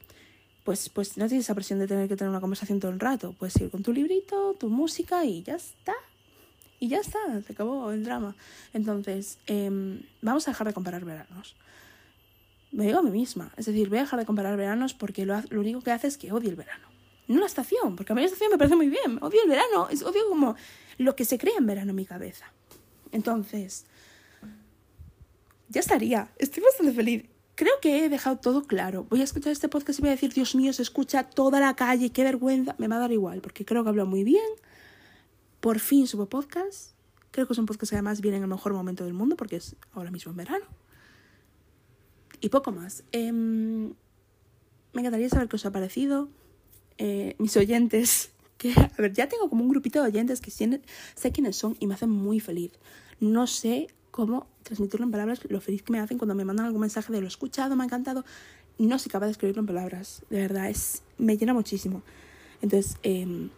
Pues, 0.65 0.89
pues 0.89 1.17
no 1.17 1.29
tienes 1.29 1.47
esa 1.47 1.55
presión 1.55 1.79
de 1.79 1.87
tener 1.87 2.09
que 2.09 2.17
tener 2.17 2.31
una 2.31 2.41
conversación 2.41 2.81
todo 2.81 2.91
el 2.91 2.99
rato. 2.99 3.35
Puedes 3.39 3.57
ir 3.61 3.71
con 3.71 3.83
tu 3.83 3.93
librito, 3.93 4.55
tu 4.59 4.69
música 4.69 5.25
y 5.25 5.43
ya 5.43 5.55
está. 5.55 5.95
Y 6.81 6.89
ya 6.89 6.99
está, 6.99 7.19
se 7.47 7.53
acabó 7.53 7.91
el 7.93 8.05
drama. 8.05 8.35
Entonces, 8.75 9.39
em, 9.47 10.01
vamos 10.23 10.47
a 10.49 10.51
dejar 10.51 10.67
de 10.67 10.75
comparar 10.75 11.05
veranos. 11.05 11.55
Me 12.73 12.85
digo 12.85 12.99
a 12.99 13.03
mí 13.03 13.11
misma. 13.11 13.53
Es 13.57 13.67
decir, 13.67 13.89
voy 13.89 13.99
a 13.99 14.03
dejar 14.03 14.19
de 14.19 14.27
comparar 14.27 14.57
veranos 14.57 14.93
porque 14.93 15.25
lo, 15.25 15.41
único 15.53 15.81
que 15.81 15.93
hace 15.93 16.09
es 16.09 16.19
que 16.19 16.33
odie 16.33 16.51
el 16.51 16.57
verano 16.57 16.96
no 17.29 17.41
la 17.41 17.47
estación, 17.47 17.97
porque 17.97 18.13
a 18.13 18.15
mí 18.15 18.23
la 18.23 18.27
estación 18.27 18.51
me 18.51 18.59
parece 18.59 18.77
muy 18.77 18.89
bien. 18.89 19.19
Odio 19.23 19.43
el 19.43 19.49
verano, 19.49 19.89
es 19.91 20.03
odio 20.03 20.29
como 20.29 20.57
lo 20.99 21.17
que 21.17 21.25
se 21.25 21.39
crea 21.39 21.57
en 21.59 21.67
verano 21.67 21.91
en 21.91 21.97
mi 21.97 22.07
cabeza. 22.07 22.53
Entonces, 23.13 23.87
ya 25.69 25.81
estaría. 25.81 26.31
Estoy 26.39 26.63
bastante 26.63 26.93
feliz. 26.93 27.25
Creo 27.55 27.73
que 27.81 28.05
he 28.05 28.09
dejado 28.09 28.37
todo 28.37 28.65
claro. 28.67 29.07
Voy 29.09 29.21
a 29.23 29.25
escuchar 29.25 29.53
este 29.53 29.69
podcast 29.69 29.99
y 29.99 30.03
voy 30.03 30.11
a 30.11 30.13
decir, 30.13 30.33
Dios 30.33 30.55
mío, 30.55 30.73
se 30.73 30.83
escucha 30.83 31.25
toda 31.25 31.59
la 31.59 31.75
calle, 31.75 32.11
qué 32.11 32.23
vergüenza. 32.23 32.75
Me 32.79 32.87
va 32.87 32.97
a 32.97 33.01
dar 33.01 33.13
igual, 33.13 33.41
porque 33.41 33.65
creo 33.65 33.83
que 33.83 33.89
hablo 33.89 34.07
muy 34.07 34.25
bien. 34.25 34.45
Por 35.61 35.79
fin 35.79 36.07
subo 36.07 36.27
podcast. 36.27 36.93
Creo 37.31 37.47
que 37.47 37.55
es 37.55 37.59
un 37.59 37.67
podcast 37.67 37.91
que 37.91 37.97
además 37.97 38.21
viene 38.21 38.37
en 38.37 38.43
el 38.45 38.49
mejor 38.49 38.73
momento 38.75 39.05
del 39.05 39.15
mundo, 39.15 39.37
porque 39.37 39.57
es 39.57 39.75
ahora 39.95 40.11
mismo 40.11 40.31
en 40.31 40.37
verano. 40.37 40.67
Y 42.41 42.51
poco 42.51 42.73
más. 42.73 43.05
Em, 43.13 43.95
me 44.93 45.01
encantaría 45.01 45.29
saber 45.29 45.49
qué 45.49 45.57
os 45.57 45.67
ha 45.67 45.73
parecido. 45.73 46.29
Eh, 46.99 47.35
mis 47.39 47.57
oyentes, 47.57 48.31
que, 48.59 48.73
a 48.73 48.91
ver, 48.99 49.13
ya 49.13 49.29
tengo 49.29 49.49
como 49.49 49.63
un 49.63 49.69
grupito 49.69 50.03
de 50.03 50.09
oyentes 50.09 50.41
que 50.41 50.51
sé 50.51 51.33
quiénes 51.33 51.57
son 51.57 51.77
y 51.79 51.87
me 51.87 51.95
hacen 51.95 52.11
muy 52.11 52.41
feliz. 52.41 52.73
No 53.21 53.47
sé 53.47 53.89
cómo 54.11 54.47
transmitirlo 54.63 55.05
en 55.05 55.13
palabras 55.13 55.41
lo 55.49 55.61
feliz 55.61 55.83
que 55.83 55.93
me 55.93 56.01
hacen 56.01 56.19
cuando 56.19 56.35
me 56.35 56.45
mandan 56.45 56.67
algún 56.67 56.81
mensaje 56.81 57.13
de 57.13 57.21
lo 57.21 57.27
escuchado, 57.27 57.77
me 57.77 57.83
ha 57.83 57.87
encantado. 57.87 58.25
No 58.79 58.99
soy 58.99 59.11
capaz 59.11 59.27
de 59.27 59.33
escribirlo 59.33 59.61
en 59.61 59.67
palabras, 59.67 60.23
de 60.29 60.39
verdad, 60.39 60.69
es, 60.69 61.03
me 61.19 61.37
llena 61.37 61.55
muchísimo. 61.55 62.03
Entonces, 62.61 62.97
em, 63.03 63.51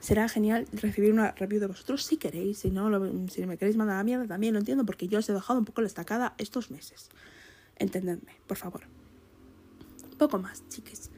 será 0.00 0.28
genial 0.28 0.66
recibir 0.72 1.12
una 1.12 1.32
review 1.32 1.60
de 1.60 1.66
vosotros 1.66 2.04
si 2.04 2.16
queréis, 2.16 2.58
si 2.58 2.70
no, 2.70 2.88
si 3.28 3.46
me 3.46 3.58
queréis 3.58 3.76
mandar 3.76 3.96
la 3.96 4.04
mierda 4.04 4.26
también 4.26 4.54
lo 4.54 4.60
entiendo 4.60 4.84
porque 4.84 5.08
yo 5.08 5.18
os 5.18 5.28
he 5.28 5.32
dejado 5.32 5.58
un 5.58 5.64
poco 5.64 5.80
la 5.80 5.88
estacada 5.88 6.34
estos 6.38 6.70
meses. 6.70 7.10
Entendedme, 7.76 8.32
por 8.46 8.56
favor. 8.56 8.82
Poco 10.18 10.38
más, 10.38 10.66
chiques 10.68 11.10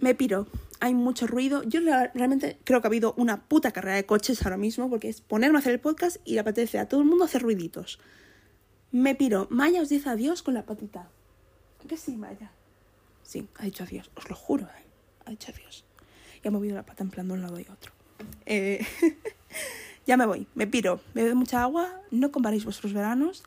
me 0.00 0.14
piro. 0.14 0.46
Hay 0.80 0.94
mucho 0.94 1.26
ruido. 1.26 1.62
Yo 1.62 1.80
realmente 1.80 2.58
creo 2.64 2.80
que 2.80 2.86
ha 2.86 2.90
habido 2.90 3.14
una 3.16 3.42
puta 3.42 3.70
carrera 3.70 3.96
de 3.96 4.06
coches 4.06 4.44
ahora 4.44 4.56
mismo 4.56 4.90
porque 4.90 5.08
es 5.08 5.20
ponerme 5.20 5.58
a 5.58 5.60
hacer 5.60 5.72
el 5.72 5.80
podcast 5.80 6.18
y 6.24 6.34
le 6.34 6.40
apetece 6.40 6.78
a 6.78 6.88
todo 6.88 7.00
el 7.00 7.06
mundo 7.06 7.24
hacer 7.24 7.42
ruiditos. 7.42 7.98
Me 8.92 9.14
piro. 9.14 9.46
Maya 9.50 9.80
os 9.80 9.88
dice 9.88 10.08
adiós 10.08 10.42
con 10.42 10.54
la 10.54 10.66
patita. 10.66 11.08
¿Qué 11.88 11.96
sí, 11.96 12.16
Maya? 12.16 12.50
Sí, 13.22 13.48
ha 13.58 13.64
dicho 13.64 13.84
adiós. 13.84 14.10
Os 14.14 14.28
lo 14.28 14.36
juro, 14.36 14.64
¿eh? 14.64 14.84
Ha 15.26 15.30
dicho 15.30 15.52
adiós. 15.52 15.84
Y 16.42 16.48
ha 16.48 16.50
movido 16.50 16.74
la 16.74 16.84
pata 16.84 17.02
en 17.02 17.10
plan 17.10 17.28
de 17.28 17.34
un 17.34 17.42
lado 17.42 17.58
y 17.58 17.66
otro. 17.70 17.92
Eh, 18.46 18.84
ya 20.06 20.16
me 20.16 20.26
voy. 20.26 20.46
Me 20.54 20.66
piro. 20.66 21.00
Bebed 21.14 21.34
mucha 21.34 21.62
agua. 21.62 22.00
No 22.10 22.30
comparéis 22.30 22.64
vuestros 22.64 22.92
veranos. 22.92 23.42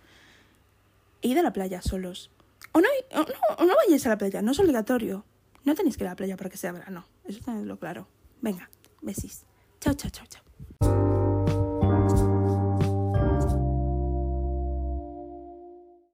E 1.22 1.30
id 1.30 1.38
a 1.38 1.44
la 1.44 1.54
playa 1.54 1.82
solos. 1.82 2.32
O 2.72 2.82
no, 2.82 2.88
o 3.12 3.20
no, 3.20 3.26
o 3.58 3.66
no 3.66 3.76
vayáis 3.76 4.06
a 4.06 4.10
la 4.10 4.18
playa. 4.18 4.42
No 4.42 4.52
es 4.52 4.60
obligatorio. 4.60 5.24
No 5.68 5.76
tenéis 5.76 5.98
que 5.98 6.06
ir 6.06 6.08
a 6.08 6.12
la 6.12 6.16
playa 6.16 6.38
para 6.38 6.50
que 6.50 6.56
sea 6.56 6.72
verano. 6.72 7.04
Eso 7.26 7.42
tenedlo 7.44 7.78
claro. 7.78 8.08
Venga, 8.40 8.70
besis. 9.02 9.46
Chao, 9.82 9.94
chao, 9.96 10.10
chao, 10.10 10.26
chao. 10.26 10.47